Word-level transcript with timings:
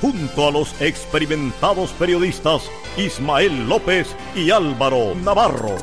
junto 0.00 0.48
a 0.48 0.50
los 0.50 0.80
experimentados 0.80 1.90
periodistas 1.92 2.70
Ismael 2.96 3.68
López 3.68 4.14
y 4.34 4.50
Álvaro 4.50 5.14
Navarro. 5.14 5.76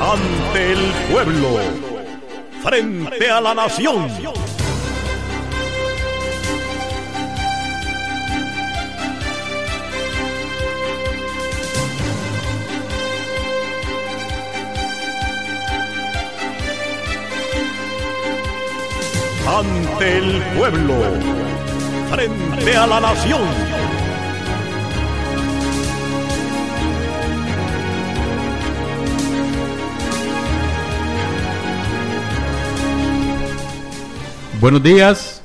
Ante 0.00 0.72
el 0.72 0.92
pueblo, 1.10 1.58
frente 2.62 3.30
a 3.30 3.40
la 3.40 3.54
nación. 3.54 4.47
Ante 19.58 20.18
el 20.18 20.40
pueblo, 20.56 20.94
frente 22.10 22.76
a 22.76 22.86
la 22.86 23.00
nación. 23.00 23.40
Buenos 34.60 34.82
días, 34.82 35.42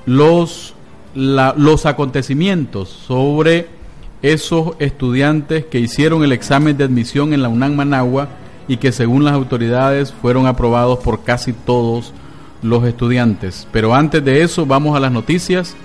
los, 0.05 0.73
los 1.15 1.85
acontecimientos 1.85 2.89
sobre 2.89 3.78
esos 4.21 4.73
estudiantes 4.79 5.65
que 5.65 5.79
hicieron 5.79 6.23
el 6.23 6.31
examen 6.31 6.77
de 6.77 6.83
admisión 6.83 7.33
en 7.33 7.41
la 7.41 7.49
UNAM 7.49 7.75
Managua 7.75 8.29
y 8.67 8.77
que 8.77 8.91
según 8.91 9.23
las 9.23 9.33
autoridades 9.33 10.13
fueron 10.13 10.45
aprobados 10.45 10.99
por 10.99 11.23
casi 11.23 11.53
todos 11.53 12.13
los 12.61 12.83
estudiantes. 12.85 13.67
Pero 13.71 13.95
antes 13.95 14.23
de 14.23 14.43
eso 14.43 14.65
vamos 14.65 14.95
a 14.95 14.99
las 14.99 15.11
noticias 15.11 15.75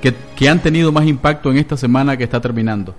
que, 0.00 0.14
que 0.36 0.48
han 0.48 0.60
tenido 0.60 0.92
más 0.92 1.06
impacto 1.06 1.50
en 1.50 1.58
esta 1.58 1.76
semana 1.76 2.16
que 2.16 2.24
está 2.24 2.40
terminando. 2.40 2.94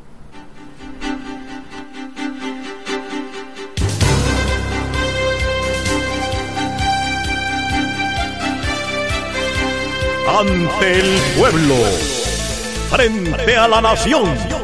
Ante 10.39 10.99
el 10.99 11.19
pueblo, 11.37 11.75
frente 12.89 13.55
a 13.57 13.67
la 13.67 13.81
nación. 13.81 14.60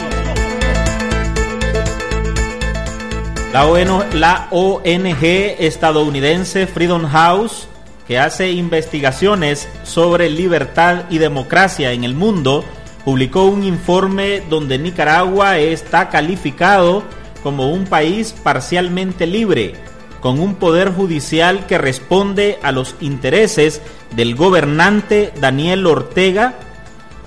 La, 3.57 4.50
ONG 4.51 5.23
estadounidense 5.23 6.68
Freedom 6.68 7.07
House, 7.07 7.68
que 8.07 8.19
hace 8.19 8.51
investigaciones 8.51 9.68
sobre 9.81 10.29
libertad 10.29 11.06
y 11.09 11.18
democracia 11.18 11.91
en 11.91 12.03
el 12.03 12.13
mundo, 12.13 12.63
publicó 13.03 13.45
un 13.45 13.63
informe 13.63 14.44
donde 14.47 14.78
Nicaragua 14.78 15.57
está 15.57 16.09
calificado 16.09 17.01
como 17.41 17.72
un 17.72 17.85
país 17.85 18.35
parcialmente 18.44 19.25
libre, 19.25 19.74
con 20.22 20.39
un 20.39 20.53
poder 20.53 20.94
judicial 20.94 21.66
que 21.66 21.79
responde 21.79 22.59
a 22.62 22.72
los 22.72 22.94
intereses 23.01 23.81
del 24.16 24.35
gobernante 24.35 25.34
Daniel 25.41 25.88
Ortega. 25.88 26.53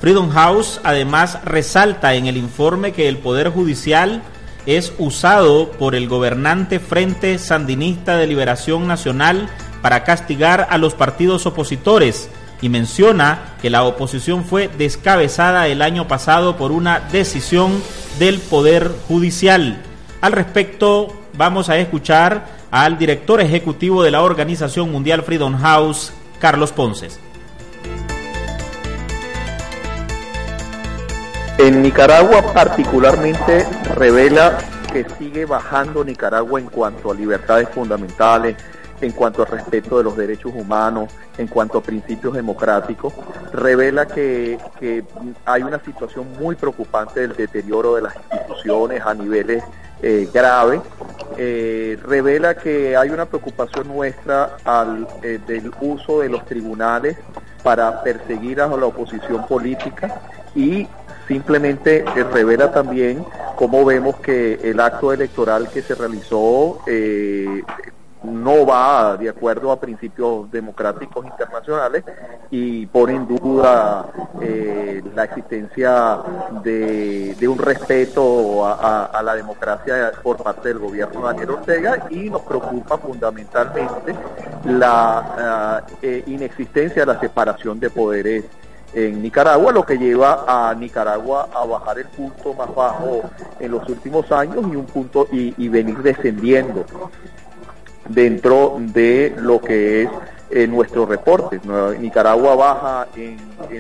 Freedom 0.01 0.31
House 0.31 0.81
además 0.85 1.41
resalta 1.45 2.15
en 2.15 2.27
el 2.27 2.37
informe 2.37 2.93
que 2.93 3.09
el 3.09 3.19
poder 3.19 3.49
judicial 3.49 4.23
es 4.67 4.93
usado 4.99 5.71
por 5.73 5.95
el 5.95 6.09
gobernante 6.09 6.81
Frente 6.81 7.39
Sandinista 7.39 8.17
de 8.17 8.27
Liberación 8.27 8.87
Nacional 8.87 9.49
para 9.83 10.05
castigar 10.05 10.67
a 10.71 10.79
los 10.79 10.95
partidos 10.95 11.47
opositores 11.47 12.29
y 12.63 12.69
menciona 12.69 13.55
que 13.63 13.71
la 13.71 13.85
oposición 13.85 14.45
fue 14.45 14.69
descabezada 14.69 15.69
el 15.69 15.83
año 15.83 16.07
pasado 16.09 16.57
por 16.57 16.73
una 16.73 17.01
decisión 17.13 17.83
del 18.19 18.39
Poder 18.39 18.91
Judicial. 19.09 19.83
Al 20.21 20.33
respecto, 20.33 21.09
vamos 21.37 21.71
a 21.71 21.79
escuchar 21.79 22.61
al 22.71 22.99
director 22.99 23.41
ejecutivo 23.41 24.03
de 24.03 24.11
la 24.11 24.23
Organización 24.23 24.93
Mundial 24.93 25.23
Freedom 25.23 25.59
House, 25.59 26.13
Carlos 26.39 26.73
Ponces. 26.73 27.19
En 31.63 31.83
Nicaragua 31.83 32.55
particularmente 32.55 33.67
revela 33.95 34.57
que 34.91 35.05
sigue 35.19 35.45
bajando 35.45 36.03
Nicaragua 36.03 36.59
en 36.59 36.69
cuanto 36.69 37.11
a 37.11 37.15
libertades 37.15 37.69
fundamentales, 37.69 38.57
en 39.03 39.13
cuanto 39.13 39.43
al 39.43 39.49
respeto 39.49 39.99
de 39.99 40.05
los 40.05 40.17
derechos 40.17 40.53
humanos, 40.55 41.13
en 41.37 41.49
cuanto 41.49 41.77
a 41.77 41.83
principios 41.83 42.33
democráticos, 42.33 43.13
revela 43.53 44.07
que, 44.07 44.59
hay 45.45 45.63
una 45.63 45.79
situación 45.85 46.29
muy 46.41 46.55
preocupante 46.55 47.21
del 47.21 47.37
deterioro 47.37 47.97
de 47.97 48.03
las 48.03 48.15
instituciones 48.17 49.03
a 49.05 49.13
niveles 49.13 49.63
eh, 50.01 50.31
graves, 50.33 50.81
eh, 51.37 51.99
revela 52.03 52.55
que 52.55 52.97
hay 52.97 53.11
una 53.11 53.27
preocupación 53.27 53.87
nuestra 53.87 54.57
al, 54.65 55.07
eh, 55.23 55.39
del 55.47 55.71
uso 55.83 56.21
de 56.21 56.31
los 56.31 56.43
tribunales 56.47 57.19
para 57.63 58.03
perseguir 58.03 58.63
a 58.63 58.69
la 58.69 58.87
oposición 58.87 59.47
política 59.47 60.23
y 60.55 60.89
simplemente 61.31 61.99
eh, 62.17 62.25
revela 62.25 62.73
también 62.73 63.25
cómo 63.55 63.85
vemos 63.85 64.17
que 64.17 64.55
el 64.65 64.81
acto 64.81 65.13
electoral 65.13 65.69
que 65.69 65.81
se 65.81 65.95
realizó 65.95 66.81
eh, 66.89 67.63
no 68.25 68.67
va 68.67 69.17
de 69.17 69.29
acuerdo 69.29 69.71
a 69.71 69.81
principios 69.81 70.51
democráticos 70.51 71.25
internacionales 71.25 72.03
y 72.51 72.85
pone 72.87 73.15
en 73.15 73.29
duda 73.29 74.07
eh, 74.41 75.01
la 75.15 75.25
existencia 75.25 76.19
de, 76.65 77.49
un 77.49 77.59
respeto 77.59 78.67
a, 78.67 79.23
la 79.23 79.35
democracia 79.37 80.11
por 80.25 80.37
parte 80.43 80.69
del 80.69 80.81
gobierno 80.81 81.21
de 81.21 81.27
Daniel 81.27 81.51
Ortega 81.51 82.07
y 82.11 82.29
nos 82.29 82.43
preocupa 82.43 82.99
fundamentalmente 82.99 84.15
la 84.65 85.85
inexistencia 86.27 87.07
de 87.07 87.15
la 87.15 87.21
separación 87.21 87.79
de 87.79 87.89
poderes 87.89 88.45
en 88.95 89.23
Nicaragua, 89.23 89.73
lo 89.73 89.85
que 89.85 89.99
lleva 89.99 90.45
a 90.47 90.75
Nicaragua 90.75 91.49
a 91.55 91.65
bajar 91.65 91.99
el 91.99 92.07
punto 92.07 92.55
más 92.55 92.75
bajo 92.75 93.23
en 93.59 93.71
los 93.71 93.89
últimos 93.89 94.31
años 94.33 94.65
y 94.71 94.77
un 94.77 94.87
punto 94.87 95.29
y, 95.31 95.69
venir 95.69 95.99
descendiendo 95.99 96.85
dentro 98.09 98.77
de 98.79 99.35
lo 99.39 99.61
que 99.61 100.03
es 100.03 100.11
eh, 100.51 100.67
nuestro 100.67 101.07
reporte. 101.07 101.61
Nicaragua 102.01 102.57
baja 102.57 103.07
en, 103.15 103.39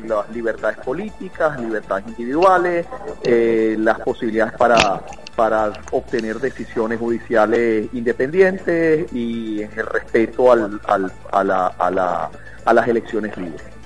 las 0.08 0.30
libertades 0.30 0.78
políticas, 0.78 1.58
libertades 1.60 2.06
individuales, 2.06 2.86
eh, 3.24 3.74
las 3.78 3.98
posibilidades 4.00 4.52
para, 4.54 5.02
para 5.34 5.72
obtener 5.90 6.38
decisiones 6.38 7.00
judiciales 7.00 7.88
independientes 7.92 9.12
y 9.12 9.62
en 9.62 9.70
el 9.76 9.86
respeto 9.86 10.52
al, 10.52 10.80
a, 10.86 11.42
la, 11.42 12.30
a 12.64 12.72
las 12.72 12.88
elecciones 12.88 13.36
libres. 13.36 13.79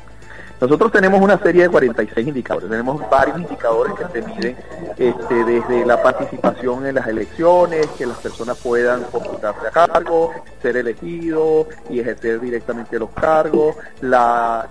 Nosotros 0.61 0.93
tenemos 0.93 1.21
una 1.21 1.39
serie 1.39 1.65
de 1.65 1.69
46 1.69 2.29
indicadores, 2.29 2.71
tenemos 2.71 3.03
varios 3.11 3.39
indicadores 3.39 3.95
que 3.95 4.21
se 4.21 4.27
miden 4.27 4.57
este, 4.97 5.45
desde 5.45 5.85
la 5.85 6.03
participación 6.03 6.87
en 6.87 6.95
las 6.95 7.07
elecciones, 7.09 7.87
que 7.99 8.07
las 8.07 8.19
personas 8.19 8.57
puedan 8.59 9.03
postularse 9.05 9.67
a 9.67 9.71
cargo, 9.71 10.33
ser 10.63 10.77
elegidos 10.77 11.67
y 11.91 12.01
ejercer 12.01 12.41
directamente 12.41 12.99
los 12.99 13.11
cargos, 13.11 13.77
la, 14.01 14.69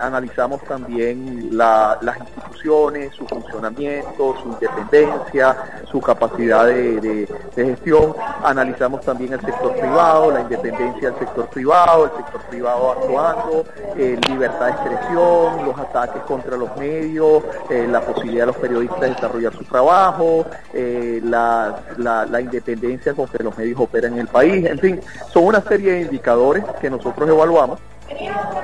analizamos 0.00 0.62
también 0.64 1.56
las 1.56 2.18
instituciones, 2.18 3.14
su 3.14 3.26
funcionamiento, 3.26 4.36
su 4.42 4.48
independencia, 4.48 5.82
su 5.90 6.00
capacidad 6.00 6.66
de, 6.66 7.28
gestión, 7.54 8.14
analizamos 8.42 9.00
también 9.02 9.32
el 9.32 9.40
sector 9.40 9.72
privado, 9.76 10.30
la 10.30 10.40
independencia 10.40 11.10
del 11.10 11.18
sector 11.18 11.48
privado, 11.48 12.04
el 12.04 12.10
sector 12.12 12.40
privado 12.42 12.92
actuando, 12.92 13.64
eh, 13.96 14.18
libertad 14.28 14.66
de 14.66 14.70
expresión, 14.70 15.23
los 15.64 15.78
ataques 15.78 16.22
contra 16.22 16.56
los 16.56 16.76
medios, 16.76 17.42
eh, 17.70 17.86
la 17.88 18.00
posibilidad 18.00 18.42
de 18.42 18.46
los 18.46 18.56
periodistas 18.56 19.00
de 19.00 19.08
desarrollar 19.08 19.52
su 19.52 19.64
trabajo, 19.64 20.44
eh, 20.72 21.20
la, 21.22 21.80
la, 21.98 22.40
independencia 22.40 23.14
con 23.14 23.26
que 23.28 23.42
los 23.42 23.56
medios 23.56 23.80
operan 23.80 24.14
en 24.14 24.20
el 24.20 24.28
país, 24.28 24.64
en 24.66 24.78
fin, 24.78 25.00
son 25.32 25.44
una 25.44 25.60
serie 25.62 25.92
de 25.92 26.00
indicadores 26.02 26.64
que 26.80 26.90
nosotros 26.90 27.28
evaluamos. 27.28 27.80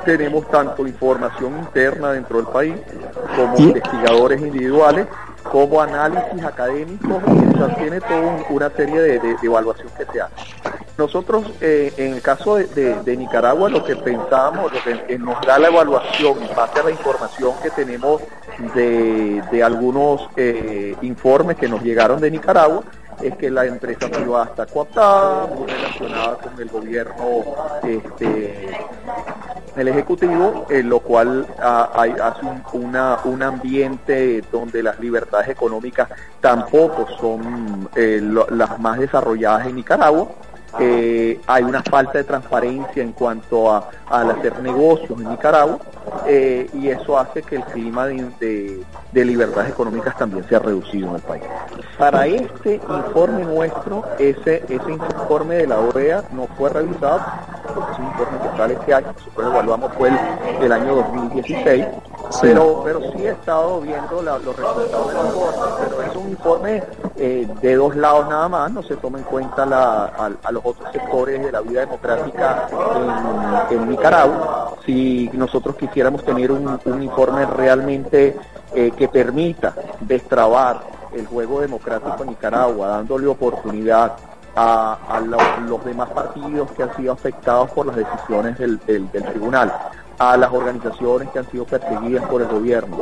Tenemos 0.04 0.48
tanto 0.50 0.86
información 0.86 1.58
interna 1.58 2.12
dentro 2.12 2.36
del 2.36 2.46
país 2.46 2.74
como 3.36 3.56
investigadores 3.56 4.40
individuales 4.40 5.06
como 5.42 5.80
análisis 5.80 6.44
académicos 6.44 7.22
y 7.26 7.74
tiene 7.74 8.00
toda 8.00 8.44
una 8.50 8.70
serie 8.70 9.00
de, 9.00 9.36
evaluación 9.42 9.88
que 9.96 10.04
se 10.12 10.20
hace. 10.20 10.34
Nosotros, 10.98 11.50
eh, 11.60 11.92
en 11.96 12.14
el 12.14 12.22
caso 12.22 12.56
de, 12.56 13.16
Nicaragua, 13.16 13.70
lo 13.70 13.84
que 13.84 13.96
pensamos, 13.96 14.72
lo 14.72 15.06
que 15.06 15.18
nos 15.18 15.40
da 15.46 15.58
la 15.58 15.68
evaluación 15.68 16.42
en 16.42 16.54
base 16.54 16.80
a 16.80 16.82
la 16.84 16.90
información 16.90 17.52
que 17.62 17.70
tenemos 17.70 18.20
de, 18.74 19.62
algunos 19.64 20.28
eh, 20.36 20.94
informes 21.02 21.56
que 21.56 21.68
nos 21.68 21.82
llegaron 21.82 22.20
de 22.20 22.30
Nicaragua, 22.30 22.82
es 23.22 23.36
que 23.36 23.50
la 23.50 23.66
empresa 23.66 24.08
privada 24.08 24.46
está 24.46 24.66
cooptada, 24.66 25.46
muy 25.46 25.66
relacionada 25.66 26.36
con 26.36 26.60
el 26.60 26.68
gobierno 26.68 27.44
este, 27.84 28.70
el 29.76 29.88
Ejecutivo, 29.88 30.66
en 30.70 30.88
lo 30.88 31.00
cual 31.00 31.46
ah, 31.58 31.90
hace 31.94 32.46
un, 32.46 32.96
un 33.24 33.42
ambiente 33.42 34.42
donde 34.50 34.82
las 34.82 34.98
libertades 35.00 35.48
económicas 35.48 36.08
tampoco 36.40 37.06
son 37.18 37.88
eh, 37.94 38.20
las 38.50 38.78
más 38.78 38.98
desarrolladas 38.98 39.66
en 39.66 39.76
Nicaragua. 39.76 40.28
Eh, 40.78 41.40
hay 41.48 41.64
una 41.64 41.82
falta 41.82 42.18
de 42.18 42.24
transparencia 42.24 43.02
en 43.02 43.10
cuanto 43.12 43.72
a, 43.72 43.90
al 44.08 44.30
hacer 44.30 44.60
negocios 44.60 45.20
en 45.20 45.28
Nicaragua 45.28 45.80
eh, 46.28 46.70
y 46.74 46.88
eso 46.88 47.18
hace 47.18 47.42
que 47.42 47.56
el 47.56 47.64
clima 47.64 48.06
de, 48.06 48.80
de, 49.10 49.24
libertades 49.24 49.70
económicas 49.70 50.16
también 50.16 50.48
sea 50.48 50.60
reducido 50.60 51.08
en 51.08 51.14
el 51.16 51.22
país. 51.22 51.42
Para 52.00 52.26
este 52.26 52.76
informe 52.76 53.44
nuestro, 53.44 54.02
ese, 54.18 54.64
ese 54.66 54.90
informe 54.90 55.56
de 55.56 55.66
la 55.66 55.80
OEA 55.80 56.24
no 56.32 56.46
fue 56.56 56.70
revisado, 56.70 57.20
porque 57.74 57.92
es 57.92 57.98
un 57.98 58.06
informe 58.06 58.38
que 58.38 58.56
sale 58.56 58.74
este 58.74 58.94
año, 58.94 59.06
nosotros 59.12 59.46
evaluamos 59.52 59.92
fue 59.98 60.08
el, 60.08 60.16
el 60.64 60.72
año 60.72 60.94
2016, 60.94 61.84
pero, 62.40 62.80
pero 62.84 63.00
sí 63.12 63.26
he 63.26 63.30
estado 63.32 63.82
viendo 63.82 64.22
los 64.22 64.56
resultados 64.56 65.08
del 65.08 65.26
informe, 65.26 65.72
pero 65.78 66.02
es 66.02 66.16
un 66.16 66.30
informe 66.30 66.82
eh, 67.16 67.48
de 67.60 67.74
dos 67.76 67.94
lados 67.94 68.28
nada 68.30 68.48
más, 68.48 68.72
no 68.72 68.82
se 68.82 68.96
toma 68.96 69.18
en 69.18 69.24
cuenta 69.24 69.64
a, 69.64 70.50
los 70.50 70.64
otros 70.64 70.90
sectores 70.92 71.44
de 71.44 71.52
la 71.52 71.60
vida 71.60 71.80
democrática 71.80 72.66
en, 73.70 73.90
Nicaragua. 73.90 74.74
Si 74.86 75.28
nosotros 75.34 75.76
quisiéramos 75.76 76.24
tener 76.24 76.50
un, 76.50 76.80
informe 77.02 77.44
realmente 77.44 78.38
eh, 78.74 78.90
que 78.96 79.06
permita 79.06 79.74
destrabar 80.00 80.99
el 81.14 81.26
juego 81.26 81.60
democrático 81.60 82.22
en 82.22 82.30
Nicaragua, 82.30 82.88
dándole 82.88 83.26
oportunidad 83.26 84.16
a, 84.56 85.20
los, 85.66 85.84
demás 85.84 86.10
partidos 86.10 86.70
que 86.72 86.82
han 86.82 86.94
sido 86.96 87.12
afectados 87.12 87.70
por 87.70 87.86
las 87.86 87.96
decisiones 87.96 88.58
del 88.58 89.10
tribunal, 89.10 89.72
a 90.20 90.36
las 90.36 90.52
organizaciones 90.52 91.30
que 91.30 91.38
han 91.38 91.50
sido 91.50 91.64
perseguidas 91.64 92.22
por 92.26 92.42
el 92.42 92.48
gobierno, 92.48 92.98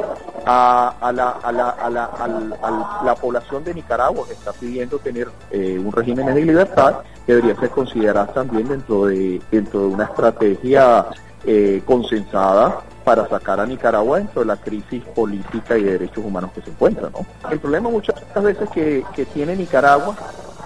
a, 0.46 1.12
la, 1.12 3.14
población 3.20 3.64
de 3.64 3.74
Nicaragua 3.74 4.24
que 4.26 4.34
está 4.34 4.52
pidiendo 4.52 4.98
tener 4.98 5.28
eh, 5.50 5.82
un 5.84 5.90
régimen 5.90 6.26
de 6.26 6.44
libertad, 6.44 6.98
que 7.26 7.34
debería 7.34 7.58
ser 7.58 7.70
considerada 7.70 8.32
también 8.32 8.68
dentro 8.68 9.06
de, 9.06 9.42
dentro 9.50 9.80
de 9.80 9.86
una 9.86 10.04
estrategia 10.04 11.06
eh, 11.44 11.82
consensada 11.84 12.82
para 13.08 13.26
sacar 13.26 13.58
a 13.58 13.64
Nicaragua 13.64 14.18
dentro 14.18 14.42
de 14.42 14.46
la 14.48 14.58
crisis 14.58 15.02
política 15.02 15.78
y 15.78 15.82
de 15.82 15.92
derechos 15.92 16.22
humanos 16.22 16.50
que 16.54 16.60
se 16.60 16.68
encuentra. 16.68 17.08
¿no? 17.08 17.24
El 17.50 17.58
problema 17.58 17.88
muchas 17.88 18.14
veces 18.34 18.68
que, 18.68 19.02
tiene 19.32 19.56
Nicaragua 19.56 20.14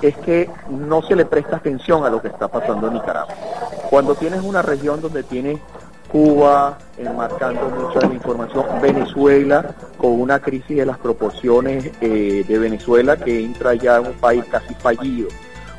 es 0.02 0.16
que 0.16 0.50
no 0.68 1.02
se 1.02 1.14
le 1.14 1.24
presta 1.24 1.58
atención 1.58 2.04
a 2.04 2.10
lo 2.10 2.20
que 2.20 2.26
está 2.26 2.48
pasando 2.48 2.88
en 2.88 2.94
Nicaragua. 2.94 3.32
Cuando 3.88 4.16
tienes 4.16 4.42
una 4.42 4.60
región 4.60 5.00
donde 5.00 5.22
tienes 5.22 5.60
Cuba, 6.10 6.78
enmarcando 6.98 7.62
mucha 7.68 8.00
de 8.00 8.08
la 8.08 8.14
información, 8.14 8.66
Venezuela, 8.82 9.76
con 9.96 10.20
una 10.20 10.40
crisis 10.40 10.78
de 10.78 10.84
las 10.84 10.98
proporciones 10.98 11.92
eh, 12.00 12.44
de 12.46 12.58
Venezuela 12.58 13.18
que 13.18 13.44
entra 13.44 13.74
ya 13.74 13.98
en 13.98 14.08
un 14.08 14.14
país 14.14 14.44
casi 14.50 14.74
fallido. 14.74 15.28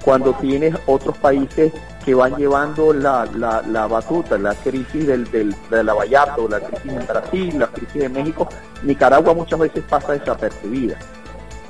Cuando 0.03 0.33
tienes 0.33 0.75
otros 0.85 1.17
países 1.17 1.71
que 2.03 2.13
van 2.13 2.35
llevando 2.35 2.93
la, 2.93 3.25
la, 3.25 3.87
batuta, 3.87 4.37
la 4.37 4.53
crisis 4.55 5.07
del, 5.07 5.29
del, 5.31 5.55
de 5.69 5.83
la 5.83 5.93
Vallato, 5.93 6.47
la 6.49 6.59
crisis 6.59 6.91
en 6.91 7.07
Brasil, 7.07 7.59
la 7.59 7.67
crisis 7.67 8.01
de 8.01 8.09
México, 8.09 8.49
Nicaragua 8.83 9.33
muchas 9.33 9.59
veces 9.59 9.83
pasa 9.87 10.13
desapercibida. 10.13 10.97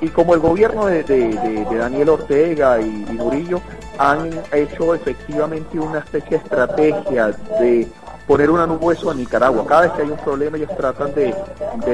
Y 0.00 0.08
como 0.08 0.34
el 0.34 0.40
gobierno 0.40 0.86
de, 0.86 1.66
Daniel 1.70 2.08
Ortega 2.08 2.80
y, 2.80 3.06
y 3.08 3.12
Murillo 3.12 3.60
han 3.98 4.30
hecho 4.52 4.94
efectivamente 4.94 5.78
una 5.78 6.00
especie 6.00 6.30
de 6.30 6.36
estrategia 6.36 7.28
de 7.60 7.88
poner 8.26 8.50
una 8.50 8.66
nube 8.66 8.96
a 9.10 9.14
Nicaragua. 9.14 9.66
Cada 9.66 9.82
vez 9.82 9.92
que 9.92 10.02
hay 10.02 10.10
un 10.10 10.18
problema 10.18 10.56
ellos 10.56 10.70
tratan 10.76 11.14
de, 11.14 11.34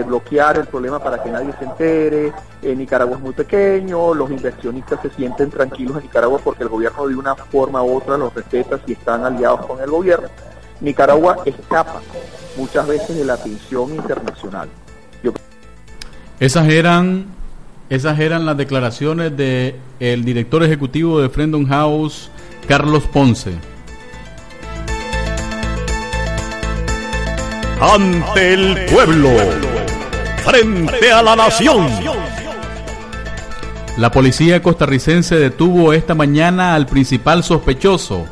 bloquear 0.05 0.59
el 0.59 0.67
problema 0.67 0.99
para 0.99 1.23
que 1.23 1.31
nadie 1.31 1.53
se 1.59 1.65
entere. 1.65 2.33
Eh, 2.63 2.75
Nicaragua 2.77 3.17
es 3.17 3.23
muy 3.23 3.33
pequeño, 3.33 4.15
los 4.15 4.31
inversionistas 4.31 5.01
se 5.03 5.11
sienten 5.11 5.51
tranquilos 5.51 5.97
en 5.97 6.03
Nicaragua 6.03 6.41
porque 6.43 6.63
el 6.63 6.69
gobierno 6.69 7.07
de 7.07 7.17
una 7.17 7.35
forma 7.35 7.83
u 7.83 7.97
otra 7.97 8.17
los 8.17 8.35
respeta 8.35 8.79
si 8.87 8.93
están 8.93 9.25
aliados 9.25 9.67
con 9.67 9.81
el 9.81 9.91
gobierno. 9.91 10.29
Nicaragua 10.81 11.39
escapa 11.45 12.01
muchas 12.57 12.87
veces 12.87 13.17
de 13.17 13.25
la 13.25 13.35
atención 13.35 13.95
internacional. 13.95 14.69
Esas 16.39 16.69
eran 16.69 17.27
esas 17.91 18.19
eran 18.21 18.47
las 18.47 18.57
declaraciones 18.57 19.37
del 19.37 19.75
el 19.99 20.25
director 20.25 20.63
ejecutivo 20.63 21.21
de 21.21 21.29
Freedom 21.29 21.67
House, 21.67 22.31
Carlos 22.67 23.03
Ponce. 23.09 23.53
Ante 27.81 28.53
el 28.53 28.85
pueblo, 28.93 29.31
frente 30.45 31.11
a 31.11 31.23
la 31.23 31.35
nación. 31.35 31.87
La 33.97 34.11
policía 34.11 34.61
costarricense 34.63 35.37
detuvo 35.37 35.95
esta 35.95 36.15
mañana 36.15 36.75
al 36.75 36.87
principal 36.87 37.43
sospechoso 37.43 38.27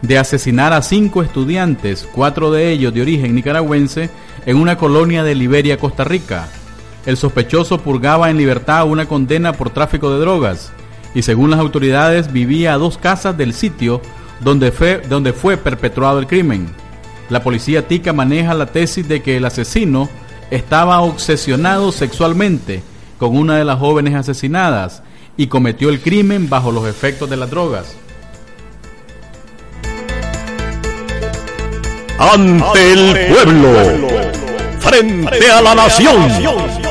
de 0.00 0.18
asesinar 0.18 0.72
a 0.72 0.80
cinco 0.80 1.22
estudiantes, 1.22 2.08
cuatro 2.10 2.50
de 2.50 2.70
ellos 2.70 2.94
de 2.94 3.02
origen 3.02 3.34
nicaragüense, 3.34 4.08
en 4.46 4.56
una 4.56 4.78
colonia 4.78 5.22
de 5.22 5.34
Liberia, 5.34 5.78
Costa 5.78 6.04
Rica. 6.04 6.48
El 7.04 7.18
sospechoso 7.18 7.78
purgaba 7.82 8.30
en 8.30 8.38
libertad 8.38 8.86
una 8.86 9.06
condena 9.06 9.52
por 9.52 9.70
tráfico 9.70 10.10
de 10.10 10.20
drogas 10.20 10.72
y 11.14 11.22
según 11.22 11.50
las 11.50 11.60
autoridades 11.60 12.32
vivía 12.32 12.72
a 12.72 12.78
dos 12.78 12.96
casas 12.96 13.36
del 13.36 13.52
sitio 13.52 14.00
donde 14.40 14.72
fue, 14.72 15.02
donde 15.08 15.34
fue 15.34 15.58
perpetuado 15.58 16.18
el 16.18 16.26
crimen. 16.26 16.85
La 17.28 17.42
policía 17.42 17.88
tica 17.88 18.12
maneja 18.12 18.54
la 18.54 18.66
tesis 18.66 19.06
de 19.08 19.22
que 19.22 19.36
el 19.36 19.44
asesino 19.44 20.08
estaba 20.50 21.00
obsesionado 21.00 21.90
sexualmente 21.90 22.82
con 23.18 23.36
una 23.36 23.56
de 23.56 23.64
las 23.64 23.78
jóvenes 23.78 24.14
asesinadas 24.14 25.02
y 25.36 25.48
cometió 25.48 25.88
el 25.88 26.00
crimen 26.00 26.48
bajo 26.48 26.70
los 26.70 26.86
efectos 26.86 27.28
de 27.28 27.36
las 27.36 27.50
drogas. 27.50 27.96
Ante 32.18 32.92
el 32.92 33.26
pueblo, 33.34 34.08
frente 34.78 35.50
a 35.50 35.60
la 35.60 35.74
nación. 35.74 36.85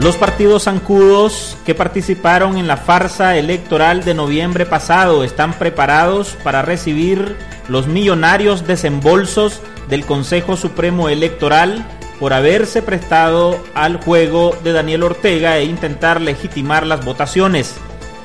Los 0.00 0.16
partidos 0.16 0.64
zancudos 0.64 1.56
que 1.64 1.74
participaron 1.74 2.58
en 2.58 2.66
la 2.66 2.76
farsa 2.76 3.36
electoral 3.38 4.04
de 4.04 4.12
noviembre 4.12 4.66
pasado 4.66 5.24
están 5.24 5.54
preparados 5.54 6.36
para 6.42 6.62
recibir 6.62 7.36
los 7.68 7.86
millonarios 7.86 8.66
desembolsos 8.66 9.60
del 9.88 10.04
Consejo 10.04 10.56
Supremo 10.56 11.08
Electoral 11.08 11.86
por 12.18 12.32
haberse 12.32 12.82
prestado 12.82 13.58
al 13.74 14.02
juego 14.02 14.56
de 14.62 14.72
Daniel 14.72 15.04
Ortega 15.04 15.58
e 15.58 15.64
intentar 15.64 16.20
legitimar 16.20 16.86
las 16.86 17.04
votaciones. 17.04 17.76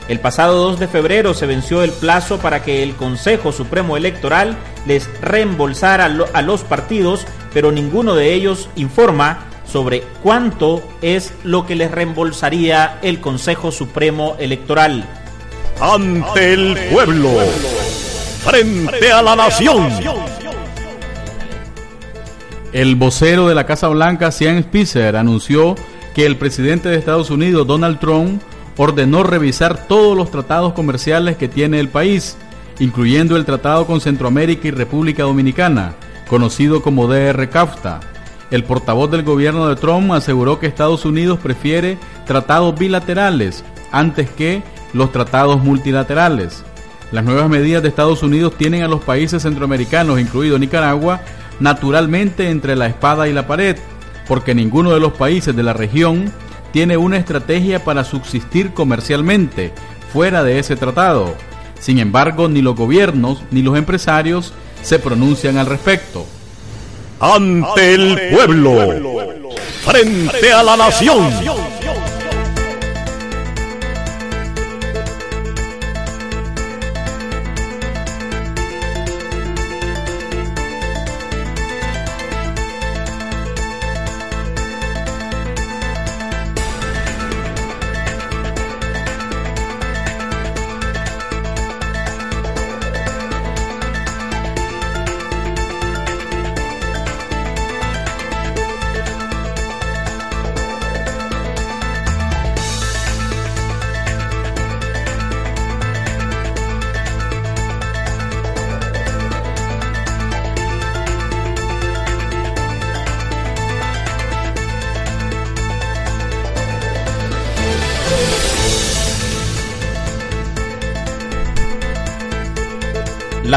El 0.07 0.19
pasado 0.19 0.55
2 0.69 0.79
de 0.79 0.87
febrero 0.87 1.35
se 1.35 1.45
venció 1.45 1.83
el 1.83 1.91
plazo 1.91 2.39
para 2.39 2.63
que 2.63 2.81
el 2.81 2.95
Consejo 2.95 3.51
Supremo 3.51 3.95
Electoral 3.95 4.57
les 4.87 5.07
reembolsara 5.21 6.05
a 6.05 6.41
los 6.41 6.63
partidos, 6.63 7.25
pero 7.53 7.71
ninguno 7.71 8.15
de 8.15 8.33
ellos 8.33 8.69
informa 8.75 9.48
sobre 9.69 10.03
cuánto 10.23 10.81
es 11.01 11.33
lo 11.43 11.65
que 11.65 11.75
les 11.75 11.91
reembolsaría 11.91 12.99
el 13.01 13.19
Consejo 13.19 13.71
Supremo 13.71 14.35
Electoral. 14.39 15.05
Ante 15.79 16.53
el 16.53 16.77
pueblo, 16.91 17.29
frente 18.43 19.11
a 19.11 19.21
la 19.21 19.35
nación. 19.35 19.89
El 22.73 22.95
vocero 22.95 23.47
de 23.47 23.55
la 23.55 23.65
Casa 23.65 23.87
Blanca, 23.87 24.31
Sean 24.31 24.61
Spicer, 24.61 25.15
anunció 25.15 25.75
que 26.13 26.25
el 26.25 26.37
presidente 26.37 26.89
de 26.89 26.97
Estados 26.97 27.29
Unidos, 27.29 27.65
Donald 27.65 27.99
Trump, 27.99 28.41
ordenó 28.77 29.23
revisar 29.23 29.87
todos 29.87 30.15
los 30.15 30.31
tratados 30.31 30.73
comerciales 30.73 31.37
que 31.37 31.47
tiene 31.47 31.79
el 31.79 31.89
país, 31.89 32.37
incluyendo 32.79 33.35
el 33.37 33.45
tratado 33.45 33.87
con 33.87 34.01
Centroamérica 34.01 34.67
y 34.67 34.71
República 34.71 35.23
Dominicana, 35.23 35.95
conocido 36.27 36.81
como 36.81 37.07
DR-CAFTA. 37.07 37.99
El 38.51 38.63
portavoz 38.63 39.11
del 39.11 39.23
gobierno 39.23 39.67
de 39.67 39.75
Trump 39.75 40.11
aseguró 40.11 40.59
que 40.59 40.67
Estados 40.67 41.05
Unidos 41.05 41.39
prefiere 41.39 41.97
tratados 42.25 42.77
bilaterales 42.77 43.63
antes 43.91 44.29
que 44.29 44.63
los 44.93 45.11
tratados 45.11 45.63
multilaterales. 45.63 46.63
Las 47.11 47.25
nuevas 47.25 47.49
medidas 47.49 47.81
de 47.81 47.89
Estados 47.89 48.23
Unidos 48.23 48.55
tienen 48.57 48.83
a 48.83 48.87
los 48.87 49.03
países 49.03 49.43
centroamericanos, 49.43 50.19
incluido 50.19 50.57
Nicaragua, 50.57 51.21
naturalmente 51.59 52.49
entre 52.49 52.75
la 52.75 52.87
espada 52.87 53.27
y 53.27 53.33
la 53.33 53.47
pared, 53.47 53.77
porque 54.27 54.55
ninguno 54.55 54.91
de 54.91 54.99
los 54.99 55.13
países 55.13 55.55
de 55.55 55.63
la 55.63 55.73
región 55.73 56.31
tiene 56.71 56.97
una 56.97 57.17
estrategia 57.17 57.83
para 57.83 58.03
subsistir 58.03 58.73
comercialmente 58.73 59.73
fuera 60.13 60.43
de 60.43 60.59
ese 60.59 60.75
tratado. 60.75 61.35
Sin 61.79 61.99
embargo, 61.99 62.47
ni 62.47 62.61
los 62.61 62.75
gobiernos 62.75 63.41
ni 63.51 63.61
los 63.61 63.77
empresarios 63.77 64.53
se 64.81 64.99
pronuncian 64.99 65.57
al 65.57 65.65
respecto. 65.65 66.25
Ante 67.19 67.95
el 67.95 68.29
pueblo, 68.31 68.93
frente 69.83 70.53
a 70.53 70.63
la 70.63 70.77
nación. 70.77 71.29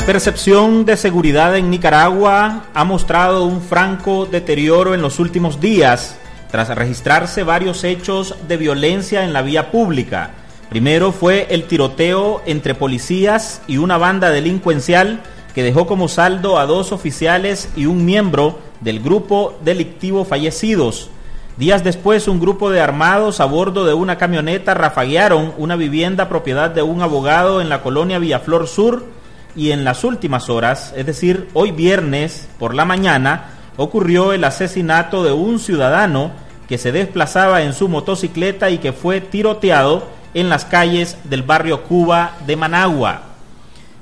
Percepción 0.06 0.84
de 0.84 0.96
seguridad 0.96 1.56
en 1.56 1.70
Nicaragua 1.70 2.64
ha 2.74 2.84
mostrado 2.84 3.44
un 3.44 3.60
franco 3.60 4.26
deterioro 4.26 4.94
en 4.94 5.00
los 5.00 5.20
últimos 5.20 5.60
días, 5.60 6.18
tras 6.50 6.70
registrarse 6.70 7.44
varios 7.44 7.84
hechos 7.84 8.34
de 8.48 8.56
violencia 8.56 9.22
en 9.22 9.32
la 9.32 9.42
vía 9.42 9.70
pública. 9.70 10.32
Primero 10.68 11.12
fue 11.12 11.46
el 11.50 11.64
tiroteo 11.64 12.42
entre 12.46 12.74
policías 12.74 13.62
y 13.68 13.78
una 13.78 13.96
banda 13.96 14.30
delincuencial 14.30 15.20
que 15.54 15.62
dejó 15.62 15.86
como 15.86 16.08
saldo 16.08 16.58
a 16.58 16.66
dos 16.66 16.90
oficiales 16.90 17.68
y 17.76 17.86
un 17.86 18.04
miembro 18.04 18.58
del 18.80 18.98
grupo 18.98 19.56
delictivo 19.62 20.24
fallecidos. 20.24 21.10
Días 21.56 21.84
después, 21.84 22.26
un 22.26 22.40
grupo 22.40 22.70
de 22.70 22.80
armados 22.80 23.38
a 23.38 23.44
bordo 23.44 23.84
de 23.84 23.94
una 23.94 24.18
camioneta 24.18 24.74
rafaguearon 24.74 25.54
una 25.58 25.76
vivienda 25.76 26.28
propiedad 26.28 26.70
de 26.70 26.82
un 26.82 27.02
abogado 27.02 27.60
en 27.60 27.68
la 27.68 27.82
colonia 27.82 28.18
Villaflor 28.18 28.66
Sur, 28.66 29.21
y 29.54 29.72
en 29.72 29.84
las 29.84 30.04
últimas 30.04 30.48
horas, 30.48 30.92
es 30.96 31.06
decir, 31.06 31.48
hoy 31.52 31.72
viernes 31.72 32.48
por 32.58 32.74
la 32.74 32.84
mañana, 32.84 33.50
ocurrió 33.76 34.32
el 34.32 34.44
asesinato 34.44 35.24
de 35.24 35.32
un 35.32 35.58
ciudadano 35.58 36.32
que 36.68 36.78
se 36.78 36.92
desplazaba 36.92 37.62
en 37.62 37.72
su 37.72 37.88
motocicleta 37.88 38.70
y 38.70 38.78
que 38.78 38.92
fue 38.92 39.20
tiroteado 39.20 40.06
en 40.34 40.48
las 40.48 40.64
calles 40.64 41.18
del 41.24 41.42
barrio 41.42 41.82
Cuba 41.84 42.36
de 42.46 42.56
Managua. 42.56 43.22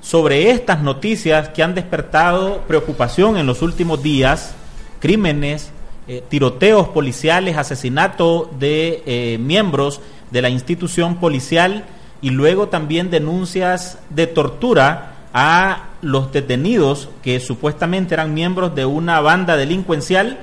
Sobre 0.01 0.51
estas 0.51 0.81
noticias 0.81 1.49
que 1.49 1.63
han 1.63 1.75
despertado 1.75 2.63
preocupación 2.69 3.37
en 3.37 3.47
los 3.47 3.63
últimos 3.63 4.03
días, 4.03 4.55
crímenes, 5.01 5.71
eh, 6.09 6.23
tiroteos 6.29 6.89
policiales, 6.89 7.57
asesinato 7.57 8.51
de 8.59 9.03
eh, 9.05 9.39
miembros 9.39 10.01
de 10.31 10.43
la 10.43 10.49
institución 10.49 11.17
policial 11.17 11.85
y 12.23 12.31
luego 12.31 12.69
también 12.69 13.11
denuncias 13.11 13.99
de 14.11 14.27
tortura 14.27 15.10
a 15.33 15.85
los 16.03 16.33
detenidos 16.33 17.09
que 17.23 17.41
supuestamente 17.41 18.15
eran 18.15 18.35
miembros 18.35 18.75
de 18.75 18.87
una 18.87 19.21
banda 19.21 19.57
delincuencial. 19.57 20.39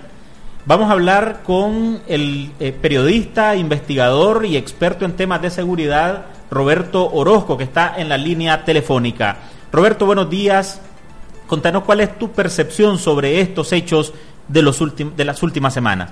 Vamos 0.66 0.90
a 0.90 0.94
hablar 0.94 1.42
con 1.44 2.02
el 2.08 2.52
eh, 2.60 2.72
periodista, 2.72 3.56
investigador 3.56 4.46
y 4.46 4.58
experto 4.58 5.06
en 5.06 5.16
temas 5.16 5.42
de 5.42 5.50
seguridad, 5.50 6.26
Roberto 6.52 7.10
Orozco, 7.12 7.58
que 7.58 7.64
está 7.64 7.96
en 7.98 8.10
la 8.10 8.18
línea 8.18 8.66
telefónica. 8.66 9.38
Roberto, 9.72 10.06
buenos 10.06 10.30
días. 10.30 10.82
Contanos 11.48 11.84
cuál 11.84 12.02
es 12.02 12.18
tu 12.18 12.32
percepción 12.32 12.98
sobre 12.98 13.40
estos 13.40 13.72
hechos 13.72 14.14
de, 14.48 14.62
los 14.62 14.84
de 14.98 15.26
las 15.26 15.44
últimas 15.44 15.74
semanas. 15.74 16.12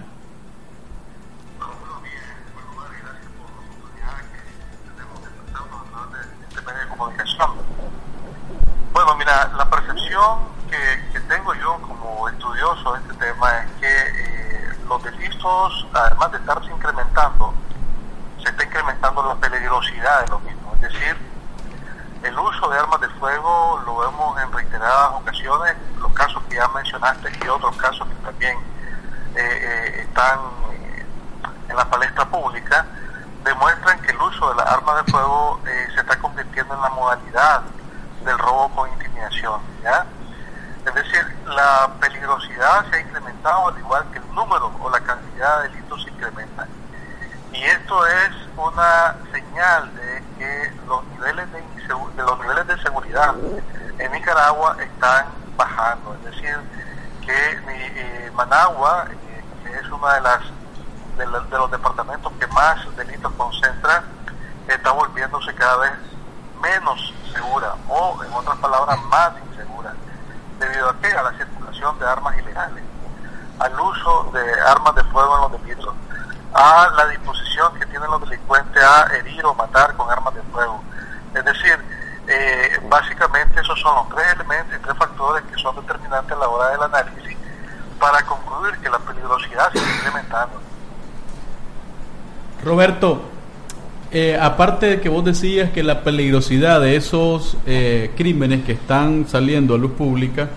Percepción 10.16 10.40
que, 10.70 11.20
tengo 11.22 11.54
yo 11.56 11.80
como 11.82 12.30
estudioso 12.30 12.94
de 12.94 13.00
este 13.00 13.14
tema 13.26 13.50
es 13.60 13.72
que 13.80 13.88
eh, 13.88 14.74
los 14.88 15.04
delitos, 15.04 15.88
además 15.94 16.32
de 16.32 16.38
estarse 16.38 16.72
incrementando, 16.72 17.54
se 18.42 18.50
está 18.50 18.64
incrementando 18.64 19.26
la 19.26 19.36
peligrosidad 19.36 20.22
de 20.22 20.28
los 20.28 20.42
mismos. 20.44 20.76
Es 20.76 20.82
decir, 20.82 21.18
el 22.24 22.38
uso 22.38 22.70
de 22.70 22.80
armas 22.80 23.02
de 23.02 23.10
fuego 23.10 23.82
lo 23.86 23.98
vemos 23.98 24.42
en 24.42 24.52
reiteradas 24.52 25.12
ocasiones, 25.16 25.76
los 26.00 26.14
casos 26.14 26.44
que 26.50 26.56
ya 26.56 26.68
mencionaste 26.70 27.32
y 27.44 27.48
otros 27.48 27.76
casos 27.78 28.08
que 28.08 28.16
también 28.26 28.58
eh, 29.36 29.42
eh, 29.42 30.02
están 30.08 30.40
en 31.68 31.76
la 31.76 31.90
palestra 31.90 32.26
pública, 32.26 32.86
demuestran 33.44 34.00
que 34.02 34.12
el 34.12 34.22
uso 34.22 34.50
de 34.50 34.56
las 34.56 34.68
armas 34.68 35.06
de 35.06 35.12
fuego 35.12 35.60
se 35.66 36.00
está 36.00 36.18
convirtiendo 36.20 36.74
en 36.74 36.82
la 36.82 36.90
modalidad 36.90 37.62
del 38.26 38.38
robo 38.40 38.70
con 38.76 38.90
intimidación. 38.90 39.62
Es 40.86 40.94
decir, 40.94 41.26
la 41.48 41.90
peligrosidad 42.00 42.86
se 42.90 42.98
ha 42.98 43.00
incrementado 43.00 43.70
al 43.70 43.80
igual 43.80 44.06
que 44.12 44.20
el 44.20 44.36
número 44.36 44.72
o 44.80 44.90
la 44.90 45.00
cantidad 45.00 45.62
de 45.62 45.70
delitos 45.70 46.04
se 46.04 46.10
incrementan. 46.10 46.68
Y 47.52 47.64
esto 47.64 48.06
es 48.06 48.32
una 48.58 49.16
señal 49.32 49.96
de 49.96 50.24
que 50.38 50.74
los 50.88 51.04
niveles 51.08 51.52
de, 51.52 51.60
de 51.62 52.24
los 52.24 52.40
niveles 52.40 52.68
de 52.68 52.78
seguridad 52.82 53.34
en 53.98 54.12
Nicaragua 54.12 54.76
están 54.80 55.26
bajando. 55.58 56.16
Es 56.16 56.36
decir, 56.36 56.58
que 57.26 57.60
eh, 57.68 58.32
Managua, 58.36 59.08
eh, 59.10 59.44
que 59.64 59.74
es 59.74 59.88
uno 59.90 60.08
de 60.08 60.22
las 60.22 60.42
de, 61.18 61.26
los 61.58 61.72
departamentos 61.72 62.32
que 62.40 62.48
más 62.48 62.78
delitos 62.98 63.32
concentra, 63.34 64.04
está 64.68 64.92
volviéndose 64.92 65.54
cada 65.56 65.78
vez 65.78 65.92
menos 66.66 67.14
segura 67.32 67.76
o, 67.88 68.24
en 68.24 68.34
otras 68.34 68.58
palabras, 68.58 69.00
más 69.06 69.32
insegura, 69.50 69.94
debido 70.60 70.90
a 70.90 70.98
que 71.00 71.08
a 71.08 71.24
la 71.24 71.32
circulación 71.38 72.00
de 72.00 72.06
armas 72.08 72.38
ilegales, 72.38 72.84
al 73.60 73.80
uso 73.80 74.32
de 74.34 74.62
armas 74.62 74.96
de 74.96 75.04
fuego 75.06 75.36
en 75.36 75.42
los 75.42 75.62
delitos, 75.62 75.96
a 76.54 76.90
la 76.98 77.08
disposición 77.08 77.74
que 77.78 77.86
tienen 77.86 78.10
los 78.10 78.22
delincuentes 78.22 78.84
a 78.84 79.16
herir 79.16 79.46
o 79.46 79.54
matar 79.54 79.96
con 79.96 80.10
armas 80.10 80.34
de 80.34 80.42
fuego. 80.44 80.82
Es 81.34 81.46
decir, 81.46 81.78
eh, 82.28 82.80
básicamente 82.90 83.60
esos 83.60 83.80
son 83.80 83.96
los 83.96 84.10
tres 84.10 84.34
elementos 84.34 84.76
y 84.76 84.82
tres 84.82 84.98
factores 84.98 85.44
que 85.44 85.62
son 85.62 85.76
determinantes 85.76 86.32
a 86.32 86.40
la 86.40 86.48
hora 86.48 86.70
del 86.70 86.82
análisis 86.82 87.38
para 88.00 88.26
concluir 88.26 88.78
que 88.80 88.90
la 88.90 89.00
peligrosidad 89.00 89.72
se 89.72 89.78
está 89.78 89.96
incrementando. 89.98 90.62
Roberto, 92.64 93.35
Eh, 94.18 94.38
aparte 94.40 94.86
de 94.86 95.02
que 95.02 95.10
vos 95.10 95.26
decías 95.26 95.72
que 95.72 95.84
la 95.84 96.02
peligrosidad 96.02 96.80
de 96.80 96.96
esos 96.96 97.58
eh, 97.68 98.12
crímenes 98.16 98.64
que 98.64 98.72
están 98.72 99.28
saliendo 99.28 99.76
a 99.76 99.78
luz 99.78 99.92
pública, 99.92 100.48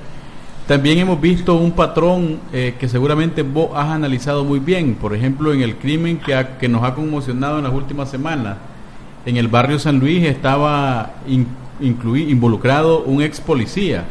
también 0.69 0.99
hemos 0.99 1.21
visto 1.21 1.57
un 1.57 1.73
patrón 1.73 2.38
eh, 2.53 2.77
que 2.79 2.88
seguramente 2.88 3.43
vos 3.43 3.71
has 3.75 3.88
analizado 3.88 4.45
muy 4.45 4.61
bien, 4.61 4.95
por 4.95 5.12
ejemplo, 5.12 5.53
en 5.53 5.62
el 5.62 5.75
crimen 5.75 6.19
que, 6.19 6.41
que 6.61 6.69
nos 6.69 6.85
ha 6.85 6.95
conmocionado 6.95 7.59
en 7.59 7.65
las 7.65 7.73
últimas 7.73 8.09
semanas. 8.09 8.59
En 9.27 9.37
el 9.37 9.49
barrio 9.49 9.81
San 9.81 9.99
Luis 9.99 10.25
estaba 10.25 11.15
involucrado 11.81 13.00
un 13.00 13.23
ex 13.23 13.41
policía. 13.41 14.05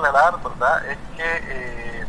Aclarar, 0.00 0.42
¿verdad?, 0.42 0.86
es 0.86 0.98
que 1.16 1.44
eh, 1.48 2.06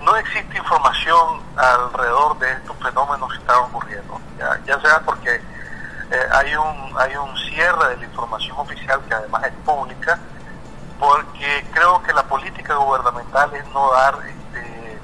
no 0.00 0.16
existe 0.16 0.56
información 0.56 1.40
alrededor 1.56 2.38
de 2.38 2.52
estos 2.52 2.76
fenómenos 2.78 3.30
que 3.30 3.38
están 3.38 3.58
ocurriendo, 3.64 4.20
ya, 4.38 4.80
sea 4.80 5.00
porque 5.04 5.34
eh, 5.36 6.28
hay, 6.32 6.54
un, 6.54 6.94
hay 6.98 7.16
un 7.16 7.36
cierre 7.36 7.90
de 7.90 7.96
la 7.98 8.04
información 8.04 8.56
oficial 8.58 9.00
que 9.08 9.14
además 9.14 9.44
es 9.44 9.52
pública, 9.64 10.18
porque 10.98 11.66
creo 11.72 12.02
que 12.02 12.12
la 12.12 12.24
política 12.24 12.74
gubernamental 12.74 13.54
es 13.54 13.66
no 13.68 13.92
dar 13.92 14.18
este, 14.26 15.00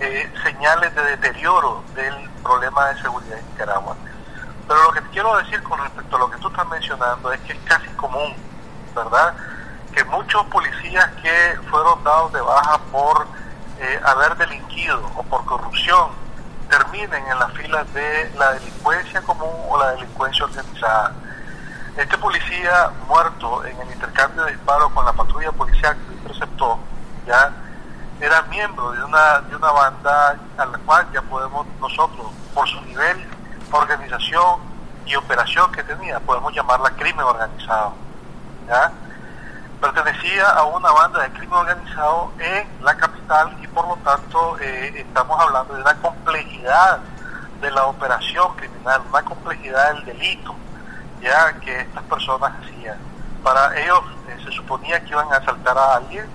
eh, 0.00 0.32
señales 0.42 0.94
de 0.94 1.02
deterioro 1.02 1.84
del 1.94 2.30
problema 2.42 2.88
de 2.88 3.02
seguridad 3.02 3.38
en 3.38 3.46
Nicaragua. 3.50 3.96
Pero 4.66 4.82
lo 4.84 4.92
que 4.92 5.00
quiero 5.10 5.36
decir 5.38 5.62
con 5.64 5.78
respecto 5.80 6.16
a 6.16 6.18
lo 6.20 6.30
que 6.30 6.38
tú 6.38 6.48
estás 6.48 6.66
mencionando 6.68 7.32
es 7.32 7.40
que 7.40 7.52
es 7.52 7.58
casi 7.64 7.88
común, 7.90 8.34
¿verdad? 8.94 9.34
Que 9.94 10.04
muchos 10.04 10.44
policías 10.46 11.06
que 11.22 11.58
fueron 11.70 12.02
dados 12.04 12.32
de 12.32 12.40
baja 12.40 12.78
por 12.92 13.26
eh, 13.78 14.00
haber 14.04 14.36
delinquido 14.36 15.00
o 15.16 15.22
por 15.24 15.44
corrupción 15.44 16.10
terminen 16.68 17.26
en 17.26 17.38
las 17.38 17.52
filas 17.52 17.92
de 17.92 18.30
la 18.38 18.52
delincuencia 18.52 19.20
común 19.22 19.54
o 19.68 19.78
la 19.78 19.92
delincuencia 19.92 20.44
organizada. 20.44 21.12
Este 21.96 22.16
policía 22.18 22.90
muerto 23.08 23.64
en 23.64 23.78
el 23.80 23.90
intercambio 23.92 24.44
de 24.44 24.52
disparos 24.52 24.92
con 24.92 25.04
la 25.04 25.12
patrulla 25.12 25.50
policial 25.52 25.96
que 25.96 26.14
interceptó, 26.14 26.78
ya 27.26 27.52
era 28.20 28.42
miembro 28.42 28.92
de 28.92 29.02
una, 29.02 29.40
de 29.40 29.56
una 29.56 29.72
banda 29.72 30.36
a 30.56 30.64
la 30.66 30.78
cual 30.78 31.06
ya 31.12 31.22
podemos 31.22 31.66
nosotros, 31.80 32.26
por 32.54 32.68
su 32.68 32.80
nivel, 32.82 33.26
organización 33.72 34.60
y 35.06 35.16
operación 35.16 35.72
que 35.72 35.82
tenía, 35.82 36.20
podemos 36.20 36.54
llamarla 36.54 36.90
crimen 36.90 37.24
organizado. 37.24 37.94
¿ya? 38.68 38.92
Pertenecía 39.80 40.46
a 40.50 40.64
una 40.64 40.90
banda 40.92 41.22
de 41.22 41.30
crimen 41.30 41.54
organizado 41.54 42.32
en 42.38 42.84
la 42.84 42.96
capital 42.96 43.56
y 43.62 43.66
por 43.68 43.88
lo 43.88 43.96
tanto 43.96 44.58
eh, 44.60 44.92
estamos 44.96 45.40
hablando 45.40 45.74
de 45.74 45.80
una 45.80 45.94
complejidad 45.96 47.00
de 47.60 47.70
la 47.70 47.86
operación 47.86 48.54
criminal, 48.56 49.02
una 49.08 49.22
complejidad 49.22 49.94
del 49.94 50.04
delito 50.04 50.54
ya 51.22 51.52
que 51.60 51.80
estas 51.80 52.02
personas 52.04 52.52
hacían. 52.62 52.98
Para 53.42 53.78
ellos 53.78 54.00
eh, 54.28 54.36
se 54.44 54.52
suponía 54.52 55.00
que 55.00 55.10
iban 55.10 55.32
a 55.32 55.36
asaltar 55.36 55.76
a 55.76 55.96
alguien, 55.96 56.26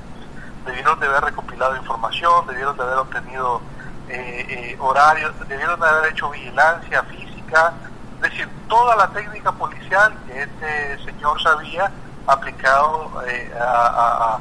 debieron 0.66 1.00
de 1.00 1.08
haber 1.08 1.26
recopilado 1.26 1.76
información, 1.76 2.48
debieron 2.48 2.76
de 2.78 2.84
haber 2.84 2.98
obtenido 2.98 3.62
eh, 4.10 4.76
horarios, 4.80 5.34
debieron 5.48 5.80
de 5.80 5.88
haber 5.88 6.12
hecho 6.12 6.30
vigilancia 6.30 7.04
física, 7.04 7.74
es 8.16 8.22
decir, 8.22 8.50
toda 8.68 8.96
la 8.96 9.08
técnica 9.10 9.52
policial 9.52 10.14
que 10.28 10.44
este 10.44 11.06
señor 11.06 11.42
sabía 11.42 11.92
aplicado 12.28 13.12
eh, 13.28 13.52
a, 13.60 14.40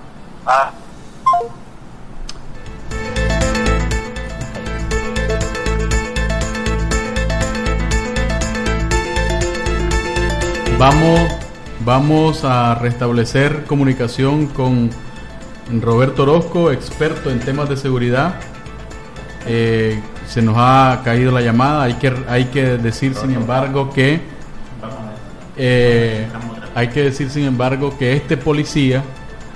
Vamos, 10.79 11.21
vamos 11.81 12.45
a 12.45 12.75
restablecer 12.75 13.65
comunicación 13.65 14.49
con 14.49 14.91
Roberto 15.81 16.25
Orozco, 16.25 16.73
experto 16.73 17.31
en 17.31 17.41
temas 17.41 17.69
de 17.69 17.77
seguridad. 17.77 18.35
Eh, 19.47 20.03
se 20.27 20.43
nos 20.43 20.57
ha 20.59 21.01
caído 21.05 21.31
la 21.33 21.41
llamada. 21.41 21.85
Hay 21.85 21.95
que, 21.95 22.13
hay 22.29 22.47
que 22.47 22.77
decir, 22.77 23.15
sin 23.15 23.33
embargo, 23.33 23.91
que 23.91 24.21
eh, 25.57 26.27
hay 26.75 26.89
que 26.89 27.03
decir, 27.05 27.31
sin 27.31 27.45
embargo, 27.45 27.97
que 27.97 28.15
este 28.15 28.37
policía. 28.37 29.05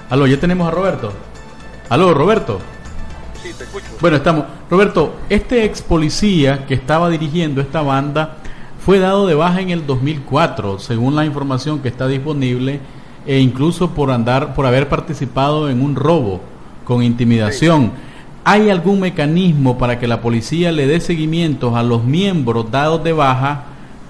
Aló, 0.09 0.27
ya 0.27 0.39
tenemos 0.39 0.69
a 0.69 0.71
Roberto. 0.71 1.13
Aló, 1.89 2.15
Roberto. 2.15 2.61
Sí, 3.43 3.51
te 3.57 3.65
escucho. 3.65 3.87
Bueno, 4.01 4.19
estamos. 4.19 4.45
Roberto, 4.71 5.17
este 5.29 5.65
ex 5.65 5.83
policía 5.83 6.65
que 6.67 6.75
estaba 6.75 7.11
dirigiendo 7.11 7.61
esta 7.61 7.83
banda 7.83 8.37
fue 8.85 9.01
dado 9.01 9.27
de 9.27 9.35
baja 9.35 9.61
en 9.61 9.71
el 9.71 9.85
2004, 9.85 10.79
según 10.79 11.17
la 11.17 11.27
información 11.27 11.81
que 11.81 11.89
está 11.89 12.07
disponible, 12.07 12.81
e 13.27 13.41
incluso 13.41 13.91
por 13.91 14.11
andar, 14.11 14.55
por 14.55 14.65
haber 14.65 14.89
participado 14.89 15.69
en 15.69 15.83
un 15.83 15.97
robo 15.97 16.41
con 16.85 17.03
intimidación. 17.03 17.93
¿Hay 18.45 18.71
algún 18.71 19.01
mecanismo 19.01 19.77
para 19.77 19.99
que 19.99 20.07
la 20.07 20.23
policía 20.23 20.73
le 20.73 20.87
dé 20.87 21.01
seguimiento 21.01 21.77
a 21.77 21.83
los 21.83 22.05
miembros 22.05 22.71
dados 22.71 23.03
de 23.05 23.13
baja 23.13 23.65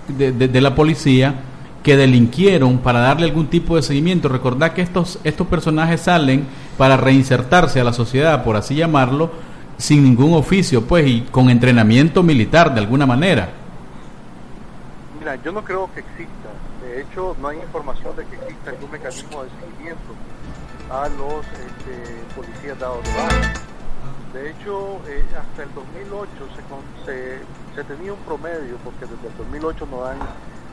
de 0.07 0.61
la 0.61 0.75
policía? 0.75 1.43
Que 1.83 1.97
delinquieron 1.97 2.79
para 2.79 3.01
darle 3.01 3.27
algún 3.27 3.49
tipo 3.49 3.77
de 3.77 3.83
seguimiento. 3.83 4.29
Recordad 4.29 4.73
que 4.73 4.83
estos, 4.83 5.19
estos 5.25 5.47
personajes 5.47 6.03
salen 6.03 6.47
para 6.77 6.97
reinsertarse 6.97 7.81
a 7.81 7.85
la 7.85 7.93
sociedad, 7.93 8.45
por 8.45 8.57
así 8.57 8.75
llamarlo, 8.75 9.31
sin 9.77 10.03
ningún 10.03 10.35
oficio, 10.35 10.85
pues, 10.85 11.07
y 11.07 11.21
con 11.23 11.51
entrenamiento 11.51 12.23
militar 12.23 12.75
de 12.75 12.81
alguna 12.81 13.07
manera. 13.07 13.51
Mira, 15.19 15.37
yo 15.37 15.53
no 15.53 15.63
creo 15.63 15.89
que 15.95 16.01
exista. 16.01 16.49
De 16.83 17.03
hecho, 17.03 17.37
no 17.41 17.49
hay 17.49 17.59
información 17.59 18.17
de 18.17 18.25
que 18.27 18.37
exista 18.37 18.71
algún 18.71 18.91
mecanismo 18.91 19.45
de 19.45 19.51
seguimiento 19.61 20.15
a 20.91 21.09
los 21.09 21.47
este, 21.47 22.35
policías 22.35 22.79
dados 22.79 23.05
de 23.05 23.11
baja. 23.11 23.53
De 24.33 24.51
hecho, 24.51 25.01
eh, 25.09 25.25
hasta 25.39 25.63
el 25.63 25.75
2008 25.75 26.31
se, 26.55 27.13
se, 27.13 27.39
se 27.75 27.85
tenía 27.85 28.13
un 28.13 28.19
promedio, 28.21 28.77
porque 28.85 29.07
desde 29.07 29.29
el 29.29 29.37
2008 29.39 29.89
no 29.91 30.03
dan 30.03 30.19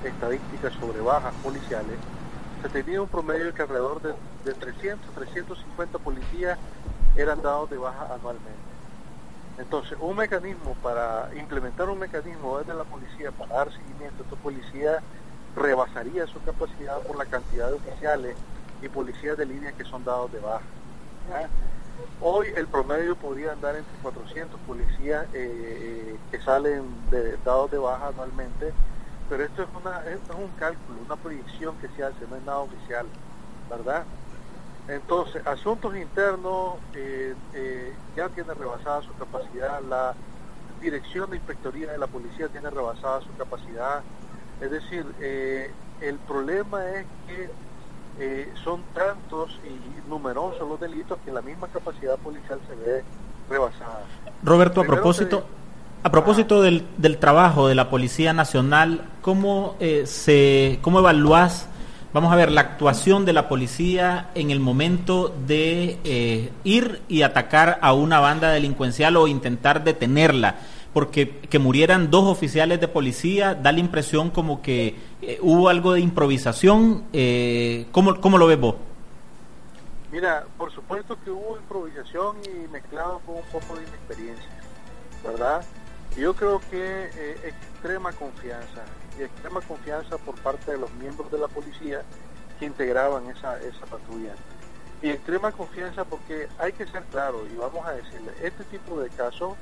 estadísticas 0.03 0.73
sobre 0.73 1.01
bajas 1.01 1.33
policiales, 1.43 1.97
se 2.61 2.69
tenía 2.69 3.01
un 3.01 3.07
promedio 3.07 3.53
que 3.53 3.61
alrededor 3.61 4.01
de, 4.01 4.13
de 4.43 4.53
300, 4.53 5.13
350 5.13 5.99
policías 5.99 6.57
eran 7.15 7.41
dados 7.41 7.69
de 7.69 7.77
baja 7.77 8.13
anualmente. 8.13 8.65
Entonces, 9.57 9.97
un 10.01 10.17
mecanismo 10.17 10.75
para 10.83 11.29
implementar 11.35 11.89
un 11.89 11.99
mecanismo 11.99 12.59
desde 12.59 12.73
la 12.73 12.83
policía 12.83 13.31
para 13.31 13.55
dar 13.55 13.71
seguimiento 13.71 14.21
a 14.21 14.23
estos 14.23 14.39
policías 14.39 15.01
rebasaría 15.55 16.27
su 16.27 16.41
capacidad 16.43 16.99
por 17.01 17.17
la 17.17 17.25
cantidad 17.25 17.67
de 17.67 17.73
oficiales 17.73 18.35
y 18.81 18.89
policías 18.89 19.37
de 19.37 19.45
línea 19.45 19.71
que 19.71 19.85
son 19.85 20.03
dados 20.03 20.31
de 20.33 20.39
baja. 20.39 20.65
Hoy 22.21 22.47
el 22.55 22.67
promedio 22.67 23.15
podría 23.15 23.53
andar 23.53 23.75
entre 23.75 23.93
400 24.01 24.59
policías 24.61 25.25
eh, 25.27 25.29
eh, 25.33 26.15
que 26.29 26.41
salen 26.41 26.83
dados 27.45 27.71
de 27.71 27.77
baja 27.77 28.07
anualmente 28.07 28.73
pero 29.29 29.43
esto 29.43 29.63
es, 29.63 29.69
una, 29.81 30.03
es 30.05 30.19
un 30.37 30.49
cálculo, 30.59 30.99
una 31.05 31.15
proyección 31.15 31.75
que 31.77 31.87
se 31.89 32.03
hace, 32.03 32.27
no 32.29 32.35
es 32.35 32.43
nada 32.43 32.59
oficial, 32.59 33.05
¿verdad? 33.69 34.03
Entonces, 34.87 35.45
asuntos 35.47 35.95
internos 35.95 36.75
eh, 36.93 37.33
eh, 37.53 37.93
ya 38.15 38.29
tiene 38.29 38.53
rebasada 38.53 39.01
su 39.01 39.13
capacidad, 39.15 39.81
la 39.81 40.13
dirección 40.79 41.29
de 41.31 41.37
inspectoría 41.37 41.91
de 41.91 41.97
la 41.97 42.07
policía 42.07 42.47
tiene 42.49 42.69
rebasada 42.69 43.21
su 43.21 43.35
capacidad, 43.35 44.03
es 44.61 44.69
decir, 44.69 45.05
eh, 45.19 45.71
el 46.01 46.17
problema 46.19 46.87
es 46.91 47.05
que 47.27 47.49
son 48.63 48.81
tantos 48.93 49.59
y 49.65 50.09
numerosos 50.09 50.65
los 50.69 50.79
delitos 50.79 51.17
que 51.25 51.33
la 51.33 51.41
misma 51.41 51.67
capacidad 51.67 52.17
policial 52.19 52.61
se 52.65 52.75
ve 52.75 53.03
rebasada. 53.49 54.03
Roberto, 54.41 54.81
a 54.81 54.83
propósito... 54.85 55.43
A 56.05 56.11
propósito 56.11 56.61
del, 56.61 56.85
del, 56.97 57.17
trabajo 57.17 57.67
de 57.67 57.73
la 57.73 57.89
Policía 57.89 58.31
Nacional, 58.31 59.01
¿cómo, 59.23 59.75
eh, 59.79 60.03
se, 60.05 60.77
¿cómo 60.83 60.99
evalúas, 60.99 61.67
vamos 62.13 62.31
a 62.31 62.35
ver, 62.35 62.51
la 62.51 62.61
actuación 62.61 63.25
de 63.25 63.33
la 63.33 63.49
policía 63.49 64.29
en 64.35 64.51
el 64.51 64.59
momento 64.59 65.33
de 65.47 65.97
eh, 66.03 66.51
ir 66.63 67.01
y 67.07 67.23
atacar 67.23 67.79
a 67.81 67.93
una 67.93 68.19
banda 68.19 68.51
delincuencial 68.51 69.17
o 69.17 69.27
intentar 69.27 69.83
detenerla? 69.83 70.57
Porque 70.93 71.39
que 71.39 71.57
murieran 71.57 72.11
dos 72.11 72.25
oficiales 72.25 72.79
de 72.79 72.87
policía 72.87 73.55
da 73.55 73.71
la 73.71 73.79
impresión 73.79 74.29
como 74.29 74.61
que 74.61 74.95
eh, 75.23 75.39
hubo 75.41 75.69
algo 75.69 75.93
de 75.93 76.01
improvisación. 76.01 77.05
Eh, 77.13 77.87
¿cómo, 77.91 78.21
¿Cómo 78.21 78.37
lo 78.37 78.45
ves 78.45 78.59
vos? 78.59 78.75
Mira, 80.11 80.45
por 80.55 80.71
supuesto 80.71 81.17
que 81.25 81.31
hubo 81.31 81.57
improvisación 81.57 82.35
y 82.45 82.67
mezclado 82.67 83.21
con 83.25 83.37
un 83.37 83.43
poco 83.51 83.75
de 83.79 83.87
inexperiencia, 83.87 84.51
¿verdad? 85.23 85.65
Yo 86.17 86.33
creo 86.33 86.61
que 86.71 87.09
eh, 87.13 87.37
extrema 87.43 88.11
confianza 88.13 88.85
y 89.19 89.23
extrema 89.23 89.61
confianza 89.61 90.17
por 90.17 90.35
parte 90.35 90.71
de 90.71 90.77
los 90.77 90.91
miembros 90.93 91.31
de 91.31 91.39
la 91.39 91.47
policía 91.47 92.03
que 92.59 92.65
integraban 92.65 93.29
esa, 93.29 93.59
esa 93.59 93.85
patrulla. 93.85 94.33
Y 95.01 95.09
extrema 95.09 95.51
confianza 95.51 96.05
porque 96.05 96.47
hay 96.57 96.71
que 96.73 96.87
ser 96.87 97.03
claro 97.03 97.45
y 97.51 97.55
vamos 97.57 97.85
a 97.85 97.91
decirle, 97.91 98.31
este 98.41 98.63
tipo 98.65 98.99
de 98.99 99.09
casos 99.09 99.55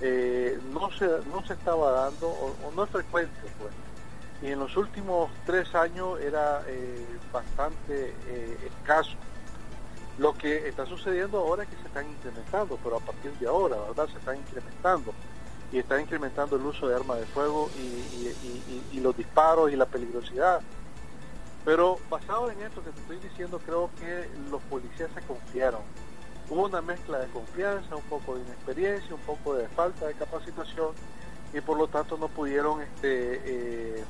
eh, 0.00 0.58
no, 0.72 0.90
se, 0.92 1.06
no 1.28 1.44
se 1.46 1.52
estaba 1.52 1.92
dando 1.92 2.28
o, 2.28 2.72
no 2.74 2.84
es 2.84 2.90
frecuente. 2.90 3.40
Pues. 3.58 3.72
Y 4.42 4.52
en 4.52 4.58
los 4.58 4.76
últimos 4.76 5.30
tres 5.44 5.74
años 5.74 6.18
era 6.20 6.62
eh, 6.66 7.06
bastante 7.32 8.14
eh, 8.26 8.58
escaso. 8.66 9.16
Lo 10.18 10.32
que 10.34 10.68
está 10.68 10.86
sucediendo 10.86 11.38
ahora 11.38 11.64
es 11.64 11.68
que 11.68 11.76
se 11.76 11.86
están 11.86 12.08
incrementando, 12.08 12.78
pero 12.82 12.96
a 12.96 13.00
partir 13.00 13.32
de 13.32 13.46
ahora, 13.46 13.76
¿verdad? 13.76 14.08
Se 14.08 14.18
están 14.18 14.36
incrementando. 14.36 15.12
Y 15.72 15.78
está 15.78 16.00
incrementando 16.00 16.56
el 16.56 16.62
uso 16.62 16.88
de 16.88 16.96
armas 16.96 17.18
de 17.18 17.26
fuego 17.26 17.70
y, 17.78 19.00
los 19.00 19.16
disparos 19.16 19.72
y 19.72 19.76
la 19.76 19.86
peligrosidad 19.86 20.60
pero 21.64 21.98
basado 22.08 22.50
en 22.50 22.60
esto 22.62 22.82
que 22.82 22.90
te 22.90 23.00
estoy 23.00 23.18
diciendo, 23.18 23.60
creo 23.64 23.90
que 24.00 24.28
los 24.50 24.62
policías 24.62 25.10
se 25.14 25.20
confiaron. 25.22 25.82
Hubo 26.48 26.64
una 26.66 26.80
mezcla 26.80 27.18
de 27.18 27.28
confianza, 27.28 27.94
un 27.94 28.02
poco 28.04 28.34
de 28.34 28.42
inexperiencia, 28.42 29.14
un 29.14 29.20
poco 29.20 29.54
de 29.54 29.68
falta 29.68 30.06
de 30.06 30.14
capacitación 30.14 30.92
y 31.52 31.60
por 31.60 31.76
lo 31.76 31.86
tanto 31.88 32.16
no 32.16 32.28
pudieron 32.28 32.80
este 32.80 33.40
eh, 33.44 34.04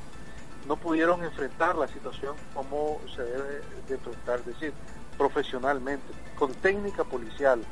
no 0.67 0.75
pudieron 0.75 1.23
enfrentar 1.23 1.75
la 1.75 1.87
situación 1.87 2.35
como 2.53 2.99
se 3.15 3.23
debe 3.23 3.61
de 3.87 3.95
enfrentar, 3.95 4.39
es 4.39 4.45
decir, 4.45 4.73
profesionalmente, 5.17 6.05
con 6.37 6.53
técnica 6.53 7.03
policial, 7.03 7.63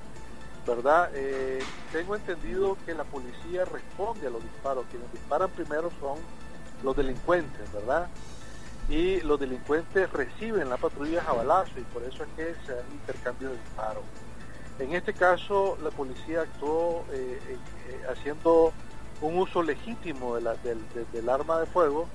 ¿verdad? 0.66 1.10
Eh, 1.14 1.60
tengo 1.92 2.16
entendido 2.16 2.78
que 2.86 2.94
la 2.94 3.04
policía 3.04 3.66
responde 3.66 4.28
a 4.28 4.30
los 4.30 4.44
disparos, 4.44 4.86
quienes 4.90 5.12
disparan 5.12 5.50
primero 5.50 5.92
son 6.00 6.18
los 6.84 6.96
delincuentes, 6.96 7.72
¿verdad? 7.74 8.10
y 8.90 9.22
los 9.22 9.40
delincuentes 9.40 10.12
reciben 10.12 10.68
la 10.70 10.78
patrulla 10.78 11.24
a 11.28 11.34
balazo 11.34 11.80
y 11.80 11.84
por 11.84 12.04
eso 12.04 12.24
es 12.24 12.30
que 12.36 12.56
se 12.66 12.74
dan 12.74 12.86
intercambio 12.92 13.50
de 13.50 13.58
disparos. 13.58 14.04
En 14.80 14.94
este 14.94 15.14
caso, 15.14 15.78
la 15.84 15.92
policía 15.92 16.42
actuó 16.42 17.06
eh, 17.12 17.40
eh, 17.50 18.02
haciendo 18.10 18.74
un 19.22 19.38
uso 19.38 19.62
legítimo 19.62 20.36
de 20.36 20.42
la, 20.42 20.56
del, 20.56 21.30
arma 21.30 21.60
de 21.60 21.66
fuego 21.68 22.08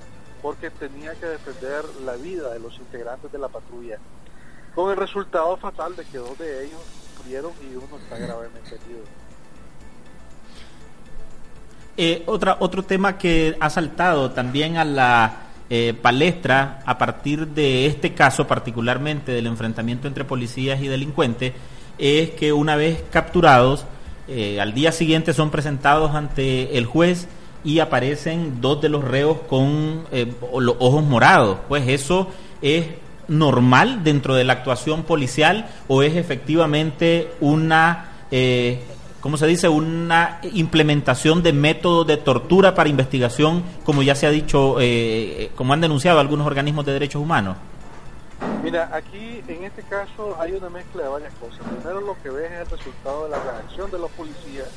porque 0.43 0.71
tenía 0.71 1.15
que 1.15 1.27
defender 1.27 1.85
la 2.05 2.15
vida 2.15 2.53
de 2.53 2.59
los 2.59 2.77
integrantes 2.79 3.31
de 3.31 3.39
la 3.39 3.49
patrulla, 3.49 3.99
con 4.75 4.91
el 4.91 4.97
resultado 4.97 5.57
fatal 5.57 5.95
de 5.95 6.05
que 6.05 6.19
dos 6.19 6.37
de 6.39 6.65
ellos 6.67 6.81
murieron 7.25 7.53
y 7.63 7.77
uno 7.77 7.99
está 8.03 8.19
gravemente 8.19 8.69
herido. 8.69 9.05
Eh, 11.97 12.23
otra, 12.27 12.57
otro 12.61 12.83
tema 12.83 13.19
que 13.19 13.57
ha 13.61 13.71
saltado 13.71 14.33
también 14.33 14.77
a 14.77 14.85
la 14.85 15.45
eh, 15.71 15.95
palestra 16.01 16.83
a 16.85 16.99
partir 16.99 17.49
de 17.49 17.87
este 17.87 18.13
caso, 18.15 18.47
particularmente 18.47 19.33
del 19.33 19.47
enfrentamiento 19.47 20.09
entre 20.09 20.25
policías 20.25 20.81
y 20.83 20.89
delincuentes, 20.89 21.53
es 21.99 22.31
que 22.31 22.53
una 22.53 22.77
vez 22.77 23.03
capturados, 23.11 23.87
eh, 24.29 24.61
al 24.61 24.75
día 24.75 24.93
siguiente 24.93 25.33
son 25.33 25.51
presentados 25.51 26.15
ante 26.15 26.77
el 26.77 26.87
juez 26.87 27.29
y 27.65 27.79
aparecen 27.79 28.61
dos 28.61 28.83
de 28.83 28.89
los 28.91 29.05
reos 29.05 29.39
con 29.49 30.05
eh, 30.13 30.33
los 30.59 30.77
ojos 30.79 31.03
morados. 31.03 31.59
Pues 31.67 31.89
eso 31.89 32.29
es 32.61 32.87
normal 33.29 34.05
dentro 34.05 34.35
de 34.35 34.45
la 34.45 34.55
actuación 34.55 35.03
policial 35.03 35.69
o 35.89 36.03
es 36.03 36.17
efectivamente 36.17 37.31
una 37.41 38.11
¿cómo 39.25 39.39
se 39.39 39.47
dice? 39.47 39.71
Una 39.71 40.39
implementación 40.53 41.43
de 41.43 41.55
métodos 41.55 42.07
de 42.07 42.19
tortura 42.19 42.75
para 42.75 42.91
investigación, 42.91 43.65
como 43.83 44.03
ya 44.03 44.15
se 44.15 44.27
ha 44.27 44.31
dicho, 44.31 44.77
eh, 44.81 45.51
como 45.57 45.73
han 45.73 45.81
denunciado 45.81 46.21
algunos 46.21 46.47
organismos 46.47 46.85
de 46.85 46.93
derechos 46.93 47.23
humanos. 47.23 47.57
Mira, 48.63 48.91
aquí 48.93 49.43
en 49.49 49.65
este 49.65 49.83
caso 49.83 50.37
hay 50.39 50.53
una 50.53 50.69
mezcla 50.69 51.05
de 51.05 51.09
varias 51.09 51.33
cosas. 51.35 51.61
Primero 51.61 52.03
lo 52.03 52.17
que 52.23 52.29
ves 52.29 52.53
es 52.53 52.61
el 52.61 52.79
resultado 52.79 53.25
de 53.25 53.31
la 53.31 53.43
reacción 53.43 53.91
de 53.91 53.99
los 53.99 54.11
policías 54.11 54.69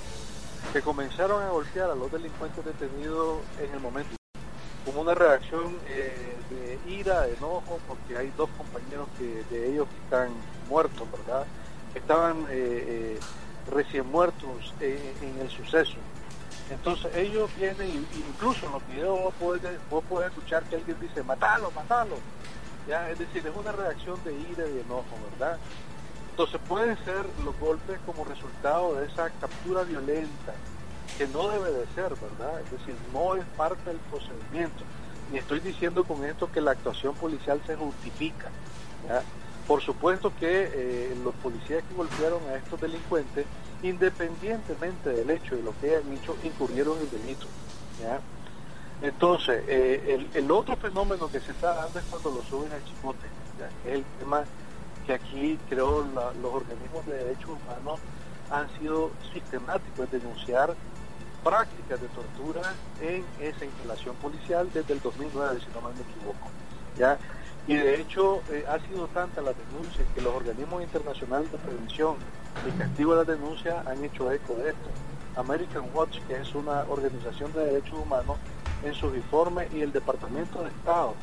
que 0.71 0.81
comenzaron 0.81 1.43
a 1.43 1.49
golpear 1.49 1.89
a 1.89 1.95
los 1.95 2.09
delincuentes 2.09 2.63
detenidos 2.63 3.39
en 3.59 3.73
el 3.73 3.79
momento. 3.81 4.16
Como 4.87 5.01
una 5.01 5.13
reacción 5.13 5.75
eh, 5.89 6.37
de 6.49 6.79
ira, 6.89 7.23
de 7.23 7.33
enojo, 7.33 7.77
porque 7.89 8.17
hay 8.17 8.31
dos 8.37 8.49
compañeros 8.57 9.09
que, 9.19 9.43
de 9.53 9.69
ellos 9.69 9.85
que 9.89 9.97
están 9.97 10.29
muertos, 10.69 11.05
¿verdad? 11.11 11.45
Estaban 11.93 12.45
eh, 12.49 13.19
recién 13.69 14.09
muertos 14.09 14.73
en, 14.79 15.41
el 15.41 15.49
suceso. 15.49 15.97
Entonces 16.69 17.13
ellos 17.17 17.51
vienen, 17.57 18.07
incluso 18.15 18.65
en 18.65 18.71
los 18.71 18.87
videos 18.87 19.19
vos 19.89 20.03
podés, 20.05 20.27
escuchar 20.29 20.63
que 20.63 20.77
alguien 20.77 20.97
dice, 21.01 21.21
matalo, 21.21 21.69
matalo. 21.71 22.15
¿Ya? 22.87 23.09
Es 23.09 23.19
decir, 23.19 23.45
es 23.45 23.53
una 23.53 23.73
reacción 23.73 24.17
de 24.23 24.33
ira 24.33 24.65
y 24.69 24.71
de 24.71 24.81
enojo, 24.83 25.03
¿verdad? 25.31 25.57
Entonces 26.29 26.61
pueden 26.65 26.97
ser 27.03 27.25
los 27.43 27.59
golpes 27.59 27.99
como 28.05 28.23
resultado 28.23 28.95
de 28.95 29.07
esa 29.07 29.29
captura 29.41 29.83
violenta, 29.83 30.53
que 31.17 31.27
no 31.27 31.47
debe 31.49 31.71
de 31.71 31.85
ser, 31.95 32.13
¿verdad? 32.15 32.61
Es 32.61 32.71
decir, 32.71 32.95
no 33.13 33.35
es 33.35 33.43
parte 33.57 33.89
del 33.89 33.99
procedimiento. 34.11 34.83
Ni 35.31 35.39
estoy 35.39 35.59
diciendo 35.59 36.03
con 36.03 36.23
esto 36.23 36.49
que 36.51 36.61
la 36.61 36.71
actuación 36.71 37.15
policial 37.15 37.59
se 37.65 37.75
justifica. 37.75 38.49
Por 39.67 39.81
supuesto 39.81 40.31
que 40.39 40.69
eh, 40.73 41.17
los 41.23 41.35
policías 41.35 41.83
que 41.83 41.95
golpearon 41.95 42.41
a 42.49 42.55
estos 42.55 42.79
delincuentes, 42.79 43.45
independientemente 43.83 45.09
del 45.09 45.29
hecho 45.29 45.55
de 45.55 45.63
lo 45.63 45.73
que 45.79 45.95
hayan 45.95 46.13
hecho, 46.13 46.37
incurrieron 46.43 46.97
en 46.99 47.09
delito. 47.09 47.47
Entonces, 49.01 49.63
eh, 49.67 50.27
el, 50.33 50.51
otro 50.51 50.75
fenómeno 50.77 51.29
que 51.29 51.39
se 51.39 51.51
está 51.51 51.73
dando 51.73 51.99
es 51.99 52.05
cuando 52.05 52.31
lo 52.31 52.43
suben 52.43 52.71
al 52.71 52.83
chipote, 52.85 53.27
es 53.85 53.93
el 53.93 54.03
tema 54.19 54.43
que 55.05 55.13
aquí 55.13 55.59
creo 55.69 56.05
los 56.41 56.53
organismos 56.53 57.05
de 57.05 57.13
derechos 57.13 57.49
humanos 57.49 57.99
han 58.49 58.69
sido 58.79 59.11
sistemáticos 59.33 59.99
en 60.11 60.19
denunciar 60.19 60.75
prácticas 61.47 62.01
de 62.01 62.07
tortura 62.09 62.73
en 63.01 63.23
esa 63.39 63.63
instalación 63.63 64.15
policial 64.17 64.69
desde 64.73 64.93
el 64.93 65.01
2009, 65.01 65.61
si 65.61 65.67
no 65.73 65.87
me 65.87 66.01
equivoco. 66.01 66.49
¿ya? 66.97 67.17
Y 67.67 67.75
de 67.75 68.01
hecho 68.01 68.41
eh, 68.51 68.65
ha 68.67 68.79
sido 68.85 69.07
tanta 69.07 69.41
la 69.41 69.53
denuncia 69.53 70.03
que 70.13 70.19
los 70.19 70.35
organismos 70.35 70.83
internacionales 70.83 71.49
de 71.49 71.57
prevención 71.57 72.15
y 72.67 72.77
castigo 72.77 73.15
de 73.15 73.25
la 73.25 73.31
denuncia 73.31 73.81
han 73.85 74.03
hecho 74.03 74.29
eco 74.29 74.55
de 74.55 74.71
esto. 74.71 74.89
American 75.37 75.85
Watch, 75.93 76.19
que 76.27 76.35
es 76.35 76.53
una 76.53 76.83
organización 76.89 77.53
de 77.53 77.63
derechos 77.63 77.97
humanos, 77.97 78.37
en 78.83 78.93
sus 78.93 79.15
informes 79.15 79.71
y 79.73 79.81
el 79.81 79.93
Departamento 79.93 80.61
de 80.63 80.69
Estado, 80.69 81.13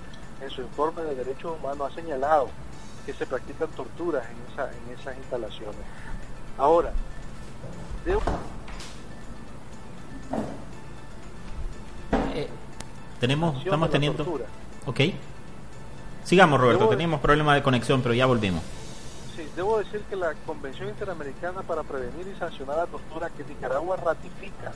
en 0.40 0.48
su 0.48 0.62
informe 0.62 1.02
de 1.02 1.16
derechos 1.16 1.54
humanos, 1.60 1.92
ha 1.92 1.94
señalado 1.94 2.48
que 3.04 3.12
se 3.12 3.26
practican 3.26 3.68
torturas 3.72 4.24
en, 4.30 4.52
esa, 4.52 4.70
en 4.70 4.98
esas 4.98 5.18
instalaciones. 5.18 5.80
Ahora, 6.56 6.92
eh, 12.34 12.48
tenemos, 13.20 13.62
estamos 13.64 13.90
teniendo... 13.90 14.24
Ok. 14.86 15.00
Sigamos, 16.24 16.60
Roberto, 16.60 16.88
teníamos 16.88 17.20
problemas 17.20 17.54
de 17.56 17.62
conexión, 17.62 18.00
pero 18.02 18.14
ya 18.14 18.26
volvimos. 18.26 18.62
Sí, 19.36 19.46
debo 19.56 19.78
decir 19.78 20.00
que 20.08 20.16
la 20.16 20.32
Convención 20.46 20.88
Interamericana 20.88 21.62
para 21.62 21.82
Prevenir 21.82 22.26
y 22.28 22.38
Sancionar 22.38 22.76
la 22.76 22.86
Tortura 22.86 23.30
que 23.30 23.44
Nicaragua 23.44 23.96
ratifica, 23.96 24.72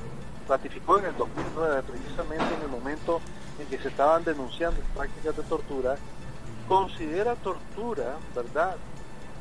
ratificó 0.48 0.98
en 0.98 1.06
el 1.06 1.16
2009, 1.16 1.82
precisamente 1.82 2.54
en 2.54 2.62
el 2.62 2.68
momento 2.68 3.20
en 3.58 3.66
que 3.68 3.78
se 3.78 3.88
estaban 3.88 4.24
denunciando 4.24 4.80
prácticas 4.94 5.37
de 5.37 5.42
tortura, 5.44 5.96
considera 6.68 7.34
tortura, 7.37 8.16
¿verdad? 8.34 8.76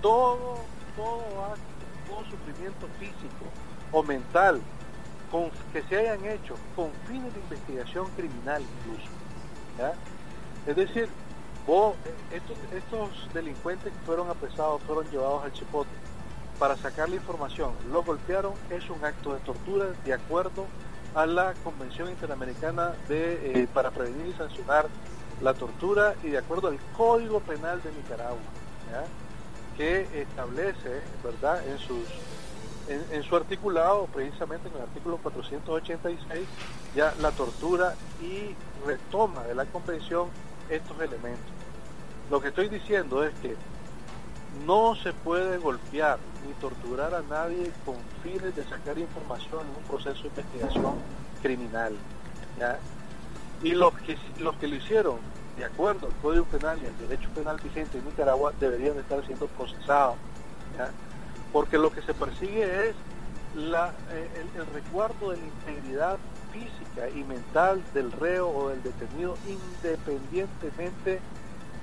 Todo, 0.02 0.60
todo 0.96 1.22
acto, 1.46 2.08
todo 2.08 2.20
sufrimiento 2.30 2.88
físico 3.00 3.46
o 3.92 4.04
mental 4.04 4.62
con, 5.32 5.50
que 5.74 5.82
se 5.84 5.98
hayan 5.98 6.26
hecho 6.26 6.56
con 6.76 6.92
fines 7.08 7.34
de 7.34 7.40
investigación 7.40 8.08
criminal 8.16 8.62
incluso. 8.62 9.10
¿ya? 9.78 9.94
Es 10.70 10.76
decir, 10.76 11.10
estos, 12.32 12.58
estos 12.74 13.34
delincuentes 13.34 13.92
que 13.92 14.00
fueron 14.06 14.30
apresados, 14.30 14.82
fueron 14.84 15.10
llevados 15.12 15.44
al 15.44 15.52
chipote 15.52 15.90
para 16.60 16.76
sacar 16.78 17.10
la 17.10 17.16
información, 17.16 17.74
lo 17.92 18.04
golpearon, 18.04 18.54
es 18.70 18.90
un 18.90 19.04
acto 19.04 19.34
de 19.34 19.40
tortura 19.42 19.86
de 20.06 20.14
acuerdo 20.14 20.66
a 21.14 21.26
la 21.26 21.54
Convención 21.64 22.10
Interamericana 22.10 22.94
de, 23.08 23.64
eh, 23.64 23.68
para 23.74 23.92
prevenir 23.92 24.28
y 24.28 24.34
sancionar 24.34 24.88
la 25.42 25.54
tortura 25.54 26.16
y 26.24 26.30
de 26.30 26.38
acuerdo 26.40 26.70
al 26.70 26.80
Código 26.96 27.40
Penal 27.42 27.82
de 27.84 27.92
Nicaragua, 27.92 28.38
que 29.76 30.08
establece, 30.22 31.02
¿verdad?, 31.24 31.68
en, 31.68 31.78
sus, 31.78 32.08
en, 32.88 33.24
su 33.24 33.36
articulado, 33.36 34.06
precisamente 34.14 34.70
en 34.70 34.76
el 34.76 34.82
artículo 34.82 35.18
486, 35.18 36.48
ya 36.96 37.14
la 37.22 37.32
tortura 37.32 37.96
y 38.22 38.56
retoma 38.86 39.44
de 39.44 39.56
la 39.56 39.66
Convención 39.66 40.30
estos 40.70 41.00
elementos. 41.02 41.52
Lo 42.30 42.42
que 42.42 42.50
estoy 42.50 42.70
diciendo 42.70 43.24
es 43.24 43.34
que 43.42 43.56
no 44.66 44.96
se 44.96 45.14
puede 45.14 45.58
golpear 45.58 46.20
ni 46.46 46.54
torturar 46.54 47.14
a 47.14 47.22
nadie 47.22 47.72
con 47.86 47.96
fines 48.24 48.56
de 48.56 48.64
sacar 48.64 48.98
información 48.98 49.62
en 49.62 49.84
un 49.84 49.84
proceso 49.90 50.24
de 50.24 50.30
investigación 50.30 50.96
criminal. 51.42 51.96
Y 53.64 53.72
los 53.72 53.94
que, 54.00 54.18
los 54.40 54.56
que 54.56 54.68
lo 54.68 54.76
hicieron 54.76 55.18
de 55.58 55.66
acuerdo 55.66 56.08
al 56.08 56.14
Código 56.22 56.46
Penal 56.46 56.80
y 56.82 56.86
al 56.86 56.98
derecho 57.10 57.30
penal 57.30 57.58
vigente 57.64 57.98
en 57.98 58.06
Nicaragua, 58.06 58.54
deberían 58.60 58.98
estar 58.98 59.26
siendo 59.26 59.48
procesados. 59.48 60.16
Porque 61.58 61.80
lo 61.80 61.92
que 61.92 62.04
se 62.04 62.14
persigue 62.14 62.90
es 62.90 62.96
la, 63.56 63.88
eh, 64.12 64.30
el, 64.36 64.62
el 64.62 64.68
resguardo 64.76 65.32
de 65.32 65.38
la 65.38 65.44
integridad 65.44 66.18
física 66.54 67.10
y 67.10 67.24
mental 67.24 67.82
del 67.96 68.12
reo 68.12 68.48
o 68.48 68.70
del 68.70 68.84
detenido, 68.84 69.36
independientemente 69.48 71.20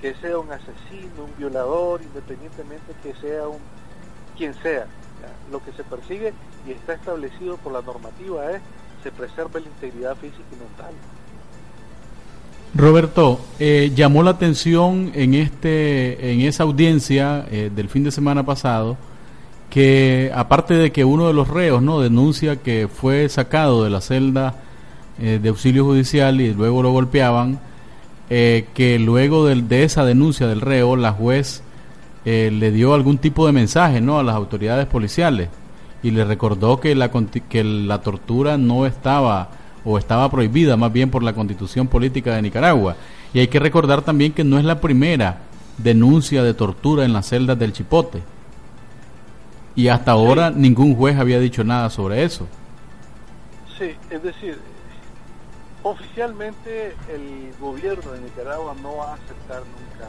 que 0.01 0.15
sea 0.15 0.39
un 0.39 0.53
asesino, 0.53 1.25
un 1.25 1.37
violador, 1.37 2.03
independientemente 2.03 2.93
que 3.03 3.15
sea 3.15 3.49
un 3.49 3.59
quien 4.39 4.55
sea. 4.63 4.87
Lo 5.51 5.61
que 5.65 5.73
se 5.73 5.83
persigue 5.83 6.33
y 6.69 6.71
está 6.71 6.93
establecido 6.93 7.57
por 7.57 7.73
la 7.73 7.83
normativa 7.83 8.53
es 8.53 8.63
se 9.03 9.11
preserve 9.11 9.61
la 9.61 9.67
integridad 9.67 10.15
física 10.15 10.45
y 10.53 10.55
mental. 10.55 10.95
Roberto, 12.77 13.41
eh, 13.59 13.91
llamó 13.93 14.23
la 14.23 14.31
atención 14.31 15.11
en 15.17 15.35
este, 15.35 16.31
en 16.31 16.43
esa 16.43 16.63
audiencia 16.63 17.45
eh, 17.51 17.73
del 17.75 17.89
fin 17.89 18.05
de 18.05 18.13
semana 18.13 18.47
pasado 18.47 18.97
que 19.75 20.31
aparte 20.33 20.75
de 20.75 20.93
que 20.93 21.05
uno 21.05 21.27
de 21.27 21.33
los 21.33 21.49
reos 21.49 21.83
no 21.83 22.01
denuncia 22.01 22.63
que 22.63 22.87
fue 22.87 23.29
sacado 23.29 23.83
de 23.83 23.91
la 23.91 24.01
celda 24.01 24.55
eh, 25.19 25.41
de 25.43 25.49
auxilio 25.49 25.85
judicial 25.85 26.41
y 26.41 26.55
luego 26.55 26.81
lo 26.81 26.93
golpeaban, 26.93 27.59
que 28.29 28.99
luego 29.01 29.47
de, 29.47 29.83
esa 29.83 30.05
denuncia 30.05 30.47
del 30.47 30.61
reo 30.61 30.95
la 30.95 31.13
juez 31.13 31.63
le 32.25 32.71
dio 32.71 32.95
algún 32.95 33.19
tipo 33.19 33.47
de 33.47 33.53
mensaje 33.53 34.01
no 34.01 34.19
a 34.19 34.23
las 34.23 34.35
autoridades 34.35 34.87
policiales 34.87 35.51
y 36.05 36.11
le 36.11 36.25
recordó 36.25 36.81
que 36.81 36.95
la, 36.95 37.11
que 37.11 37.65
la 37.65 38.01
tortura 38.01 38.57
no 38.57 38.87
estaba 38.87 39.49
o 39.85 39.99
estaba 39.99 40.31
prohibida 40.31 40.77
más 40.77 40.93
bien 40.93 41.11
por 41.11 41.23
la 41.23 41.33
constitución 41.33 41.89
política 41.89 42.35
de 42.35 42.43
Nicaragua. 42.43 42.97
Y 43.33 43.41
hay 43.41 43.49
que 43.49 43.59
recordar 43.59 44.03
también 44.03 44.33
que 44.33 44.45
no 44.45 44.59
es 44.59 44.65
la 44.65 44.81
primera 44.81 45.39
denuncia 45.79 46.43
de 46.43 46.55
tortura 46.55 47.05
en 47.05 47.13
las 47.13 47.29
celdas 47.29 47.59
del 47.59 47.73
Chipote. 47.73 48.23
Y 49.77 49.89
hasta 49.89 50.13
ahora 50.13 50.51
ningún 50.51 50.95
juez 50.95 51.19
había 51.19 51.41
dicho 51.41 51.65
nada 51.65 51.91
sobre 51.91 52.23
eso. 52.25 52.47
Sí, 53.79 53.97
es 54.09 54.23
decir, 54.23 54.59
oficialmente 55.83 56.95
el 57.13 57.53
gobierno 57.61 58.13
de 58.13 58.21
Nicaragua 58.21 58.75
no 58.81 58.97
va 58.97 59.13
a 59.13 59.15
aceptar 59.15 59.61
nunca 59.61 60.09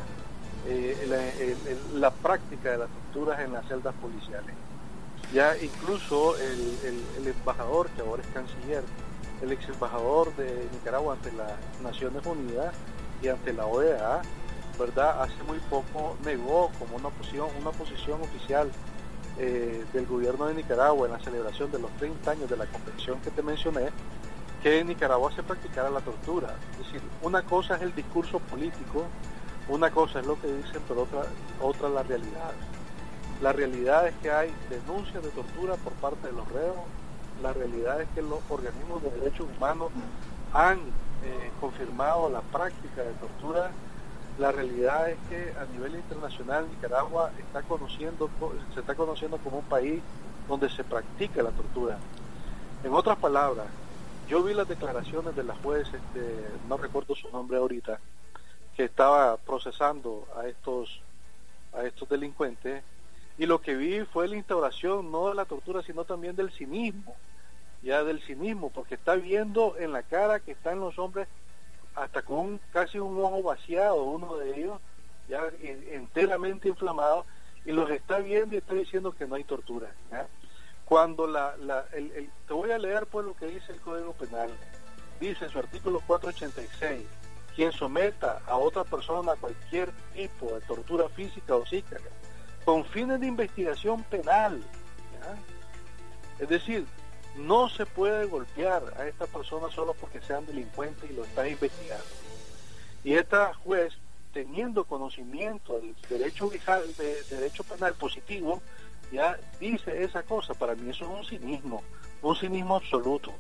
eh, 0.68 1.56
la 1.94 2.12
práctica 2.12 2.72
de 2.72 2.78
las 2.80 2.90
torturas 2.90 3.40
en 3.40 3.54
las 3.54 3.68
celdas 3.68 3.94
policiales. 3.96 4.56
Ya 5.34 5.58
incluso 5.58 6.36
el, 6.38 7.28
embajador, 7.28 7.90
que 7.90 8.02
ahora 8.02 8.22
es 8.22 8.30
canciller, 8.30 8.84
el 9.42 9.52
ex 9.52 9.68
embajador 9.68 10.34
de 10.36 10.68
Nicaragua 10.72 11.16
ante 11.16 11.32
las 11.34 11.52
Naciones 11.84 12.26
Unidas 12.26 12.74
y 13.22 13.28
ante 13.28 13.52
la 13.52 13.66
OEA, 13.66 14.22
¿verdad? 14.80 15.24
Hace 15.24 15.44
muy 15.44 15.58
poco 15.70 16.16
negó 16.24 16.72
como 16.80 16.96
una 16.96 17.10
posición, 17.10 17.48
una 17.60 17.72
posición 17.72 18.22
oficial 18.22 18.70
eh, 19.38 19.84
del 19.94 20.06
gobierno 20.06 20.46
de 20.46 20.54
Nicaragua 20.54 21.08
en 21.08 21.14
la 21.14 21.20
celebración 21.20 21.72
de 21.72 21.80
los 21.80 21.92
30 21.98 22.32
años 22.32 22.50
de 22.50 22.58
la 22.58 22.66
convención 22.66 23.20
que 23.22 23.32
te 23.32 23.42
mencioné, 23.42 23.90
que 24.64 24.80
en 24.80 24.88
Nicaragua 24.88 25.32
se 25.34 25.44
practicara 25.44 25.90
la 25.90 26.02
tortura. 26.02 26.56
Es 26.72 26.86
decir, 26.86 27.02
una 27.22 27.44
cosa 27.44 27.76
es 27.76 27.82
el 27.82 27.94
discurso 27.94 28.40
político, 28.40 29.06
una 29.68 29.92
cosa 29.92 30.20
es 30.20 30.26
lo 30.26 30.40
que 30.40 30.48
dicen, 30.48 30.82
pero 30.88 31.04
otra, 31.04 31.24
otra 31.62 31.90
la 31.90 32.04
realidad. 32.04 32.52
La 33.42 33.52
realidad 33.52 34.08
es 34.08 34.16
que 34.22 34.32
hay 34.32 34.54
denuncias 34.70 35.22
de 35.22 35.30
tortura 35.30 35.76
por 35.76 35.94
parte 35.94 36.28
de 36.28 36.34
los 36.34 36.48
reos. 36.52 36.78
La 37.42 37.52
realidad 37.52 38.02
es 38.02 38.08
que 38.16 38.22
los 38.22 38.40
organismos 38.50 39.04
de 39.04 39.12
derechos 39.12 39.48
humanos 39.58 39.92
han 40.54 40.78
eh, 40.78 41.52
confirmado 41.60 42.30
la 42.30 42.42
práctica 42.42 43.04
de 43.04 43.12
tortura. 43.14 43.72
La 44.38 44.52
realidad 44.52 45.10
es 45.10 45.18
que 45.30 45.54
a 45.58 45.66
nivel 45.74 45.96
internacional 45.96 46.68
Nicaragua 46.70 47.32
está 47.40 47.62
conociendo, 47.62 48.30
se 48.74 48.82
está 48.82 48.94
conociendo 48.94 49.38
como 49.38 49.60
un 49.60 49.66
país 49.66 50.02
donde 50.48 50.70
se 50.70 50.84
practica 50.84 51.42
la 51.42 51.52
tortura. 51.52 51.98
En 52.84 52.94
otras 52.94 53.18
palabras, 53.18 53.68
yo 54.28 54.44
vi 54.44 54.54
las 54.54 54.68
declaraciones 54.68 55.36
de 55.36 55.44
la 55.44 55.56
juez, 55.56 55.88
este, 55.88 56.46
no 56.68 56.78
recuerdo 56.78 57.16
su 57.16 57.30
nombre 57.30 57.58
ahorita, 57.58 58.00
que 58.76 58.84
estaba 58.84 59.38
procesando 59.38 60.28
a 60.36 60.48
estos 60.48 61.02
a 61.74 61.84
estos 61.84 62.08
delincuentes 62.08 62.84
y 63.38 63.46
lo 63.46 63.60
que 63.60 63.76
vi 63.76 64.02
fue 64.06 64.28
la 64.28 64.38
instauración 64.38 65.12
no 65.12 65.30
de 65.30 65.36
la 65.36 65.46
tortura, 65.46 65.82
sino 65.82 66.06
también 66.06 66.36
del 66.36 66.52
cinismo, 66.52 67.16
ya 67.82 68.04
del 68.04 68.22
cinismo, 68.22 68.70
porque 68.70 68.96
está 68.96 69.16
viendo 69.16 69.76
en 69.78 69.92
la 69.92 70.04
cara 70.04 70.40
que 70.40 70.52
están 70.52 70.80
los 70.80 70.98
hombres 70.98 71.28
hasta 71.96 72.22
con 72.22 72.60
casi 72.72 73.00
un 73.00 73.18
ojo 73.20 73.42
vaciado, 73.42 74.04
uno 74.04 74.36
de 74.38 74.60
ellos, 74.60 74.80
ya 75.28 75.42
enteramente 75.62 76.68
inflamado, 76.68 77.26
y 77.66 77.72
los 77.72 77.90
está 77.90 78.20
viendo 78.20 78.56
y 78.56 78.60
está 78.60 78.76
diciendo 78.76 79.12
que 79.12 79.26
no 79.26 79.36
hay 79.36 79.44
tortura. 79.44 79.90
Cuando 80.86 81.26
la, 81.26 81.56
la 81.58 81.86
el, 81.94 82.30
te 82.48 82.54
voy 82.54 82.72
a 82.72 82.78
leer 82.78 83.08
pues 83.08 83.26
lo 83.26 83.36
que 83.36 83.48
dice 83.48 83.72
el 83.72 83.82
Código 83.82 84.14
Penal, 84.14 84.50
dice 85.20 85.46
en 85.46 85.52
su 85.52 85.58
artículo 85.58 86.00
486, 86.06 87.08
quien 87.56 87.72
someta 87.72 88.42
a 88.46 88.58
otra 88.58 88.84
persona 88.84 89.32
a 89.32 89.36
cualquier 89.36 89.90
tipo 90.14 90.54
de 90.54 90.62
tortura 90.62 91.10
física 91.10 91.56
o 91.56 91.66
psíquica, 91.66 91.98
con 92.66 92.86
fines 92.86 93.20
de 93.20 93.28
investigación 93.28 94.04
penal. 94.04 94.62
Es 96.38 96.50
decir, 96.50 96.86
no 97.38 97.70
se 97.70 97.86
puede 97.86 98.26
golpear 98.26 98.84
a 98.98 99.08
esta 99.08 99.26
persona 99.26 99.68
solo 99.74 99.94
porque 100.00 100.22
sean 100.22 100.46
delincuentes 100.46 101.10
y 101.10 101.14
lo 101.14 101.24
están 101.24 101.48
investigando. 101.48 102.06
Y 103.04 103.14
esta 103.14 103.54
juez, 103.54 103.94
teniendo 104.34 104.84
conocimiento 104.84 105.80
del 105.80 105.96
derecho, 106.10 106.50
de 106.50 107.36
derecho 107.36 107.64
penal 107.64 107.94
positivo, 107.94 108.62
ya 109.12 109.38
dice 109.60 110.04
esa 110.04 110.24
cosa. 110.24 110.54
Para 110.54 110.76
mí 110.76 110.90
eso 110.90 111.06
es 111.06 111.20
un 111.20 111.40
cinismo, 111.40 111.84
un 112.22 112.36
cinismo 112.36 112.76
absoluto. 112.76 113.32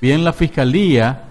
Bien, 0.00 0.24
la 0.24 0.32
fiscalía, 0.32 1.24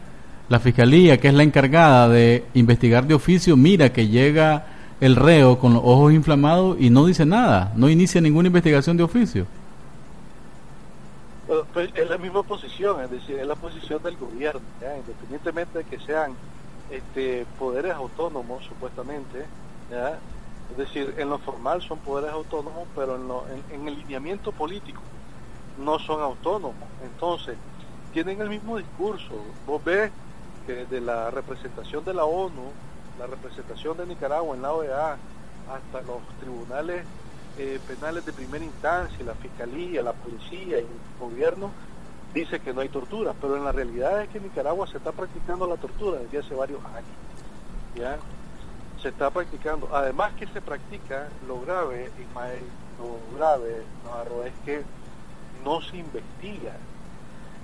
la 0.50 0.60
fiscalía 0.60 1.18
que 1.20 1.30
es 1.30 1.34
la 1.34 1.44
encargada 1.44 2.10
de 2.10 2.46
investigar 2.54 3.06
de 3.06 3.14
oficio, 3.14 3.56
mira 3.58 3.92
que 3.92 4.08
llega 4.08 4.68
el 5.00 5.16
reo 5.16 5.60
con 5.60 5.74
los 5.74 5.84
ojos 5.84 6.14
inflamados 6.14 6.78
y 6.80 6.90
no 6.90 7.06
dice 7.06 7.26
nada, 7.26 7.72
no 7.76 7.90
inicia 7.90 8.20
ninguna 8.20 8.48
investigación 8.48 8.98
de 8.98 9.04
oficio. 9.04 9.46
Pues 11.74 11.92
es 11.96 12.10
la 12.10 12.18
misma 12.18 12.44
posición, 12.44 13.02
es 13.02 13.12
decir, 13.12 13.40
es 13.40 13.48
la 13.48 13.56
posición 13.56 14.02
del 14.04 14.18
gobierno, 14.18 14.62
independientemente 14.82 15.80
de 15.80 15.86
que 15.86 16.00
sean 16.00 16.36
este, 16.92 17.46
poderes 17.58 17.94
autónomos, 17.94 18.64
supuestamente, 18.66 19.46
es 20.72 20.78
decir, 20.78 21.16
en 21.18 21.30
lo 21.30 21.38
formal 21.40 21.82
son 21.82 22.00
poderes 22.00 22.32
autónomos, 22.32 22.88
pero 22.96 23.16
en, 23.70 23.82
en 23.82 23.88
el 23.88 23.96
lineamiento 24.00 24.52
político 24.52 25.02
no 25.78 26.00
son 26.00 26.22
autónomos. 26.22 26.90
Entonces, 27.04 27.56
tienen 28.12 28.42
el 28.42 28.50
mismo 28.50 28.78
discurso. 28.78 29.34
Vos 29.66 29.84
ves 29.84 30.12
que 30.66 30.86
de 30.86 31.00
la 31.00 31.32
representación 31.32 32.04
de 32.04 32.14
la 32.14 32.26
ONU 32.26 32.72
la 33.18 33.28
representación 33.28 33.98
de 33.98 34.06
Nicaragua 34.06 34.56
en 34.56 34.62
la 34.62 34.74
OEA 34.74 35.18
hasta 35.68 36.02
los 36.02 36.22
tribunales 36.40 37.04
eh, 37.58 37.80
penales 37.88 38.26
de 38.26 38.34
primera 38.34 38.64
instancia, 38.64 39.26
la 39.26 39.34
fiscalía, 39.36 40.02
la 40.02 40.14
policía 40.14 40.80
y 40.80 40.82
el 40.82 40.88
gobierno 41.20 41.72
dice 42.34 42.60
que 42.60 42.74
no 42.74 42.82
hay 42.82 42.90
tortura, 42.90 43.34
pero 43.40 43.58
en 43.58 43.64
la 43.64 43.72
realidad 43.72 44.22
es 44.22 44.30
que 44.30 44.38
en 44.38 44.46
Nicaragua 44.46 44.88
se 44.88 44.98
está 44.98 45.12
practicando 45.12 45.66
la 45.66 45.78
tortura 45.78 46.20
desde 46.20 46.40
hace 46.40 46.54
varios 46.54 46.84
años. 46.86 47.10
¿ya? 47.96 48.18
Se 49.02 49.10
está 49.10 49.30
practicando. 49.30 49.90
Además 49.94 50.34
que 50.34 50.48
se 50.48 50.62
practica, 50.62 51.30
lo 51.48 51.62
grave, 51.62 52.12
Ismael, 52.20 52.64
lo 53.00 53.38
grave, 53.38 53.84
Navarro, 54.04 54.44
es 54.44 54.54
que 54.66 54.84
no 55.64 55.82
se 55.82 55.98
investiga. 55.98 56.76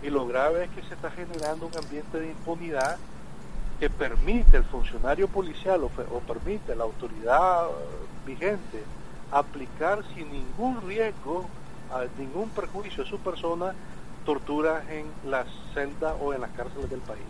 Y 0.02 0.10
lo 0.10 0.28
grave 0.28 0.66
es 0.66 0.70
que 0.72 0.82
se 0.84 0.96
está 0.96 1.12
generando 1.12 1.68
un 1.68 1.78
ambiente 1.78 2.20
de 2.20 2.28
impunidad 2.28 2.98
que 3.80 3.90
permite 3.90 4.58
el 4.58 4.64
funcionario 4.66 5.28
policial 5.28 5.84
o, 5.84 5.90
permite 6.20 6.76
la 6.76 6.84
autoridad 6.84 7.68
vigente 8.26 8.84
aplicar 9.34 10.04
sin 10.15 10.32
ningún 10.32 10.82
riesgo, 10.88 11.48
a 11.91 12.06
ningún 12.19 12.50
perjuicio 12.50 13.04
a 13.04 13.08
su 13.08 13.17
persona, 13.19 13.74
tortura 14.26 14.84
en 14.89 15.06
las 15.30 15.48
celdas 15.74 16.13
o 16.22 16.34
en 16.34 16.41
las 16.41 16.52
cárceles 16.52 16.89
del 16.89 17.02
país. 17.02 17.24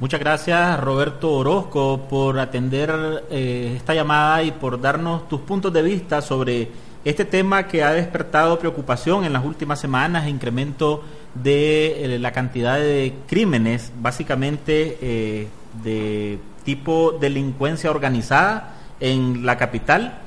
Muchas 0.00 0.18
gracias 0.18 0.80
Roberto 0.80 1.30
Orozco 1.30 2.06
por 2.08 2.38
atender 2.38 3.24
eh, 3.30 3.74
esta 3.76 3.94
llamada 3.94 4.42
y 4.42 4.50
por 4.50 4.80
darnos 4.80 5.28
tus 5.28 5.42
puntos 5.42 5.72
de 5.74 5.82
vista 5.82 6.22
sobre 6.22 6.70
este 7.04 7.26
tema 7.26 7.66
que 7.66 7.82
ha 7.82 7.92
despertado 7.92 8.58
preocupación 8.58 9.24
en 9.24 9.32
las 9.32 9.44
últimas 9.44 9.78
semanas, 9.78 10.26
incremento 10.26 11.02
de 11.34 12.14
eh, 12.14 12.18
la 12.18 12.32
cantidad 12.32 12.76
de 12.78 13.14
crímenes, 13.26 13.92
básicamente 14.00 14.98
eh, 15.00 15.48
de 15.82 16.38
tipo 16.64 17.12
delincuencia 17.12 17.90
organizada 17.90 18.76
en 19.00 19.44
la 19.44 19.56
capital. 19.56 20.18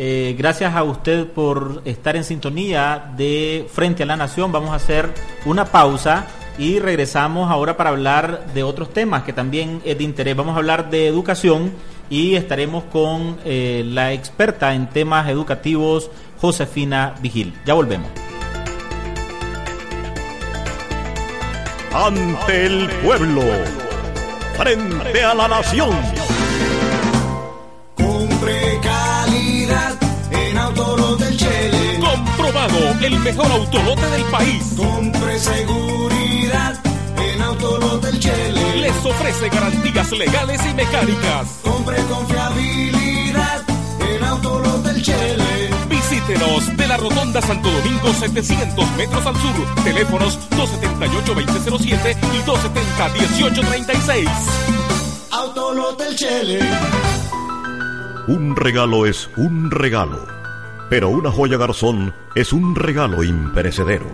Eh, 0.00 0.36
gracias 0.38 0.76
a 0.76 0.84
usted 0.84 1.26
por 1.26 1.82
estar 1.84 2.14
en 2.14 2.22
sintonía 2.22 3.12
de 3.16 3.66
Frente 3.68 4.04
a 4.04 4.06
la 4.06 4.16
Nación. 4.16 4.52
Vamos 4.52 4.70
a 4.70 4.76
hacer 4.76 5.12
una 5.44 5.64
pausa 5.64 6.24
y 6.56 6.78
regresamos 6.78 7.50
ahora 7.50 7.76
para 7.76 7.90
hablar 7.90 8.46
de 8.54 8.62
otros 8.62 8.92
temas 8.92 9.24
que 9.24 9.32
también 9.32 9.82
es 9.84 9.98
de 9.98 10.04
interés. 10.04 10.36
Vamos 10.36 10.54
a 10.54 10.58
hablar 10.58 10.88
de 10.88 11.08
educación 11.08 11.72
y 12.08 12.36
estaremos 12.36 12.84
con 12.84 13.38
eh, 13.44 13.82
la 13.86 14.12
experta 14.12 14.72
en 14.72 14.88
temas 14.88 15.28
educativos, 15.28 16.12
Josefina 16.40 17.16
Vigil. 17.20 17.52
Ya 17.66 17.74
volvemos. 17.74 18.08
Ante 21.92 22.66
el 22.66 22.88
pueblo, 23.02 23.42
frente 24.56 25.24
a 25.24 25.34
la 25.34 25.48
nación. 25.48 25.90
El 33.00 33.18
mejor 33.20 33.50
autolote 33.50 34.06
del 34.10 34.24
país. 34.24 34.74
Compre 34.76 35.38
seguridad 35.38 36.78
en 37.16 37.42
Autolote 37.42 38.08
del 38.08 38.20
Chele. 38.20 38.76
Les 38.76 39.04
ofrece 39.04 39.48
garantías 39.48 40.12
legales 40.12 40.60
y 40.68 40.74
mecánicas. 40.74 41.60
Compre 41.62 41.96
confiabilidad 42.04 43.62
en 44.00 44.24
Autolote 44.24 44.92
del 44.92 45.02
Chele. 45.02 45.70
Visítenos 45.88 46.76
de 46.76 46.86
la 46.86 46.96
Rotonda 46.98 47.40
Santo 47.40 47.70
Domingo 47.70 48.12
700 48.12 48.90
metros 48.96 49.24
al 49.24 49.36
sur. 49.36 49.84
Teléfonos 49.84 50.38
278-2007 50.50 52.16
y 52.34 52.42
270-1836. 53.42 54.28
Autolote 55.30 56.04
del 56.04 56.16
Chele. 56.16 56.60
Un 58.26 58.54
regalo 58.56 59.06
es 59.06 59.30
un 59.36 59.70
regalo, 59.70 60.26
pero 60.88 61.08
una 61.08 61.30
joya 61.30 61.56
garzón 61.56 62.14
es 62.34 62.52
un 62.52 62.74
regalo 62.74 63.22
imperecedero. 63.22 64.06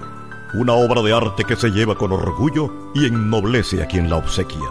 Una 0.55 0.73
obra 0.75 1.03
de 1.03 1.13
arte 1.13 1.45
que 1.45 1.57
se 1.57 1.71
lleva 1.71 1.97
con 1.97 2.13
orgullo 2.13 2.71
y 2.95 3.07
ennoblece 3.07 3.83
a 3.83 3.87
quien 3.87 4.09
la 4.09 4.17
obsequia. 4.17 4.69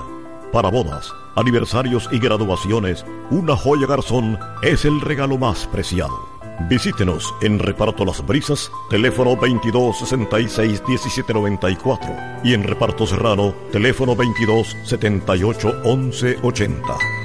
Para 0.51 0.69
bodas, 0.69 1.11
aniversarios 1.35 2.07
y 2.11 2.19
graduaciones, 2.19 3.05
una 3.31 3.55
joya 3.55 3.87
garzón 3.87 4.37
es 4.61 4.85
el 4.85 5.01
regalo 5.01 5.37
más 5.37 5.65
preciado. 5.67 6.33
Visítenos 6.69 7.33
en 7.41 7.57
Reparto 7.57 8.05
Las 8.05 8.25
Brisas, 8.25 8.71
teléfono 8.89 9.35
22 9.35 9.97
66 9.97 10.83
17 10.85 11.33
94 11.33 12.15
y 12.43 12.53
en 12.53 12.63
Reparto 12.63 13.07
Serrano, 13.07 13.53
teléfono 13.71 14.15
22 14.15 14.77
78 14.83 15.81
11 15.83 16.37
80. 16.43 17.22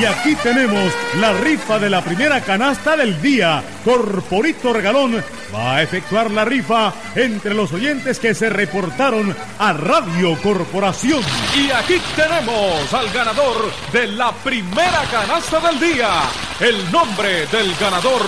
Y 0.00 0.04
aquí 0.06 0.34
tenemos 0.36 0.92
la 1.20 1.32
rifa 1.34 1.78
de 1.78 1.88
la 1.88 2.02
primera 2.02 2.40
canasta 2.40 2.96
del 2.96 3.20
día. 3.22 3.62
Corporito 3.84 4.72
Regalón 4.72 5.22
va 5.54 5.76
a 5.76 5.82
efectuar 5.82 6.32
la 6.32 6.44
rifa 6.44 6.92
entre 7.14 7.54
los 7.54 7.72
oyentes 7.72 8.18
que 8.18 8.34
se 8.34 8.50
reportaron 8.50 9.34
a 9.58 9.72
Radio 9.72 10.36
Corporación. 10.42 11.22
Y 11.56 11.70
aquí 11.70 12.00
tenemos 12.16 12.92
al 12.92 13.08
ganador 13.12 13.70
de 13.92 14.08
la 14.08 14.32
primera 14.32 15.04
canasta 15.10 15.60
del 15.60 15.78
día. 15.78 16.10
El 16.58 16.90
nombre 16.90 17.46
del 17.46 17.74
ganador 17.76 18.22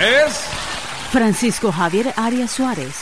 es... 0.00 0.44
Francisco 1.10 1.72
Javier 1.72 2.14
Arias 2.16 2.52
Suárez, 2.52 2.94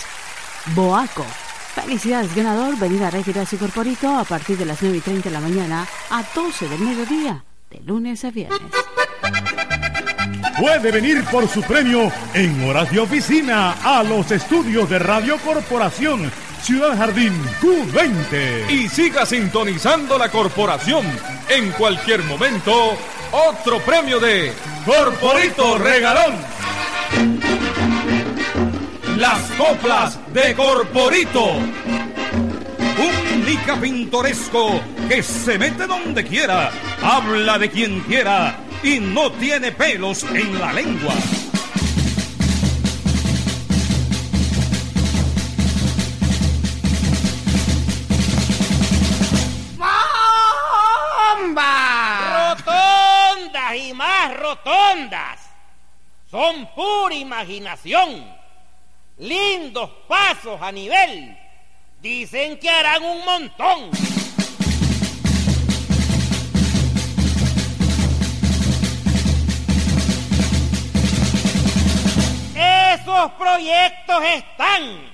Boaco. 0.75 1.27
Felicidades, 1.75 2.35
ganador. 2.35 2.77
Venid 2.79 3.03
a 3.03 3.11
retirar 3.11 3.47
su 3.47 3.59
corporito 3.59 4.17
a 4.17 4.25
partir 4.25 4.57
de 4.57 4.65
las 4.65 4.81
9 4.81 4.97
y 4.97 5.01
30 5.01 5.29
de 5.29 5.35
la 5.35 5.41
mañana 5.41 5.87
a 6.11 6.25
12 6.35 6.69
del 6.69 6.81
mediodía, 6.81 7.45
de 7.71 7.81
lunes 7.81 8.25
a 8.25 8.31
viernes. 8.31 8.61
Puede 10.59 10.91
venir 10.91 11.25
por 11.31 11.49
su 11.49 11.63
premio 11.63 12.11
en 12.35 12.69
horas 12.69 12.91
de 12.91 12.99
oficina 12.99 13.75
a 13.85 14.03
los 14.03 14.31
estudios 14.31 14.91
de 14.91 14.99
Radio 14.99 15.37
Corporación, 15.39 16.31
Ciudad 16.63 16.97
Jardín 16.97 17.33
Q20. 17.61 18.71
Y 18.71 18.89
siga 18.89 19.25
sintonizando 19.25 20.19
la 20.19 20.29
corporación. 20.31 21.07
En 21.49 21.71
cualquier 21.73 22.25
momento, 22.25 22.97
otro 23.31 23.79
premio 23.81 24.19
de 24.19 24.53
Corporito 24.85 25.79
Regalón. 25.79 26.35
Las 29.17 29.41
coplas 29.53 30.19
de 30.33 30.55
Corporito. 30.55 31.45
Un 32.99 33.38
lica 33.49 33.81
pintoresco 33.81 34.79
que 35.09 35.23
se 35.23 35.59
mete 35.59 35.87
donde 35.87 36.23
quiera, 36.23 36.71
habla 37.03 37.59
de 37.59 37.71
quien 37.71 38.01
quiera 38.01 38.59
y 38.83 39.01
no 39.01 39.33
tiene 39.33 39.73
pelos 39.73 40.23
en 40.25 40.61
la 40.61 40.71
lengua. 40.75 41.15
¡Bomba! 51.39 52.55
Rotondas 52.55 53.77
y 53.77 53.95
más 53.95 54.37
rotondas. 54.37 55.41
Son 56.31 56.69
pura 56.75 57.15
imaginación. 57.15 58.27
Lindos 59.17 59.89
pasos 60.07 60.61
a 60.61 60.71
nivel. 60.71 61.48
Dicen 62.01 62.59
que 62.59 62.71
harán 62.71 63.03
un 63.03 63.25
montón. 63.25 63.91
Esos 72.55 73.33
proyectos 73.33 74.23
están 74.25 75.13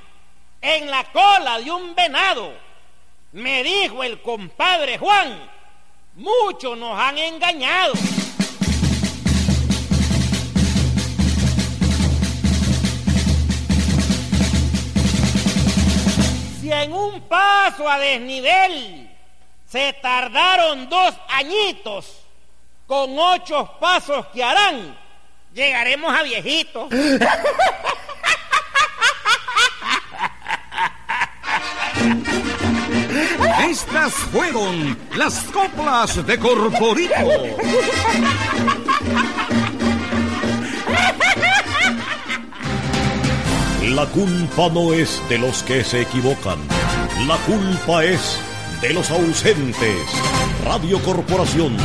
en 0.60 0.90
la 0.90 1.04
cola 1.04 1.58
de 1.58 1.70
un 1.70 1.94
venado. 1.94 2.52
Me 3.32 3.62
dijo 3.62 4.04
el 4.04 4.20
compadre 4.20 4.98
Juan, 4.98 5.50
muchos 6.16 6.76
nos 6.76 6.98
han 6.98 7.16
engañado. 7.16 7.94
Si 16.64 16.72
en 16.72 16.94
un 16.94 17.20
paso 17.28 17.86
a 17.86 17.98
desnivel 17.98 19.10
se 19.68 19.92
tardaron 20.00 20.88
dos 20.88 21.14
añitos, 21.28 22.24
con 22.86 23.18
ocho 23.18 23.70
pasos 23.78 24.24
que 24.32 24.42
harán, 24.42 24.98
llegaremos 25.52 26.18
a 26.18 26.22
viejitos. 26.22 26.90
Estas 33.68 34.14
fueron 34.14 34.98
las 35.16 35.34
coplas 35.52 36.24
de 36.26 36.38
Corporito. 36.38 37.14
La 43.94 44.06
culpa 44.06 44.68
no 44.70 44.92
es 44.92 45.22
de 45.28 45.38
los 45.38 45.62
que 45.62 45.84
se 45.84 46.00
equivocan. 46.00 46.58
La 47.28 47.36
culpa 47.46 48.04
es 48.04 48.40
de 48.82 48.92
los 48.92 49.08
ausentes. 49.08 49.96
Radio 50.64 51.00
Corporación, 51.00 51.76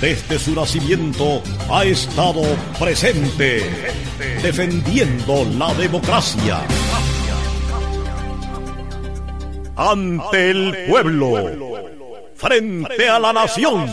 desde 0.00 0.40
su 0.40 0.56
nacimiento, 0.56 1.40
ha 1.70 1.84
estado 1.84 2.42
presente, 2.80 3.62
defendiendo 4.42 5.44
la 5.56 5.72
democracia. 5.74 6.62
Ante 9.76 10.50
el 10.50 10.86
pueblo, 10.88 11.34
frente 12.34 13.08
a 13.08 13.20
la 13.20 13.32
nación. 13.32 13.86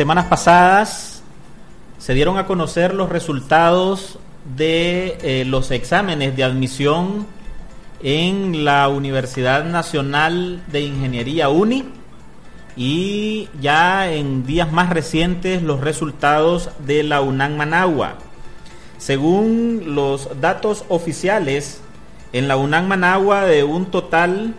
Semanas 0.00 0.28
pasadas 0.28 1.22
se 1.98 2.14
dieron 2.14 2.38
a 2.38 2.46
conocer 2.46 2.94
los 2.94 3.10
resultados 3.10 4.18
de 4.56 5.18
eh, 5.20 5.44
los 5.44 5.70
exámenes 5.70 6.34
de 6.34 6.42
admisión 6.42 7.26
en 8.02 8.64
la 8.64 8.88
Universidad 8.88 9.62
Nacional 9.64 10.62
de 10.68 10.80
Ingeniería 10.80 11.50
UNI 11.50 11.84
y 12.76 13.50
ya 13.60 14.10
en 14.10 14.46
días 14.46 14.72
más 14.72 14.88
recientes 14.88 15.62
los 15.62 15.80
resultados 15.80 16.70
de 16.86 17.02
la 17.02 17.20
UNAM 17.20 17.56
Managua. 17.56 18.14
Según 18.96 19.82
los 19.94 20.40
datos 20.40 20.86
oficiales, 20.88 21.82
en 22.32 22.48
la 22.48 22.56
UNAM 22.56 22.88
Managua 22.88 23.44
de 23.44 23.64
un 23.64 23.84
total 23.90 24.54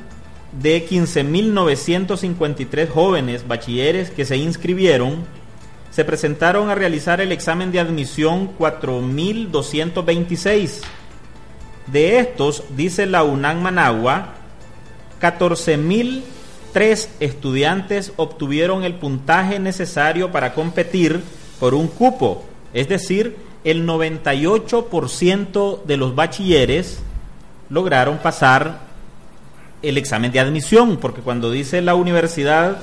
de 0.52 0.86
15.953 0.88 2.90
jóvenes 2.90 3.48
bachilleres 3.48 4.10
que 4.10 4.26
se 4.26 4.36
inscribieron, 4.38 5.26
se 5.92 6.04
presentaron 6.06 6.70
a 6.70 6.76
realizar 6.76 7.20
el 7.22 7.32
examen 7.32 7.72
de 7.72 7.80
admisión 7.80 8.52
4.226. 8.58 10.82
De 11.88 12.20
estos, 12.20 12.64
dice 12.76 13.06
la 13.06 13.24
UNAM 13.24 13.62
Managua, 13.62 14.34
14.003 15.22 17.08
estudiantes 17.20 18.14
obtuvieron 18.16 18.84
el 18.84 18.96
puntaje 18.96 19.60
necesario 19.60 20.32
para 20.32 20.54
competir 20.54 21.22
por 21.60 21.74
un 21.74 21.88
cupo, 21.88 22.46
es 22.74 22.88
decir, 22.88 23.36
el 23.64 23.86
98% 23.86 25.84
de 25.84 25.98
los 25.98 26.16
bachilleres 26.16 27.00
lograron 27.70 28.18
pasar 28.18 28.91
el 29.82 29.98
examen 29.98 30.32
de 30.32 30.40
admisión, 30.40 30.98
porque 30.98 31.22
cuando 31.22 31.52
dice 31.52 31.82
la 31.82 31.96
universidad 31.96 32.78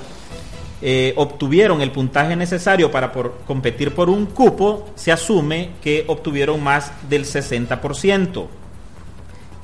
eh, 0.81 1.13
obtuvieron 1.17 1.81
el 1.81 1.91
puntaje 1.91 2.37
necesario 2.37 2.93
para 2.93 3.11
por, 3.11 3.39
competir 3.47 3.93
por 3.95 4.09
un 4.09 4.27
cupo, 4.27 4.89
se 4.95 5.11
asume 5.11 5.71
que 5.83 6.05
obtuvieron 6.07 6.63
más 6.63 6.93
del 7.09 7.25
60%. 7.25 8.47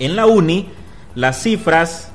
En 0.00 0.16
la 0.16 0.26
UNI, 0.26 0.70
las 1.14 1.40
cifras 1.40 2.10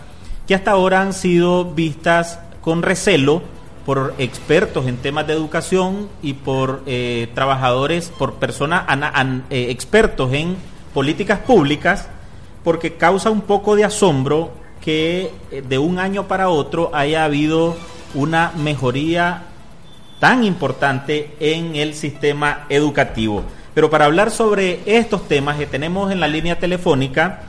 que 0.47 0.55
hasta 0.55 0.73
ahora 0.73 1.01
han 1.01 1.15
sido 1.15 1.65
vistas 1.65 2.41
con 2.67 2.83
recelo 2.83 3.43
por 3.85 4.15
expertos 4.19 4.89
en 4.89 4.97
temas 4.97 5.29
de 5.29 5.35
educación 5.35 6.09
y 6.21 6.33
por 6.33 6.83
eh, 6.87 7.29
trabajadores, 7.33 8.09
por 8.19 8.35
personas 8.35 8.87
eh, 9.51 9.69
expertos 9.71 10.33
en 10.33 10.57
políticas 10.93 11.39
públicas, 11.39 12.09
porque 12.65 12.95
causa 12.95 13.31
un 13.31 13.43
poco 13.43 13.77
de 13.77 13.85
asombro 13.85 14.51
que 14.81 15.31
eh, 15.53 15.63
de 15.63 15.79
un 15.79 16.01
año 16.01 16.27
para 16.27 16.49
otro 16.49 16.91
haya 16.93 17.23
habido 17.23 17.77
una 18.15 18.51
mejoría 18.57 19.45
tan 20.19 20.43
importante 20.43 21.37
en 21.39 21.77
el 21.77 21.95
sistema 21.95 22.67
educativo. 22.69 23.45
Pero 23.75 23.91
para 23.91 24.07
hablar 24.07 24.33
sobre 24.33 24.81
estos 24.87 25.29
temas, 25.29 25.57
tenemos 25.71 26.11
en 26.11 26.19
la 26.19 26.27
línea 26.27 26.59
telefónica 26.59 27.43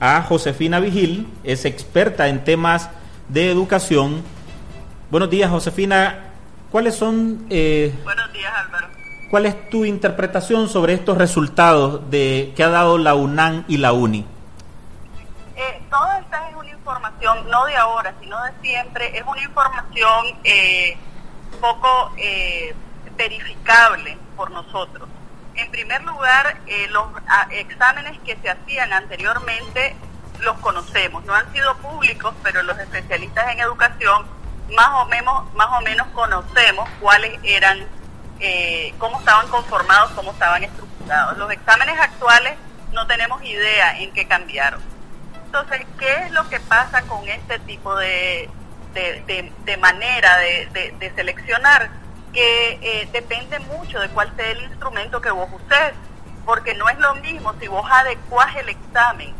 a 0.00 0.22
Josefina 0.22 0.80
Vigil, 0.80 1.28
es 1.44 1.66
experta 1.66 2.28
en 2.28 2.42
temas 2.42 2.88
de 3.28 3.50
educación 3.50 4.22
Buenos 5.12 5.28
días, 5.28 5.50
Josefina. 5.50 6.20
¿Cuáles 6.70 6.94
son... 6.94 7.46
Eh, 7.50 7.94
Buenos 8.02 8.32
días, 8.32 8.50
Álvaro. 8.56 8.88
¿Cuál 9.30 9.44
es 9.44 9.68
tu 9.68 9.84
interpretación 9.84 10.70
sobre 10.70 10.94
estos 10.94 11.18
resultados 11.18 12.10
de 12.10 12.54
que 12.56 12.64
ha 12.64 12.70
dado 12.70 12.96
la 12.96 13.14
UNAM 13.14 13.66
y 13.68 13.76
la 13.76 13.92
UNI? 13.92 14.24
Eh, 15.54 15.82
toda 15.90 16.18
esta 16.18 16.48
es 16.48 16.56
una 16.56 16.70
información, 16.70 17.46
no 17.50 17.66
de 17.66 17.76
ahora, 17.76 18.14
sino 18.22 18.42
de 18.42 18.52
siempre, 18.62 19.18
es 19.18 19.22
una 19.26 19.42
información 19.42 20.28
eh, 20.44 20.96
poco 21.60 22.12
eh, 22.16 22.74
verificable 23.14 24.16
por 24.34 24.50
nosotros. 24.50 25.10
En 25.56 25.70
primer 25.70 26.02
lugar, 26.04 26.56
los 26.88 27.04
exámenes 27.50 28.18
que 28.20 28.34
se 28.36 28.48
hacían 28.48 28.90
anteriormente 28.94 29.94
los 30.40 30.56
conocemos, 30.60 31.22
no 31.26 31.34
han 31.34 31.52
sido 31.52 31.76
públicos, 31.76 32.32
pero 32.42 32.62
los 32.62 32.78
especialistas 32.78 33.52
en 33.52 33.60
educación 33.60 34.41
más 34.70 34.88
o 35.02 35.06
menos, 35.06 35.52
más 35.54 35.68
o 35.78 35.80
menos 35.82 36.06
conocemos 36.08 36.88
cuáles 37.00 37.38
eran, 37.42 37.78
eh, 38.40 38.94
cómo 38.98 39.18
estaban 39.18 39.48
conformados, 39.48 40.10
cómo 40.12 40.32
estaban 40.32 40.64
estructurados. 40.64 41.36
Los 41.38 41.50
exámenes 41.50 41.98
actuales 41.98 42.54
no 42.92 43.06
tenemos 43.06 43.42
idea 43.44 43.98
en 44.00 44.12
qué 44.12 44.26
cambiaron. 44.26 44.80
Entonces, 45.46 45.82
¿qué 45.98 46.14
es 46.24 46.30
lo 46.30 46.48
que 46.48 46.60
pasa 46.60 47.02
con 47.02 47.28
este 47.28 47.58
tipo 47.60 47.94
de, 47.96 48.48
de, 48.94 49.76
manera 49.78 50.38
de, 50.38 51.12
seleccionar? 51.14 51.90
Que 52.32 52.78
eh, 52.80 53.08
depende 53.12 53.58
mucho 53.58 54.00
de 54.00 54.08
cuál 54.08 54.34
sea 54.36 54.50
el 54.50 54.62
instrumento 54.62 55.20
que 55.20 55.30
vos 55.30 55.50
uses, 55.52 55.92
porque 56.46 56.72
no 56.74 56.88
es 56.88 56.98
lo 56.98 57.14
mismo 57.16 57.54
si 57.60 57.68
vos 57.68 57.86
adecuás 57.90 58.56
el 58.56 58.70
examen 58.70 59.34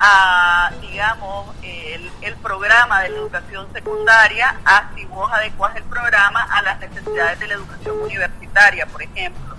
a, 0.00 0.70
digamos, 0.80 1.54
el, 1.62 2.34
programa 2.42 3.02
de 3.02 3.10
la 3.10 3.16
educación 3.16 3.66
secundaria, 3.72 4.58
a 4.64 4.90
si 4.94 5.04
vos 5.06 5.30
adecuás 5.32 5.76
el 5.76 5.82
programa 5.84 6.46
a 6.50 6.62
las 6.62 6.78
necesidades 6.78 7.38
de 7.40 7.48
la 7.48 7.54
educación 7.54 8.00
universitaria, 8.00 8.86
por 8.86 9.02
ejemplo. 9.02 9.56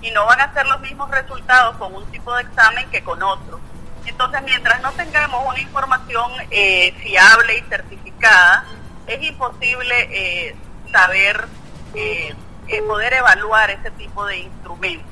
Y 0.00 0.10
no 0.10 0.26
van 0.26 0.40
a 0.40 0.52
ser 0.52 0.66
los 0.66 0.80
mismos 0.80 1.10
resultados 1.10 1.76
con 1.76 1.94
un 1.94 2.04
tipo 2.10 2.34
de 2.34 2.42
examen 2.42 2.88
que 2.90 3.02
con 3.04 3.22
otro. 3.22 3.60
Entonces, 4.06 4.42
mientras 4.42 4.80
no 4.82 4.90
tengamos 4.92 5.46
una 5.46 5.60
información 5.60 6.32
eh, 6.50 6.92
fiable 7.02 7.58
y 7.58 7.62
certificada, 7.68 8.64
es 9.06 9.22
imposible 9.22 9.94
eh, 10.10 10.56
saber, 10.90 11.46
eh, 11.94 12.34
poder 12.88 13.12
evaluar 13.14 13.70
ese 13.70 13.90
tipo 13.92 14.26
de 14.26 14.38
instrumentos. 14.38 15.11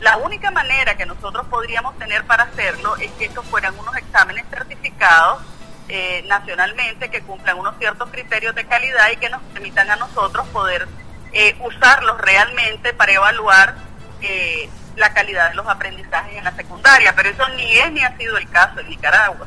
La 0.00 0.18
única 0.18 0.50
manera 0.50 0.96
que 0.96 1.06
nosotros 1.06 1.46
podríamos 1.46 1.98
tener 1.98 2.24
para 2.24 2.44
hacerlo 2.44 2.96
es 2.96 3.10
que 3.12 3.26
estos 3.26 3.46
fueran 3.46 3.78
unos 3.78 3.96
exámenes 3.96 4.44
certificados 4.50 5.42
eh, 5.88 6.24
nacionalmente 6.26 7.08
que 7.10 7.22
cumplan 7.22 7.58
unos 7.58 7.76
ciertos 7.78 8.10
criterios 8.10 8.54
de 8.54 8.66
calidad 8.66 9.10
y 9.12 9.16
que 9.16 9.30
nos 9.30 9.40
permitan 9.54 9.88
a 9.90 9.96
nosotros 9.96 10.46
poder 10.48 10.86
eh, 11.32 11.56
usarlos 11.60 12.20
realmente 12.20 12.92
para 12.92 13.12
evaluar 13.12 13.76
eh, 14.20 14.68
la 14.96 15.14
calidad 15.14 15.50
de 15.50 15.54
los 15.54 15.66
aprendizajes 15.66 16.36
en 16.36 16.44
la 16.44 16.52
secundaria, 16.52 17.14
pero 17.14 17.30
eso 17.30 17.48
ni 17.50 17.78
es 17.78 17.92
ni 17.92 18.02
ha 18.02 18.16
sido 18.16 18.36
el 18.36 18.48
caso 18.50 18.80
en 18.80 18.88
Nicaragua. 18.88 19.46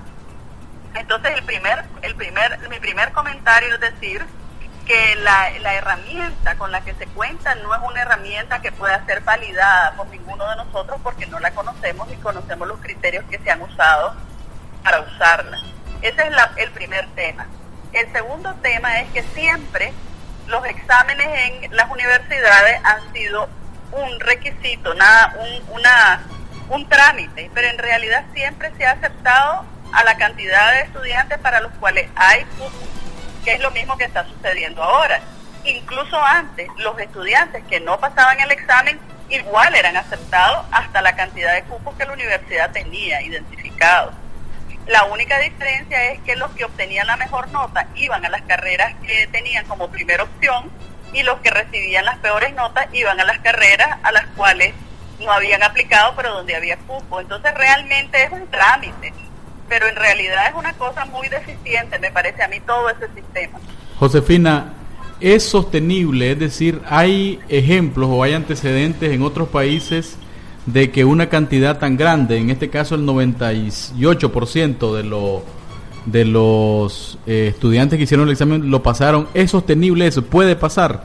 Entonces 0.95 1.33
el 1.37 1.43
primer, 1.43 1.85
el 2.01 2.15
primer, 2.15 2.69
mi 2.69 2.79
primer 2.79 3.11
comentario 3.11 3.75
es 3.75 3.81
decir 3.81 4.25
que 4.89 5.15
la, 5.17 5.51
la, 5.61 5.75
herramienta 5.75 6.55
con 6.55 6.71
la 6.71 6.81
que 6.81 6.95
se 6.95 7.05
cuenta 7.05 7.53
no 7.53 7.75
es 7.75 7.81
una 7.87 8.01
herramienta 8.01 8.59
que 8.59 8.71
pueda 8.71 9.05
ser 9.05 9.21
validada 9.21 9.91
por 9.91 10.07
ninguno 10.07 10.49
de 10.49 10.55
nosotros 10.55 10.99
porque 11.03 11.27
no 11.27 11.39
la 11.39 11.51
conocemos 11.51 12.07
ni 12.07 12.15
conocemos 12.15 12.67
los 12.67 12.79
criterios 12.79 13.23
que 13.29 13.37
se 13.37 13.51
han 13.51 13.61
usado 13.61 14.15
para 14.83 15.01
usarla. 15.01 15.59
Ese 16.01 16.23
es 16.23 16.33
el 16.57 16.71
primer 16.71 17.07
tema. 17.09 17.45
El 17.93 18.11
segundo 18.11 18.55
tema 18.63 18.99
es 19.01 19.11
que 19.11 19.21
siempre 19.21 19.93
los 20.47 20.65
exámenes 20.65 21.27
en 21.27 21.75
las 21.75 21.87
universidades 21.91 22.81
han 22.83 23.13
sido 23.13 23.47
un 23.91 24.19
requisito, 24.19 24.95
nada, 24.95 25.35
un, 25.37 25.83
un 26.69 26.89
trámite, 26.89 27.51
pero 27.53 27.67
en 27.67 27.77
realidad 27.77 28.25
siempre 28.33 28.71
se 28.75 28.87
ha 28.87 28.93
aceptado 28.93 29.65
a 29.93 30.03
la 30.03 30.17
cantidad 30.17 30.71
de 30.73 30.81
estudiantes 30.81 31.37
para 31.37 31.61
los 31.61 31.71
cuales 31.73 32.09
hay 32.15 32.43
que 33.43 33.53
es 33.53 33.59
lo 33.59 33.71
mismo 33.71 33.97
que 33.97 34.05
está 34.05 34.25
sucediendo 34.25 34.83
ahora. 34.83 35.21
Incluso 35.65 36.21
antes, 36.21 36.67
los 36.77 36.97
estudiantes 36.99 37.63
que 37.65 37.79
no 37.79 37.99
pasaban 37.99 38.39
el 38.39 38.51
examen 38.51 38.99
igual 39.29 39.75
eran 39.75 39.97
aceptados 39.97 40.65
hasta 40.71 41.01
la 41.01 41.15
cantidad 41.15 41.53
de 41.53 41.63
cupos 41.63 41.95
que 41.95 42.05
la 42.05 42.13
universidad 42.13 42.71
tenía 42.71 43.21
identificados. 43.21 44.13
La 44.87 45.03
única 45.05 45.37
diferencia 45.39 46.11
es 46.11 46.21
que 46.21 46.35
los 46.35 46.51
que 46.51 46.65
obtenían 46.65 47.07
la 47.07 47.17
mejor 47.17 47.49
nota 47.51 47.87
iban 47.95 48.25
a 48.25 48.29
las 48.29 48.41
carreras 48.43 48.95
que 49.05 49.27
tenían 49.27 49.65
como 49.67 49.89
primera 49.89 50.23
opción 50.23 50.71
y 51.13 51.21
los 51.23 51.39
que 51.41 51.51
recibían 51.51 52.05
las 52.05 52.17
peores 52.17 52.53
notas 52.55 52.87
iban 52.93 53.19
a 53.19 53.25
las 53.25 53.39
carreras 53.39 53.99
a 54.01 54.11
las 54.11 54.25
cuales 54.35 54.73
no 55.19 55.31
habían 55.31 55.61
aplicado 55.61 56.13
pero 56.15 56.33
donde 56.33 56.55
había 56.55 56.77
cupo. 56.77 57.19
Entonces 57.19 57.53
realmente 57.53 58.23
es 58.23 58.31
un 58.31 58.49
trámite 58.49 59.13
pero 59.69 59.87
en 59.87 59.95
realidad 59.95 60.49
es 60.49 60.55
una 60.55 60.73
cosa 60.73 61.05
muy 61.05 61.29
deficiente, 61.29 61.99
me 61.99 62.11
parece 62.11 62.43
a 62.43 62.47
mí, 62.47 62.59
todo 62.65 62.89
ese 62.89 63.07
sistema. 63.13 63.59
Josefina, 63.99 64.73
¿es 65.21 65.43
sostenible? 65.43 66.31
Es 66.31 66.39
decir, 66.39 66.81
¿hay 66.87 67.39
ejemplos 67.47 68.09
o 68.11 68.23
hay 68.23 68.33
antecedentes 68.33 69.11
en 69.11 69.21
otros 69.21 69.49
países 69.49 70.17
de 70.65 70.91
que 70.91 71.05
una 71.05 71.29
cantidad 71.29 71.79
tan 71.79 71.97
grande, 71.97 72.37
en 72.37 72.49
este 72.49 72.69
caso 72.69 72.95
el 72.95 73.05
98% 73.05 74.95
de, 74.95 75.03
lo, 75.03 75.43
de 76.05 76.25
los 76.25 77.17
eh, 77.25 77.47
estudiantes 77.53 77.97
que 77.97 78.03
hicieron 78.03 78.27
el 78.27 78.33
examen 78.33 78.69
lo 78.69 78.83
pasaron, 78.83 79.27
¿es 79.33 79.51
sostenible 79.51 80.07
eso? 80.07 80.23
¿Puede 80.23 80.55
pasar? 80.55 81.03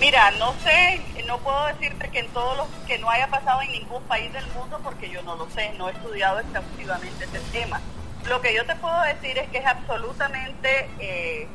Mira, 0.00 0.30
no 0.38 0.52
sé, 0.62 1.00
no 1.26 1.38
puedo 1.38 1.66
decirte 1.66 2.08
que 2.10 2.20
en 2.20 2.28
todos 2.28 2.56
los 2.56 2.68
que 2.86 2.98
no 2.98 3.10
haya 3.10 3.28
pasado 3.28 3.60
en 3.62 3.72
ningún 3.72 4.02
país 4.04 4.32
del 4.32 4.46
mundo 4.48 4.80
porque 4.82 5.10
yo 5.10 5.22
no 5.22 5.36
lo 5.36 5.48
sé, 5.50 5.72
no 5.76 5.88
he 5.88 5.92
estudiado 5.92 6.38
exhaustivamente 6.40 7.24
ese 7.24 7.40
tema. 7.52 7.80
Lo 8.28 8.40
que 8.40 8.54
yo 8.54 8.64
te 8.66 8.74
puedo 8.76 9.00
decir 9.02 9.38
es 9.38 9.48
que 9.50 9.58
es 9.58 9.66
absolutamente 9.66 10.90
eh, 10.98 11.46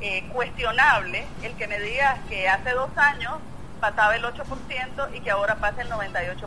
eh, 0.00 0.28
cuestionable 0.32 1.26
el 1.42 1.54
que 1.56 1.66
me 1.66 1.80
digas 1.80 2.18
que 2.28 2.48
hace 2.48 2.70
dos 2.70 2.90
años 2.96 3.38
pasaba 3.80 4.16
el 4.16 4.24
8% 4.24 5.14
y 5.14 5.20
que 5.20 5.30
ahora 5.30 5.56
pasa 5.56 5.82
el 5.82 5.90
98%, 5.90 6.46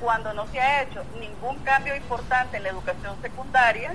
cuando 0.00 0.32
no 0.32 0.46
se 0.48 0.60
ha 0.60 0.82
hecho 0.82 1.02
ningún 1.18 1.58
cambio 1.60 1.94
importante 1.94 2.56
en 2.56 2.64
la 2.64 2.70
educación 2.70 3.20
secundaria 3.22 3.94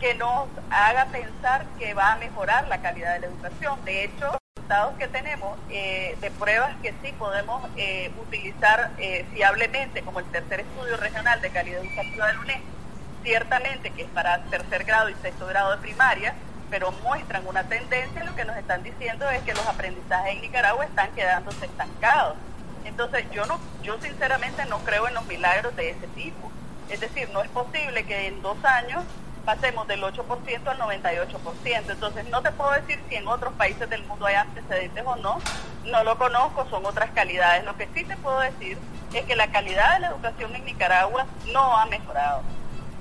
que 0.00 0.14
nos 0.14 0.48
haga 0.70 1.06
pensar 1.06 1.66
que 1.78 1.94
va 1.94 2.12
a 2.12 2.16
mejorar 2.16 2.66
la 2.68 2.80
calidad 2.80 3.14
de 3.14 3.20
la 3.20 3.26
educación. 3.26 3.84
De 3.84 4.04
hecho, 4.04 4.39
resultados 4.70 4.96
que 4.98 5.08
tenemos 5.08 5.58
eh, 5.68 6.16
de 6.20 6.30
pruebas 6.30 6.76
que 6.80 6.94
sí 7.02 7.12
podemos 7.18 7.68
eh, 7.76 8.12
utilizar 8.20 8.92
eh, 8.98 9.26
fiablemente, 9.32 10.02
como 10.02 10.20
el 10.20 10.26
tercer 10.26 10.60
estudio 10.60 10.96
regional 10.96 11.40
de 11.40 11.50
calidad 11.50 11.84
educativa 11.84 12.28
del 12.28 12.38
UNED, 12.38 12.60
ciertamente 13.24 13.90
que 13.90 14.02
es 14.02 14.08
para 14.10 14.44
tercer 14.44 14.84
grado 14.84 15.08
y 15.08 15.14
sexto 15.14 15.46
grado 15.46 15.72
de 15.72 15.78
primaria, 15.78 16.34
pero 16.70 16.92
muestran 17.02 17.46
una 17.48 17.64
tendencia, 17.64 18.22
lo 18.22 18.36
que 18.36 18.44
nos 18.44 18.56
están 18.56 18.84
diciendo 18.84 19.28
es 19.30 19.42
que 19.42 19.54
los 19.54 19.66
aprendizajes 19.66 20.36
en 20.36 20.40
Nicaragua 20.40 20.84
están 20.84 21.10
quedándose 21.16 21.66
estancados. 21.66 22.36
Entonces 22.84 23.24
yo 23.32 23.46
no, 23.46 23.58
yo 23.82 24.00
sinceramente 24.00 24.64
no 24.66 24.78
creo 24.84 25.08
en 25.08 25.14
los 25.14 25.26
milagros 25.26 25.74
de 25.74 25.90
ese 25.90 26.06
tipo. 26.08 26.50
Es 26.88 27.00
decir, 27.00 27.28
no 27.30 27.42
es 27.42 27.48
posible 27.48 28.04
que 28.04 28.28
en 28.28 28.40
dos 28.40 28.64
años 28.64 29.02
pasemos 29.44 29.86
del 29.88 30.02
8% 30.02 30.66
al 30.66 30.78
98%. 30.78 31.90
Entonces 31.90 32.28
no 32.28 32.42
te 32.42 32.52
puedo 32.52 32.70
decir 32.72 33.00
si 33.08 33.16
en 33.16 33.28
otros 33.28 33.52
países 33.54 33.88
del 33.88 34.04
mundo 34.04 34.26
hay 34.26 34.36
antecedentes 34.36 35.04
o 35.06 35.16
no. 35.16 35.38
No 35.86 36.04
lo 36.04 36.16
conozco, 36.18 36.66
son 36.70 36.84
otras 36.86 37.10
calidades. 37.10 37.64
Lo 37.64 37.76
que 37.76 37.88
sí 37.94 38.04
te 38.04 38.16
puedo 38.16 38.40
decir 38.40 38.78
es 39.12 39.24
que 39.24 39.36
la 39.36 39.50
calidad 39.50 39.94
de 39.94 40.00
la 40.00 40.08
educación 40.08 40.54
en 40.54 40.64
Nicaragua 40.64 41.26
no 41.52 41.76
ha 41.76 41.86
mejorado. 41.86 42.42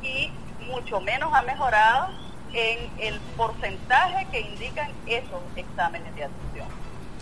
Y 0.02 0.32
mucho 0.68 1.02
menos 1.02 1.34
ha 1.34 1.42
mejorado 1.42 2.10
en 2.54 2.90
el 3.00 3.20
porcentaje 3.38 4.28
que 4.32 4.42
indican 4.42 4.92
esos 5.06 5.42
exámenes 5.56 6.16
de 6.16 6.26
admisión. 6.26 6.68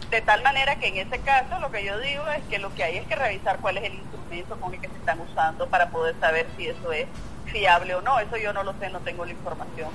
De 0.09 0.22
tal 0.22 0.41
manera 0.41 0.78
que 0.78 0.88
en 0.88 0.97
ese 0.97 1.20
caso 1.20 1.59
lo 1.59 1.70
que 1.70 1.84
yo 1.84 1.99
digo 1.99 2.26
es 2.28 2.41
que 2.45 2.59
lo 2.59 2.74
que 2.74 2.84
hay 2.84 2.97
es 2.97 3.07
que 3.07 3.15
revisar 3.15 3.59
cuál 3.59 3.78
es 3.78 3.84
el 3.84 3.95
instrumento 3.95 4.57
con 4.59 4.74
el 4.74 4.80
que 4.80 4.88
se 4.88 4.95
están 4.95 5.20
usando 5.20 5.68
para 5.68 5.89
poder 5.89 6.15
saber 6.22 6.47
si 6.55 6.68
eso 6.68 6.91
es 6.93 7.07
fiable 7.47 7.95
o 7.95 8.01
no. 8.01 8.19
Eso 8.19 8.37
yo 8.37 8.53
no 8.53 8.63
lo 8.63 8.73
sé, 8.79 8.89
no 8.89 8.99
tengo 8.99 9.25
la 9.25 9.31
información. 9.31 9.89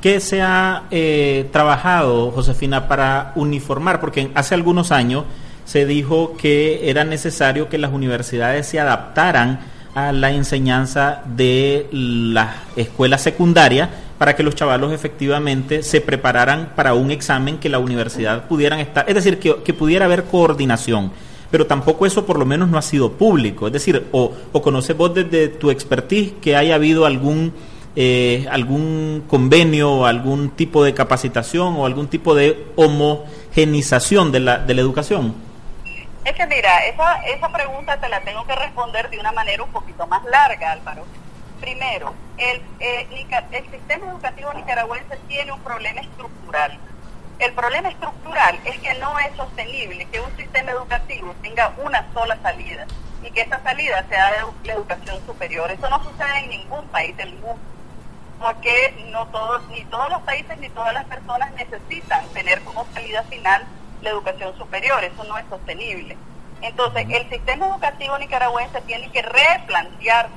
¿Qué 0.00 0.20
se 0.20 0.42
ha 0.42 0.84
eh, 0.90 1.48
trabajado, 1.52 2.30
Josefina, 2.30 2.86
para 2.86 3.32
uniformar? 3.34 4.00
Porque 4.00 4.30
hace 4.34 4.54
algunos 4.54 4.92
años 4.92 5.24
se 5.64 5.84
dijo 5.84 6.36
que 6.36 6.90
era 6.90 7.04
necesario 7.04 7.68
que 7.68 7.78
las 7.78 7.92
universidades 7.92 8.68
se 8.68 8.78
adaptaran 8.78 9.60
a 9.94 10.12
la 10.12 10.30
enseñanza 10.30 11.22
de 11.24 11.88
la 11.90 12.54
escuela 12.76 13.18
secundaria 13.18 13.88
para 14.18 14.36
que 14.36 14.42
los 14.42 14.54
chavalos 14.54 14.92
efectivamente 14.92 15.82
se 15.82 16.00
prepararan 16.00 16.72
para 16.76 16.94
un 16.94 17.10
examen 17.10 17.58
que 17.58 17.68
la 17.68 17.78
universidad 17.78 18.44
pudieran 18.44 18.78
estar, 18.78 19.08
es 19.08 19.14
decir, 19.14 19.38
que, 19.38 19.62
que 19.62 19.74
pudiera 19.74 20.04
haber 20.04 20.24
coordinación 20.24 21.10
pero 21.56 21.66
tampoco 21.66 22.04
eso 22.04 22.26
por 22.26 22.38
lo 22.38 22.44
menos 22.44 22.68
no 22.68 22.76
ha 22.76 22.82
sido 22.82 23.12
público. 23.12 23.66
Es 23.66 23.72
decir, 23.72 24.08
o, 24.12 24.30
conoces 24.62 24.94
vos 24.94 25.14
desde 25.14 25.48
tu 25.48 25.70
expertise 25.70 26.34
que 26.42 26.54
haya 26.54 26.74
habido 26.74 27.06
algún, 27.06 27.54
eh, 27.96 28.46
algún 28.50 29.24
convenio 29.26 30.04
algún 30.04 30.50
tipo 30.50 30.84
de 30.84 30.92
capacitación 30.92 31.76
o 31.78 31.86
algún 31.86 32.08
tipo 32.08 32.34
de 32.34 32.66
homogenización 32.76 34.32
de 34.32 34.40
la, 34.40 34.58
de 34.58 34.74
la 34.74 34.82
educación. 34.82 35.34
Es 36.26 36.34
que 36.34 36.46
mira, 36.46 36.84
esa, 36.88 37.24
esa 37.24 37.48
pregunta 37.48 37.98
te 37.98 38.10
la 38.10 38.20
tengo 38.20 38.46
que 38.46 38.54
responder 38.54 39.08
de 39.08 39.18
una 39.18 39.32
manera 39.32 39.62
un 39.62 39.70
poquito 39.70 40.06
más 40.08 40.22
larga, 40.26 40.72
Álvaro. 40.72 41.06
Primero, 41.58 42.12
el, 42.36 42.60
eh, 42.80 43.06
el 43.50 43.70
sistema 43.70 44.10
educativo 44.10 44.52
nicaragüense 44.52 45.16
tiene 45.26 45.52
un 45.52 45.60
problema 45.60 46.02
estructural 46.02 46.78
el 47.38 47.52
problema 47.52 47.88
estructural 47.88 48.58
es 48.64 48.78
que 48.78 48.94
no 48.94 49.18
es 49.18 49.34
sostenible 49.36 50.06
que 50.06 50.20
un 50.20 50.36
sistema 50.36 50.70
educativo 50.70 51.34
tenga 51.42 51.74
una 51.78 52.06
sola 52.14 52.38
salida 52.42 52.86
y 53.22 53.30
que 53.30 53.42
esa 53.42 53.62
salida 53.62 54.04
sea 54.08 54.30
la 54.64 54.72
educación 54.72 55.24
superior. 55.26 55.70
Eso 55.70 55.88
no 55.90 56.02
sucede 56.02 56.38
en 56.38 56.50
ningún 56.50 56.86
país 56.88 57.16
del 57.16 57.34
mundo, 57.34 57.58
porque 58.38 58.94
no 59.10 59.26
todos, 59.28 59.68
ni 59.68 59.84
todos 59.84 60.08
los 60.10 60.22
países 60.22 60.58
ni 60.58 60.68
todas 60.70 60.94
las 60.94 61.04
personas 61.04 61.52
necesitan 61.52 62.26
tener 62.28 62.62
como 62.62 62.86
salida 62.94 63.22
final 63.24 63.64
la 64.00 64.10
educación 64.10 64.56
superior. 64.56 65.04
Eso 65.04 65.24
no 65.24 65.36
es 65.36 65.44
sostenible. 65.48 66.16
Entonces, 66.62 67.06
el 67.10 67.28
sistema 67.28 67.66
educativo 67.66 68.18
nicaragüense 68.18 68.80
tiene 68.82 69.10
que 69.10 69.20
replantear, 69.20 70.30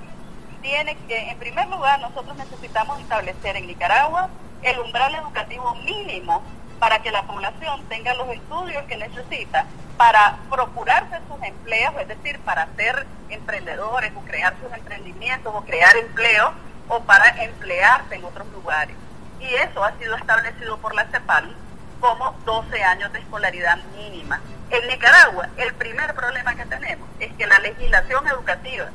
tiene 0.62 0.98
que, 1.08 1.30
en 1.30 1.38
primer 1.38 1.70
lugar, 1.70 2.02
nosotros 2.02 2.36
necesitamos 2.36 3.00
establecer 3.00 3.56
en 3.56 3.68
Nicaragua 3.68 4.30
el 4.62 4.78
umbral 4.80 5.16
educativo 5.16 5.74
mínimo 5.76 6.44
para 6.80 7.00
que 7.00 7.12
la 7.12 7.24
población 7.24 7.84
tenga 7.90 8.14
los 8.16 8.30
estudios 8.30 8.84
que 8.86 8.98
necesita 8.98 9.66
para 9.98 10.38
procurarse 10.50 11.20
sus 11.28 11.44
empleos, 11.44 11.94
es 12.00 12.08
decir, 12.08 12.40
para 12.40 12.68
ser 12.78 13.06
emprendedores 13.30 14.14
o 14.16 14.22
crear 14.22 14.56
sus 14.62 14.72
emprendimientos 14.72 15.54
o 15.54 15.62
crear 15.66 15.96
empleo 15.98 16.54
o 16.88 17.02
para 17.02 17.44
emplearse 17.44 18.16
en 18.16 18.24
otros 18.24 18.48
lugares. 18.48 18.96
Y 19.42 19.54
eso 19.56 19.84
ha 19.84 19.98
sido 19.98 20.16
establecido 20.16 20.78
por 20.78 20.96
la 20.96 21.06
CEPAL 21.06 21.54
como 22.00 22.32
12 22.46 22.82
años 22.82 23.12
de 23.12 23.20
escolaridad 23.20 23.78
mínima. 23.96 24.40
En 24.70 24.88
Nicaragua, 24.88 25.50
el 25.58 25.74
primer 25.74 26.14
problema 26.14 26.56
que 26.56 26.66
tenemos 26.66 27.10
es 27.20 27.34
que 27.34 27.46
la 27.46 27.60
legislación 27.60 28.26
educativa, 28.28 28.86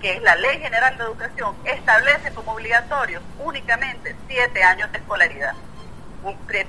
que 0.00 0.14
es 0.14 0.22
la 0.22 0.36
Ley 0.36 0.60
General 0.60 0.96
de 0.96 1.04
Educación, 1.04 1.56
establece 1.64 2.32
como 2.34 2.52
obligatorios 2.52 3.22
únicamente 3.40 4.14
7 4.28 4.62
años 4.62 4.92
de 4.92 4.98
escolaridad 4.98 5.54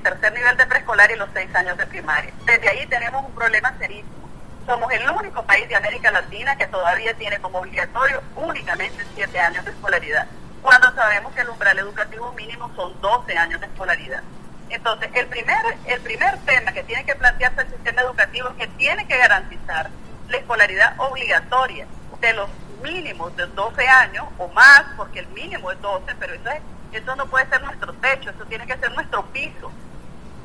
tercer 0.01 0.34
nivel 0.34 0.58
de 0.58 0.66
preescolar 0.66 1.12
y 1.12 1.16
los 1.16 1.30
seis 1.34 1.54
años 1.56 1.78
de 1.78 1.86
primaria. 1.86 2.34
Desde 2.45 2.70
ahí 2.70 2.86
tenemos 2.88 3.26
un 3.26 3.34
problema 3.34 3.74
serísimo. 3.78 4.30
Somos 4.66 4.91
el 4.93 5.10
único 5.10 5.43
país 5.43 5.68
de 5.68 5.76
América 5.76 6.12
Latina 6.12 6.56
que 6.56 6.68
todavía 6.68 7.14
tiene 7.16 7.38
como 7.39 7.60
obligatorio 7.60 8.22
únicamente 8.36 9.06
siete 9.14 9.39
años 9.39 9.66
de 9.66 9.72
escolaridad, 9.72 10.28
cuando 10.62 10.93
sabemos 10.95 11.34
que 11.34 11.41
el 11.41 11.49
umbral 11.49 11.78
educativo 11.80 12.32
mínimo 12.32 12.72
son 12.76 12.99
12 13.01 13.38
años 13.38 13.60
de 13.60 13.68
escolaridad. 13.68 14.24
Entonces, 14.70 15.10
el 15.14 15.28
primer, 15.28 15.78
el 15.86 16.01
primer 16.01 16.38
tema 16.39 16.72
que 16.72 16.84
tiene 16.84 17.06
que 17.06 17.16
plantearse 17.16 17.62
el 17.62 17.70
sistema 17.70 18.01
educativo 18.01 18.49
es 18.49 18.56
que 18.56 18.68
tiene 18.68 19.06
que 19.06 19.18
garantizar 19.18 19.89
la 20.30 20.38
escolaridad 20.38 20.95
obligatoria 20.97 21.86
de 22.22 22.34
los 22.34 22.49
mínimos 22.82 23.36
de 23.36 23.45
12 23.47 23.88
años 23.88 24.26
o 24.38 24.47
más, 24.49 24.84
porque 24.95 25.20
el 25.20 25.28
mínimo 25.28 25.72
es 25.72 25.82
12, 25.82 26.16
pero 26.20 26.34
eso 26.34 26.49
es 26.49 26.62
eso 26.98 27.16
no 27.16 27.26
puede 27.28 27.48
ser 27.48 27.62
nuestro 27.62 27.94
techo, 27.94 28.30
eso 28.30 28.46
tiene 28.46 28.66
que 28.66 28.78
ser 28.78 28.91
nuestro 28.94 29.26
piso. 29.28 29.72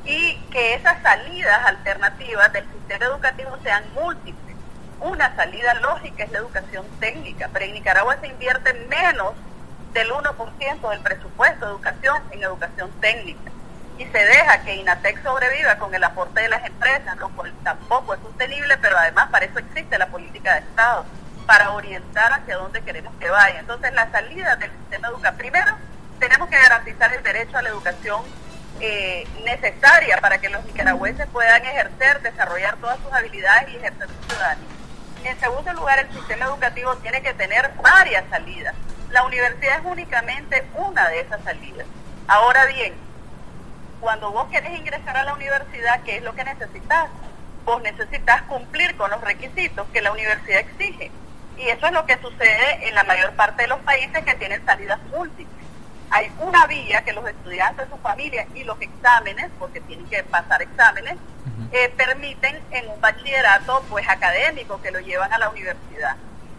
Y 0.05 0.35
que 0.51 0.75
esas 0.75 1.01
salidas 1.01 1.65
alternativas 1.65 2.51
del 2.53 2.65
sistema 2.71 3.05
educativo 3.05 3.57
sean 3.63 3.83
múltiples. 3.93 4.55
Una 5.01 5.35
salida 5.35 5.73
lógica 5.75 6.23
es 6.23 6.31
la 6.31 6.39
educación 6.39 6.85
técnica, 6.99 7.49
pero 7.53 7.65
en 7.65 7.73
Nicaragua 7.73 8.17
se 8.19 8.27
invierte 8.27 8.73
menos 8.89 9.33
del 9.93 10.09
1% 10.11 10.89
del 10.89 10.99
presupuesto 10.99 11.65
de 11.65 11.71
educación 11.71 12.23
en 12.31 12.43
educación 12.43 12.91
técnica. 12.99 13.51
Y 13.97 14.05
se 14.05 14.17
deja 14.17 14.61
que 14.63 14.75
INATEC 14.75 15.21
sobreviva 15.23 15.75
con 15.77 15.93
el 15.93 16.03
aporte 16.03 16.41
de 16.41 16.49
las 16.49 16.65
empresas, 16.65 17.17
lo 17.17 17.29
cual 17.29 17.53
tampoco 17.63 18.13
es 18.13 18.21
sostenible, 18.21 18.77
pero 18.77 18.97
además 18.97 19.29
para 19.29 19.45
eso 19.45 19.59
existe 19.59 19.97
la 19.97 20.07
política 20.07 20.53
de 20.53 20.59
Estado, 20.59 21.05
para 21.45 21.71
orientar 21.71 22.31
hacia 22.31 22.57
dónde 22.57 22.81
queremos 22.81 23.13
que 23.19 23.29
vaya. 23.29 23.59
Entonces 23.59 23.93
la 23.93 24.09
salida 24.11 24.55
del 24.55 24.71
sistema 24.71 25.07
educativo, 25.07 25.37
primero, 25.37 25.75
tenemos 26.19 26.49
que 26.49 26.57
garantizar 26.57 27.13
el 27.13 27.23
derecho 27.23 27.57
a 27.57 27.61
la 27.61 27.69
educación 27.69 28.21
eh, 28.81 29.27
necesaria 29.43 30.17
para 30.21 30.39
que 30.39 30.49
los 30.49 30.63
nicaragüenses 30.65 31.27
puedan 31.27 31.63
ejercer, 31.65 32.21
desarrollar 32.21 32.77
todas 32.77 32.99
sus 32.99 33.11
habilidades 33.11 33.69
y 33.69 33.77
ejercer 33.77 34.07
su 34.07 34.29
ciudadanía. 34.29 34.67
En 35.23 35.39
segundo 35.39 35.73
lugar, 35.73 35.99
el 35.99 36.11
sistema 36.13 36.45
educativo 36.45 36.95
tiene 36.97 37.21
que 37.21 37.33
tener 37.33 37.71
varias 37.81 38.23
salidas. 38.29 38.73
La 39.11 39.23
universidad 39.23 39.79
es 39.79 39.85
únicamente 39.85 40.65
una 40.75 41.09
de 41.09 41.21
esas 41.21 41.43
salidas. 41.43 41.85
Ahora 42.27 42.65
bien, 42.67 42.93
cuando 43.99 44.31
vos 44.31 44.47
querés 44.49 44.77
ingresar 44.79 45.17
a 45.17 45.23
la 45.23 45.33
universidad, 45.33 46.01
¿qué 46.03 46.17
es 46.17 46.23
lo 46.23 46.33
que 46.35 46.43
necesitas? 46.45 47.09
Vos 47.65 47.81
necesitas 47.81 48.43
cumplir 48.43 48.95
con 48.95 49.09
los 49.11 49.19
requisitos 49.21 49.87
que 49.91 50.01
la 50.01 50.11
universidad 50.11 50.59
exige. 50.59 51.11
Y 51.57 51.67
eso 51.67 51.87
es 51.87 51.91
lo 51.91 52.05
que 52.05 52.17
sucede 52.19 52.87
en 52.87 52.95
la 52.95 53.03
mayor 53.03 53.33
parte 53.33 53.63
de 53.63 53.67
los 53.67 53.79
países 53.79 54.23
que 54.23 54.35
tienen 54.35 54.65
salidas 54.65 54.99
múltiples 55.13 55.58
hay 56.11 56.31
una 56.39 56.65
vía 56.67 57.03
que 57.03 57.13
los 57.13 57.27
estudiantes, 57.27 57.87
su 57.89 57.97
familia 57.97 58.47
y 58.55 58.63
los 58.63 58.79
exámenes, 58.81 59.49
porque 59.59 59.81
tienen 59.81 60.07
que 60.07 60.23
pasar 60.23 60.61
exámenes, 60.61 61.15
eh, 61.71 61.93
permiten 61.95 62.59
en 62.71 62.89
un 62.89 62.99
bachillerato 62.99 63.83
pues 63.89 64.07
académico 64.07 64.81
que 64.81 64.91
lo 64.91 64.99
llevan 64.99 65.31
a 65.33 65.37
la 65.37 65.49
universidad. 65.49 66.15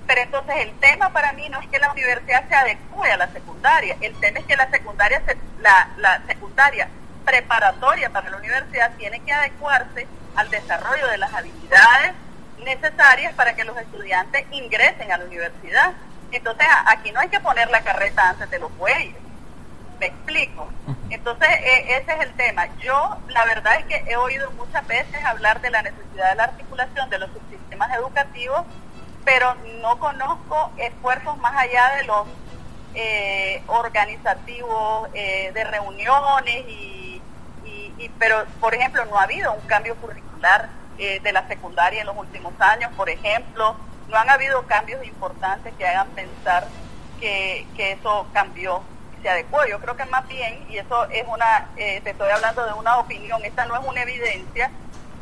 Pero 0.06 0.22
entonces 0.22 0.56
el 0.58 0.72
tema 0.80 1.10
para 1.10 1.32
mí 1.32 1.48
no 1.48 1.60
es 1.60 1.68
que 1.68 1.78
la 1.78 1.92
universidad 1.92 2.48
se 2.48 2.54
adecue 2.54 3.10
a 3.10 3.16
la 3.16 3.28
secundaria, 3.28 3.96
el 4.00 4.14
tema 4.20 4.40
es 4.40 4.44
que 4.46 4.56
la 4.56 4.70
secundaria, 4.70 5.22
la, 5.60 5.88
la 5.98 6.22
secundaria 6.26 6.88
preparatoria 7.24 8.10
para 8.10 8.30
la 8.30 8.36
universidad 8.36 8.92
tiene 8.96 9.20
que 9.20 9.32
adecuarse 9.32 10.06
al 10.36 10.48
desarrollo 10.50 11.06
de 11.08 11.18
las 11.18 11.32
habilidades 11.32 12.12
necesarias 12.64 13.34
para 13.34 13.54
que 13.54 13.64
los 13.64 13.76
estudiantes 13.76 14.44
ingresen 14.50 15.12
a 15.12 15.18
la 15.18 15.24
universidad. 15.24 15.92
Entonces, 16.32 16.66
aquí 16.86 17.10
no 17.12 17.20
hay 17.20 17.28
que 17.28 17.40
poner 17.40 17.70
la 17.70 17.82
carreta 17.82 18.30
antes 18.30 18.50
de 18.50 18.58
los 18.58 18.76
bueyes. 18.76 19.14
Me 20.00 20.06
explico. 20.06 20.66
Entonces, 21.10 21.48
e- 21.62 21.96
ese 21.98 22.12
es 22.14 22.20
el 22.20 22.32
tema. 22.34 22.66
Yo, 22.78 23.18
la 23.28 23.44
verdad 23.44 23.76
es 23.78 23.84
que 23.84 24.10
he 24.10 24.16
oído 24.16 24.50
muchas 24.52 24.86
veces 24.86 25.22
hablar 25.24 25.60
de 25.60 25.70
la 25.70 25.82
necesidad 25.82 26.30
de 26.30 26.34
la 26.36 26.44
articulación 26.44 27.10
de 27.10 27.18
los 27.18 27.30
subsistemas 27.30 27.92
educativos, 27.94 28.62
pero 29.24 29.54
no 29.82 29.98
conozco 29.98 30.72
esfuerzos 30.78 31.36
más 31.38 31.54
allá 31.56 31.96
de 31.98 32.04
los 32.04 32.26
eh, 32.94 33.62
organizativos, 33.68 35.08
eh, 35.14 35.52
de 35.54 35.64
reuniones 35.64 36.64
y, 36.66 37.22
y- 37.64 37.94
y- 37.98 38.10
pero 38.18 38.44
por 38.60 38.74
ejemplo 38.74 39.04
no 39.04 39.18
ha 39.18 39.24
habido 39.24 39.52
un 39.52 39.60
cambio 39.66 39.94
curricular 39.96 40.68
eh, 40.98 41.20
de 41.20 41.32
la 41.32 41.46
secundaria 41.46 42.00
en 42.00 42.06
los 42.06 42.16
últimos 42.16 42.52
años, 42.60 42.90
por 42.96 43.08
ejemplo, 43.08 43.76
no 44.08 44.16
han 44.16 44.28
habido 44.30 44.66
cambios 44.66 45.04
importantes 45.04 45.72
que 45.78 45.86
hagan 45.86 46.08
pensar 46.08 46.66
que, 47.20 47.66
que 47.76 47.92
eso 47.92 48.26
cambió, 48.32 48.82
se 49.22 49.28
adecuó. 49.28 49.64
Yo 49.66 49.78
creo 49.80 49.96
que 49.96 50.04
más 50.06 50.26
bien, 50.28 50.66
y 50.68 50.78
eso 50.78 51.04
es 51.10 51.24
una, 51.26 51.68
eh, 51.76 52.00
te 52.02 52.10
estoy 52.10 52.30
hablando 52.30 52.64
de 52.64 52.72
una 52.72 52.98
opinión, 52.98 53.44
esta 53.44 53.66
no 53.66 53.76
es 53.76 53.86
una 53.86 54.02
evidencia, 54.02 54.70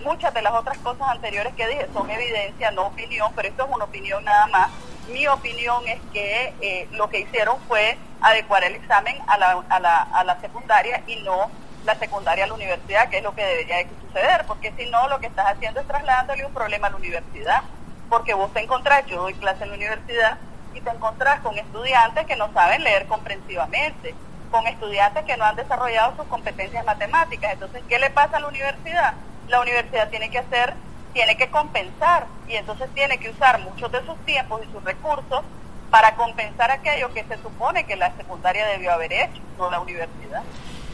muchas 0.03 0.33
de 0.33 0.43
las 0.43 0.53
otras 0.53 0.79
cosas 0.79 1.09
anteriores 1.09 1.55
que 1.55 1.67
dije 1.67 1.89
son 1.93 2.11
evidencia, 2.11 2.71
no 2.71 2.87
opinión, 2.87 3.33
pero 3.35 3.49
esto 3.49 3.65
es 3.65 3.71
una 3.75 3.85
opinión 3.85 4.25
nada 4.25 4.47
más. 4.49 4.71
Mi 5.09 5.27
opinión 5.27 5.87
es 5.89 6.01
que 6.13 6.55
eh, 6.61 6.89
lo 6.93 7.09
que 7.09 7.21
hicieron 7.21 7.59
fue 7.67 7.97
adecuar 8.21 8.65
el 8.65 8.75
examen 8.75 9.17
a 9.27 9.39
la, 9.39 9.65
a, 9.69 9.81
la, 9.81 10.03
a 10.03 10.25
la 10.25 10.41
secundaria 10.41 11.03
y 11.07 11.17
no 11.23 11.51
la 11.85 11.95
secundaria 11.95 12.45
a 12.45 12.47
la 12.47 12.55
universidad, 12.55 13.09
que 13.09 13.19
es 13.19 13.23
lo 13.23 13.35
que 13.35 13.45
debería 13.45 13.79
de 13.79 13.89
suceder, 14.07 14.45
porque 14.47 14.73
si 14.77 14.87
no 14.91 15.09
lo 15.09 15.19
que 15.21 15.27
estás 15.27 15.47
haciendo 15.47 15.81
es 15.81 15.87
trasladándole 15.87 16.45
un 16.45 16.53
problema 16.53 16.89
a 16.89 16.91
la 16.91 16.97
universidad, 16.97 17.63
porque 18.11 18.35
vos 18.35 18.53
te 18.53 18.61
encontrás, 18.61 19.07
yo 19.07 19.23
doy 19.23 19.35
clase 19.35 19.65
en 19.65 19.71
la 19.71 19.77
universidad, 19.77 20.39
y 20.75 20.81
te 20.81 20.91
encontrás 20.91 21.41
con 21.41 21.57
estudiantes 21.59 22.27
que 22.27 22.37
no 22.37 22.53
saben 22.53 22.85
leer 22.85 23.07
comprensivamente, 23.07 24.15
con 24.51 24.67
estudiantes 24.67 25.25
que 25.25 25.37
no 25.37 25.45
han 25.45 25.57
desarrollado 25.57 26.17
sus 26.17 26.27
competencias 26.27 26.85
matemáticas. 26.85 27.53
Entonces, 27.53 27.83
¿qué 27.89 27.99
le 27.99 28.11
pasa 28.11 28.37
a 28.37 28.41
la 28.41 28.49
universidad? 28.49 29.15
La 29.49 29.61
universidad 29.61 30.09
tiene 30.11 30.31
que 30.31 30.39
hacer, 30.39 30.75
tiene 31.13 31.37
que 31.37 31.49
compensar 31.49 32.27
y 32.49 32.55
entonces 32.55 32.89
tiene 32.95 33.19
que 33.19 33.31
usar 33.31 33.61
muchos 33.61 33.91
de 33.93 34.05
sus 34.05 34.17
tiempos 34.25 34.61
y 34.67 34.73
sus 34.73 34.83
recursos 34.85 35.43
para 35.91 36.15
compensar 36.17 36.71
aquello 36.71 37.13
que 37.15 37.25
se 37.25 37.37
supone 37.39 37.85
que 37.85 37.97
la 37.97 38.15
secundaria 38.17 38.67
debió 38.67 38.93
haber 38.93 39.13
hecho, 39.13 39.41
no 39.59 39.71
la 39.71 39.81
universidad. 39.81 40.43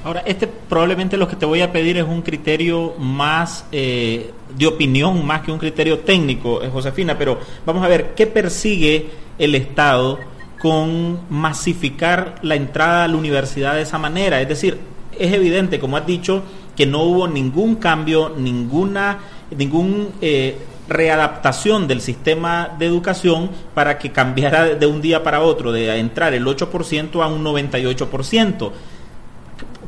Ahora, 0.04 0.22
este 0.26 0.46
probablemente 0.46 1.16
lo 1.16 1.26
que 1.26 1.34
te 1.34 1.46
voy 1.46 1.62
a 1.62 1.72
pedir 1.72 1.96
es 1.96 2.04
un 2.04 2.20
criterio 2.20 2.94
más 2.98 3.66
eh, 3.72 4.32
de 4.50 4.66
opinión, 4.66 5.24
más 5.24 5.40
que 5.40 5.50
un 5.50 5.58
criterio 5.58 6.00
técnico, 6.00 6.62
eh, 6.62 6.68
Josefina, 6.68 7.16
pero 7.16 7.40
vamos 7.64 7.82
a 7.82 7.88
ver, 7.88 8.14
¿qué 8.14 8.26
persigue 8.26 9.10
el 9.38 9.54
Estado 9.54 10.18
con 10.60 11.20
masificar 11.30 12.36
la 12.42 12.54
entrada 12.54 13.04
a 13.04 13.08
la 13.08 13.16
universidad 13.16 13.74
de 13.74 13.82
esa 13.82 13.98
manera? 13.98 14.40
Es 14.40 14.48
decir, 14.48 14.78
es 15.18 15.32
evidente, 15.32 15.78
como 15.78 15.96
has 15.96 16.06
dicho, 16.06 16.42
que 16.76 16.86
no 16.86 17.02
hubo 17.02 17.28
ningún 17.28 17.76
cambio, 17.76 18.32
ninguna, 18.36 19.18
ningún 19.56 20.10
eh, 20.20 20.56
readaptación 20.88 21.86
del 21.86 22.00
sistema 22.00 22.70
de 22.78 22.86
educación 22.86 23.50
para 23.74 23.98
que 23.98 24.10
cambiara 24.12 24.64
de 24.74 24.86
un 24.86 25.00
día 25.00 25.22
para 25.22 25.40
otro, 25.40 25.70
de 25.72 25.98
entrar 25.98 26.34
el 26.34 26.44
8% 26.46 27.22
a 27.22 27.26
un 27.28 27.44
98%. 27.44 28.72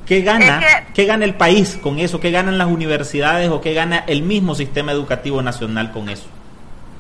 ¿Qué 0.06 0.20
gana, 0.20 0.60
Es 0.60 0.64
que- 0.86 0.92
¿Qué 0.92 1.04
gana 1.04 1.24
el 1.24 1.34
país 1.34 1.78
con 1.82 1.98
eso? 1.98 2.20
¿Qué 2.20 2.30
ganan 2.30 2.58
las 2.58 2.68
universidades 2.68 3.50
o 3.50 3.60
qué 3.60 3.74
gana 3.74 4.04
el 4.06 4.22
mismo 4.22 4.54
sistema 4.54 4.92
educativo 4.92 5.42
nacional 5.42 5.90
con 5.90 6.08
eso? 6.08 6.26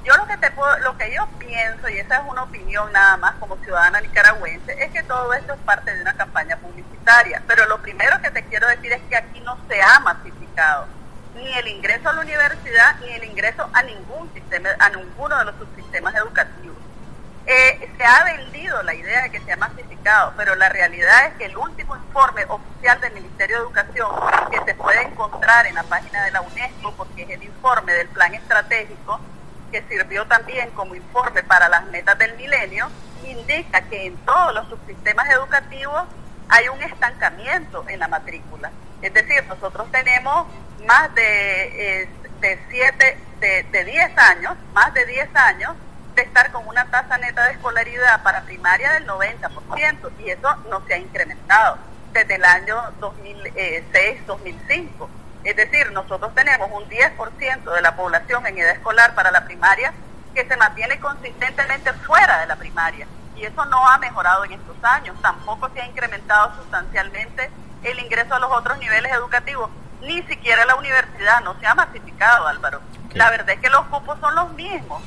Yo 0.06 0.16
lo 0.16 0.26
que 0.28 0.36
te 0.36 0.52
puedo, 0.52 0.78
lo 0.78 0.96
que 0.96 1.12
yo 1.12 1.26
pienso, 1.36 1.88
y 1.88 1.98
esa 1.98 2.18
es 2.18 2.22
una 2.28 2.44
opinión 2.44 2.92
nada 2.92 3.16
más 3.16 3.34
como 3.40 3.56
ciudadana 3.56 4.00
nicaragüense, 4.00 4.80
es 4.80 4.92
que 4.92 5.02
todo 5.02 5.34
esto 5.34 5.54
es 5.54 5.58
parte 5.62 5.92
de 5.92 6.00
una 6.00 6.14
campaña 6.14 6.56
publicitaria. 6.58 7.42
Pero 7.48 7.66
lo 7.66 7.82
primero 7.82 8.22
que 8.22 8.30
te 8.30 8.44
quiero 8.44 8.68
decir 8.68 8.92
es 8.92 9.02
que 9.10 9.16
aquí 9.16 9.40
no 9.40 9.58
se 9.68 9.82
ha 9.82 9.98
masificado 9.98 10.86
ni 11.34 11.52
el 11.54 11.66
ingreso 11.66 12.08
a 12.08 12.12
la 12.12 12.20
universidad 12.20 12.96
ni 13.00 13.14
el 13.14 13.24
ingreso 13.24 13.68
a 13.72 13.82
ningún 13.82 14.32
sistema, 14.32 14.68
a 14.78 14.90
ninguno 14.90 15.38
de 15.38 15.44
los 15.46 15.56
subsistemas 15.56 16.14
educativos. 16.14 16.76
Eh, 17.46 17.92
se 17.98 18.04
ha 18.04 18.22
vendido 18.22 18.80
la 18.84 18.94
idea 18.94 19.22
de 19.22 19.30
que 19.30 19.40
se 19.40 19.52
ha 19.52 19.56
masificado, 19.56 20.34
pero 20.36 20.54
la 20.54 20.68
realidad 20.68 21.26
es 21.26 21.34
que 21.34 21.46
el 21.46 21.56
último 21.56 21.96
informe 21.96 22.44
oficial 22.48 23.00
del 23.00 23.12
Ministerio 23.12 23.56
de 23.56 23.62
Educación, 23.62 24.08
que 24.52 24.64
se 24.64 24.74
puede 24.76 25.02
encontrar 25.02 25.66
en 25.66 25.74
la 25.74 25.82
página 25.82 26.24
de 26.24 26.30
la 26.30 26.42
UNESCO, 26.42 26.94
porque 26.96 27.22
es 27.22 27.30
el 27.30 27.42
informe 27.42 27.92
del 27.92 28.08
plan 28.08 28.34
estratégico, 28.34 29.20
que 29.76 29.82
sirvió 29.88 30.26
también 30.26 30.70
como 30.70 30.94
informe 30.94 31.42
para 31.42 31.68
las 31.68 31.84
metas 31.86 32.16
del 32.18 32.34
milenio, 32.36 32.88
indica 33.26 33.82
que 33.82 34.06
en 34.06 34.16
todos 34.18 34.54
los 34.54 34.68
subsistemas 34.68 35.28
educativos 35.30 36.04
hay 36.48 36.68
un 36.68 36.80
estancamiento 36.82 37.84
en 37.88 37.98
la 37.98 38.08
matrícula. 38.08 38.70
Es 39.02 39.12
decir, 39.12 39.44
nosotros 39.46 39.90
tenemos 39.92 40.46
más 40.86 41.14
de, 41.14 42.02
eh, 42.02 42.08
siete, 42.70 43.18
de, 43.40 43.64
de 43.64 43.84
10 43.84 44.16
años, 44.16 44.54
más 44.72 44.94
de 44.94 45.04
10 45.04 45.28
años 45.34 45.74
de 46.14 46.22
estar 46.22 46.50
con 46.52 46.66
una 46.66 46.86
tasa 46.86 47.18
neta 47.18 47.44
de 47.44 47.52
escolaridad 47.52 48.22
para 48.22 48.42
primaria 48.42 48.92
del 48.92 49.06
90% 49.06 50.10
y 50.20 50.30
eso 50.30 50.56
no 50.70 50.82
se 50.86 50.94
ha 50.94 50.98
incrementado 50.98 51.76
desde 52.12 52.36
el 52.36 52.44
año 52.44 52.82
2006-2005. 53.00 55.08
Es 55.46 55.54
decir, 55.54 55.92
nosotros 55.92 56.34
tenemos 56.34 56.68
un 56.72 56.82
10% 56.88 57.72
de 57.72 57.80
la 57.80 57.94
población 57.94 58.44
en 58.48 58.58
edad 58.58 58.72
escolar 58.72 59.14
para 59.14 59.30
la 59.30 59.44
primaria 59.44 59.92
que 60.34 60.44
se 60.44 60.56
mantiene 60.56 60.98
consistentemente 60.98 61.92
fuera 61.92 62.40
de 62.40 62.46
la 62.46 62.56
primaria 62.56 63.06
y 63.36 63.44
eso 63.44 63.64
no 63.66 63.88
ha 63.88 63.96
mejorado 63.98 64.44
en 64.44 64.54
estos 64.54 64.76
años. 64.82 65.16
Tampoco 65.22 65.70
se 65.72 65.82
ha 65.82 65.86
incrementado 65.86 66.52
sustancialmente 66.56 67.48
el 67.84 67.96
ingreso 68.00 68.34
a 68.34 68.40
los 68.40 68.50
otros 68.50 68.76
niveles 68.78 69.12
educativos, 69.12 69.70
ni 70.00 70.20
siquiera 70.24 70.64
la 70.64 70.74
universidad, 70.74 71.40
no 71.42 71.56
se 71.60 71.66
ha 71.68 71.76
masificado, 71.76 72.48
Álvaro. 72.48 72.80
La 73.14 73.30
verdad 73.30 73.50
es 73.50 73.60
que 73.60 73.70
los 73.70 73.86
cupos 73.86 74.18
son 74.18 74.34
los 74.34 74.52
mismos, 74.54 75.00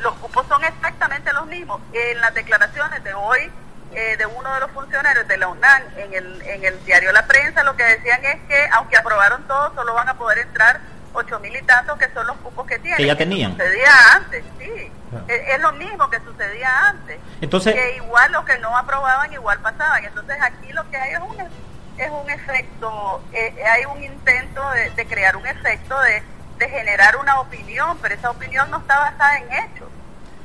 los 0.00 0.14
cupos 0.14 0.46
son 0.46 0.64
exactamente 0.64 1.34
los 1.34 1.44
mismos. 1.48 1.82
En 1.92 2.18
las 2.18 2.32
declaraciones 2.32 3.04
de 3.04 3.12
hoy 3.12 3.52
eh, 3.94 4.16
de 4.16 4.26
uno 4.26 4.52
de 4.54 4.60
los 4.60 4.70
funcionarios 4.72 5.26
de 5.28 5.36
la 5.36 5.48
UNAM 5.48 5.82
en 5.96 6.14
el, 6.14 6.42
en 6.42 6.64
el 6.64 6.84
diario 6.84 7.12
La 7.12 7.26
Prensa, 7.26 7.62
lo 7.62 7.76
que 7.76 7.84
decían 7.84 8.24
es 8.24 8.36
que 8.48 8.68
aunque 8.72 8.96
aprobaron 8.96 9.46
todo, 9.46 9.74
solo 9.74 9.94
van 9.94 10.08
a 10.08 10.14
poder 10.14 10.38
entrar 10.38 10.80
ocho 11.14 11.38
mil 11.40 11.54
y 11.54 11.62
tantos 11.62 11.98
que 11.98 12.08
son 12.14 12.26
los 12.26 12.36
cupos 12.38 12.66
que 12.66 12.78
tienen. 12.78 12.96
Que 12.96 13.06
ya 13.06 13.12
Eso 13.12 13.18
tenían. 13.18 13.52
sucedía 13.52 13.90
antes, 14.14 14.44
sí. 14.58 14.92
Es, 15.28 15.48
es 15.54 15.60
lo 15.60 15.72
mismo 15.72 16.08
que 16.08 16.18
sucedía 16.20 16.88
antes. 16.88 17.18
Entonces- 17.40 17.74
que 17.74 17.96
igual 17.96 18.32
los 18.32 18.44
que 18.46 18.58
no 18.58 18.76
aprobaban, 18.76 19.30
igual 19.32 19.58
pasaban. 19.60 20.02
Entonces 20.04 20.36
aquí 20.40 20.72
lo 20.72 20.88
que 20.90 20.96
hay 20.96 21.12
es 21.12 21.20
un, 21.20 21.36
es 21.98 22.10
un 22.10 22.30
efecto, 22.30 23.22
eh, 23.32 23.54
hay 23.70 23.84
un 23.84 24.02
intento 24.02 24.70
de, 24.70 24.90
de 24.90 25.06
crear 25.06 25.36
un 25.36 25.46
efecto 25.46 26.00
de, 26.00 26.22
de 26.56 26.68
generar 26.70 27.16
una 27.16 27.40
opinión, 27.40 27.98
pero 28.00 28.14
esa 28.14 28.30
opinión 28.30 28.70
no 28.70 28.78
está 28.78 28.98
basada 28.98 29.36
en 29.36 29.52
hechos 29.52 29.88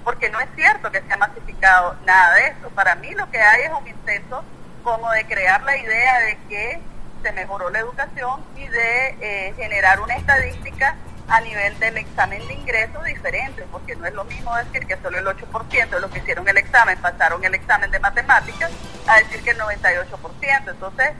porque 0.08 0.30
no 0.30 0.39
es 0.39 0.47
cierto 0.55 0.89
que 0.89 1.01
se 1.01 1.12
ha 1.12 1.18
masificado 1.18 1.93
nada 2.05 2.36
de 2.36 2.47
eso. 2.47 2.70
Para 2.74 2.95
mí 2.95 3.12
lo 3.12 3.30
que 3.30 3.41
hay 3.41 3.64
es 3.64 3.72
un 3.78 3.86
intento 3.86 4.41
como 4.82 5.12
de 5.12 5.26
crear 5.26 5.62
la 5.64 5.76
idea 5.76 6.20
de 6.20 6.38
que 6.47 6.80
se 7.22 7.34
mejoró 7.34 7.70
la 7.70 7.80
educación 7.80 8.41
y 8.55 8.66
de 8.68 9.18
eh, 9.20 9.53
generar 9.58 9.99
una 9.99 10.16
estadística 10.16 10.95
a 11.28 11.41
nivel 11.41 11.78
del 11.80 11.97
examen 11.97 12.47
de 12.47 12.53
ingreso 12.53 13.03
diferente, 13.03 13.66
porque 13.70 13.97
no 13.97 14.05
es 14.05 14.14
lo 14.14 14.24
mismo 14.24 14.55
decir 14.55 14.88
que 14.88 14.95
solo 14.95 15.18
el 15.18 15.26
8% 15.26 15.89
de 15.89 15.99
los 15.99 16.10
que 16.10 16.20
hicieron 16.20 16.47
el 16.47 16.55
examen 16.55 16.97
pasaron 16.99 17.43
el 17.43 17.55
examen 17.55 17.91
de 17.91 17.99
matemáticas 17.99 18.72
a 19.10 19.18
decir 19.18 19.43
que 19.43 19.49
el 19.49 19.58
98%. 19.60 20.72
Entonces, 20.72 21.12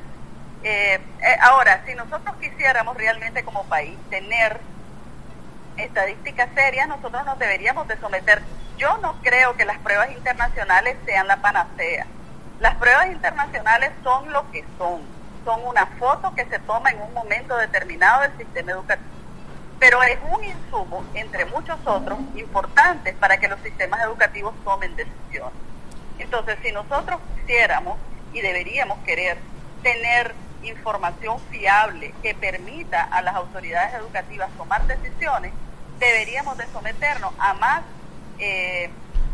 eh, 0.64 0.94
eh, 0.94 1.38
ahora, 1.42 1.84
si 1.86 1.94
nosotros 1.94 2.38
quisiéramos 2.40 2.96
realmente 2.96 3.44
como 3.44 3.66
país 3.66 3.98
tener 4.10 4.62
estadísticas 5.76 6.48
serias, 6.56 6.88
nosotros 6.88 7.26
nos 7.26 7.38
deberíamos 7.38 7.86
de 7.90 7.98
someter. 7.98 8.42
Yo 8.78 8.96
no 9.00 9.16
creo 9.24 9.56
que 9.58 9.66
las 9.66 9.80
pruebas 9.80 10.12
internacionales 10.12 10.98
sean 11.06 11.28
la 11.28 11.38
panacea. 11.38 12.06
Las 12.60 12.76
pruebas 12.76 13.08
internacionales 13.08 13.92
son 14.04 14.32
lo 14.32 14.50
que 14.52 14.64
son. 14.78 15.02
Son 15.44 15.66
una 15.66 15.88
foto 15.98 16.34
que 16.36 16.46
se 16.46 16.60
toma 16.60 16.92
en 16.92 17.02
un 17.02 17.14
momento 17.14 17.58
determinado 17.58 18.22
del 18.22 18.38
sistema 18.38 18.74
educativo. 18.74 19.10
Pero 19.80 20.04
es 20.04 20.20
un 20.32 20.44
insumo, 20.44 21.04
entre 21.16 21.46
muchos 21.46 21.78
otros, 21.86 22.20
importantes 22.36 23.16
para 23.16 23.38
que 23.38 23.48
los 23.48 23.60
sistemas 23.62 24.02
educativos 24.02 24.54
tomen 24.64 24.96
decisiones. 24.96 25.60
Entonces, 26.20 26.58
si 26.64 26.72
nosotros 26.72 27.20
quisiéramos 27.36 27.98
y 28.34 28.42
deberíamos 28.42 29.00
querer 29.00 29.38
tener 29.82 30.36
información 30.64 31.40
fiable 31.50 32.14
que 32.22 32.36
permita 32.36 33.04
a 33.04 33.22
las 33.22 33.36
autoridades 33.36 33.94
educativas 33.96 34.50
tomar 34.58 34.86
decisiones, 34.86 35.54
deberíamos 36.00 36.58
de 36.58 36.66
someternos 36.68 37.34
a 37.40 37.54
más 37.56 37.84
eh, 38.40 38.90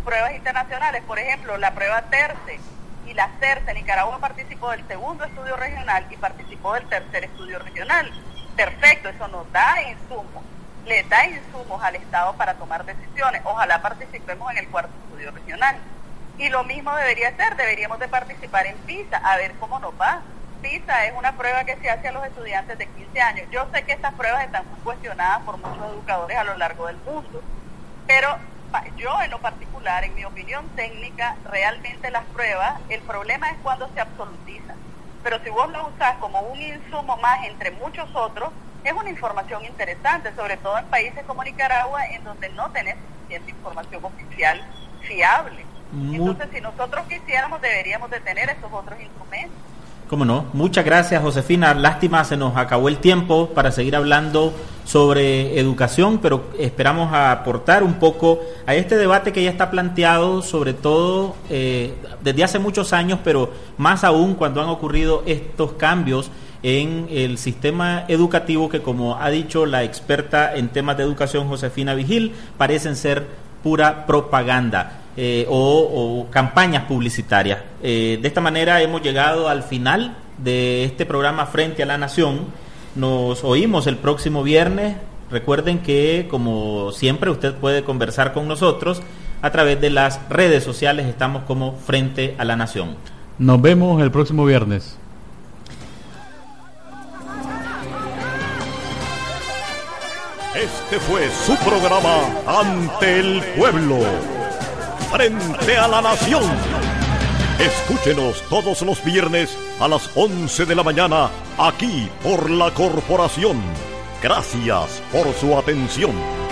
pruebas 0.05 0.35
internacionales. 0.35 1.03
Por 1.05 1.19
ejemplo, 1.19 1.57
la 1.57 1.73
prueba 1.73 2.03
TERCE 2.03 2.59
y 3.07 3.13
la 3.13 3.29
CERCE. 3.39 3.73
Nicaragua 3.73 4.19
participó 4.19 4.71
del 4.71 4.87
segundo 4.87 5.23
estudio 5.23 5.55
regional 5.55 6.05
y 6.09 6.17
participó 6.17 6.73
del 6.73 6.87
tercer 6.87 7.25
estudio 7.25 7.59
regional. 7.59 8.11
Perfecto, 8.55 9.09
eso 9.09 9.27
nos 9.27 9.51
da 9.51 9.81
insumos 9.89 10.43
le 10.85 11.03
da 11.03 11.25
insumos 11.27 11.81
al 11.81 11.95
Estado 11.95 12.33
para 12.33 12.55
tomar 12.55 12.85
decisiones. 12.85 13.41
Ojalá 13.45 13.81
participemos 13.81 14.51
en 14.51 14.57
el 14.57 14.67
cuarto 14.67 14.91
estudio 15.05 15.31
regional. 15.31 15.77
Y 16.37 16.49
lo 16.49 16.63
mismo 16.63 16.95
debería 16.95 17.35
ser, 17.35 17.55
deberíamos 17.55 17.99
de 17.99 18.07
participar 18.07 18.65
en 18.65 18.75
PISA, 18.77 19.17
a 19.17 19.37
ver 19.37 19.53
cómo 19.59 19.79
nos 19.79 19.93
va. 19.99 20.21
PISA 20.61 21.05
es 21.05 21.13
una 21.17 21.33
prueba 21.37 21.63
que 21.63 21.75
se 21.77 21.89
hace 21.89 22.07
a 22.07 22.11
los 22.11 22.25
estudiantes 22.25 22.77
de 22.77 22.87
15 22.87 23.21
años. 23.21 23.47
Yo 23.51 23.67
sé 23.71 23.83
que 23.83 23.93
estas 23.93 24.13
pruebas 24.13 24.45
están 24.45 24.63
cuestionadas 24.83 25.41
por 25.43 25.57
muchos 25.57 25.91
educadores 25.91 26.37
a 26.37 26.43
lo 26.43 26.57
largo 26.57 26.87
del 26.87 26.97
mundo, 26.97 27.41
pero 28.07 28.37
yo 28.97 29.09
en 29.23 29.31
lo 29.31 29.39
particular, 29.39 30.03
en 30.03 30.15
mi 30.15 30.25
opinión 30.25 30.65
técnica, 30.75 31.35
realmente 31.51 32.09
las 32.11 32.23
pruebas, 32.25 32.79
el 32.89 33.01
problema 33.01 33.49
es 33.49 33.57
cuando 33.63 33.87
se 33.93 34.01
absolutizan. 34.01 34.77
Pero 35.23 35.39
si 35.43 35.49
vos 35.49 35.69
lo 35.71 35.87
usás 35.87 36.15
como 36.17 36.41
un 36.41 36.61
insumo 36.61 37.17
más 37.17 37.45
entre 37.45 37.71
muchos 37.71 38.07
otros, 38.13 38.49
es 38.83 38.93
una 38.93 39.09
información 39.09 39.63
interesante, 39.65 40.33
sobre 40.35 40.57
todo 40.57 40.77
en 40.77 40.85
países 40.87 41.23
como 41.25 41.43
Nicaragua, 41.43 42.05
en 42.07 42.23
donde 42.23 42.49
no 42.49 42.69
tenés 42.71 42.95
suficiente 42.95 43.51
información 43.51 44.03
oficial 44.03 44.61
fiable. 45.01 45.65
Entonces, 45.93 46.47
si 46.51 46.59
nosotros 46.59 47.05
quisiéramos, 47.07 47.61
deberíamos 47.61 48.09
de 48.09 48.19
tener 48.21 48.49
esos 48.49 48.71
otros 48.73 48.99
instrumentos. 48.99 49.72
¿Cómo 50.13 50.25
no? 50.25 50.45
Muchas 50.53 50.85
gracias, 50.85 51.23
Josefina. 51.23 51.73
Lástima, 51.73 52.23
se 52.23 52.37
nos 52.37 52.55
acabó 52.55 52.87
el 52.87 52.97
tiempo 52.99 53.49
para 53.55 53.71
seguir 53.71 53.95
hablando 53.95 54.53
sobre 54.85 55.59
educación, 55.59 56.19
pero 56.19 56.51
esperamos 56.59 57.11
aportar 57.11 57.81
un 57.81 57.95
poco 57.95 58.39
a 58.67 58.75
este 58.75 58.95
debate 58.95 59.33
que 59.33 59.43
ya 59.43 59.49
está 59.49 59.71
planteado, 59.71 60.43
sobre 60.43 60.75
todo 60.75 61.35
eh, 61.49 61.95
desde 62.21 62.43
hace 62.43 62.59
muchos 62.59 62.93
años, 62.93 63.21
pero 63.23 63.53
más 63.79 64.03
aún 64.03 64.35
cuando 64.35 64.61
han 64.61 64.69
ocurrido 64.69 65.23
estos 65.25 65.71
cambios 65.71 66.29
en 66.61 67.07
el 67.09 67.39
sistema 67.39 68.05
educativo 68.07 68.69
que, 68.69 68.83
como 68.83 69.19
ha 69.19 69.31
dicho 69.31 69.65
la 69.65 69.81
experta 69.81 70.53
en 70.53 70.69
temas 70.69 70.95
de 70.95 71.05
educación, 71.05 71.47
Josefina 71.47 71.95
Vigil, 71.95 72.33
parecen 72.59 72.95
ser 72.95 73.25
pura 73.63 74.05
propaganda. 74.05 75.02
Eh, 75.15 75.45
o, 75.47 76.25
campañas 76.31 76.85
publicitarias. 76.85 77.59
Eh, 77.83 78.17
de 78.19 78.27
esta 78.27 78.41
manera 78.41 78.81
hemos 78.81 79.03
llegado 79.03 79.47
al 79.47 79.61
final 79.61 80.17
de 80.39 80.85
este 80.85 81.05
programa 81.05 81.45
Frente 81.45 81.83
a 81.83 81.85
la 81.85 81.99
Nación. 81.99 82.47
Nos 82.95 83.43
oímos 83.43 83.85
el 83.85 83.97
próximo 83.97 84.41
viernes. 84.41 84.97
Recuerden 85.29 85.79
que, 85.79 86.27
como 86.29 86.91
siempre, 86.91 87.29
usted 87.29 87.53
puede 87.53 87.83
conversar 87.83 88.33
con 88.33 88.47
nosotros 88.47 89.03
a 89.43 89.51
través 89.51 89.79
de 89.81 89.91
las 89.91 90.19
redes 90.29 90.63
sociales. 90.63 91.05
Estamos 91.05 91.43
como 91.43 91.73
Frente 91.73 92.35
a 92.39 92.43
la 92.43 92.55
Nación. 92.55 92.95
Nos 93.37 93.61
vemos 93.61 94.01
el 94.01 94.09
próximo 94.09 94.45
viernes. 94.45 94.97
Este 100.55 100.99
fue 100.99 101.29
su 101.29 101.55
programa 101.57 102.15
Ante 102.47 103.19
el 103.19 103.41
Pueblo 103.57 103.97
frente 105.13 105.77
a 105.77 105.87
la 105.87 106.01
nación. 106.01 106.43
Escúchenos 107.59 108.41
todos 108.49 108.81
los 108.81 109.03
viernes 109.03 109.55
a 109.79 109.87
las 109.87 110.09
11 110.15 110.65
de 110.65 110.73
la 110.73 110.81
mañana 110.81 111.29
aquí 111.59 112.09
por 112.23 112.49
la 112.49 112.71
corporación. 112.71 113.61
Gracias 114.23 115.03
por 115.11 115.31
su 115.35 115.55
atención. 115.55 116.42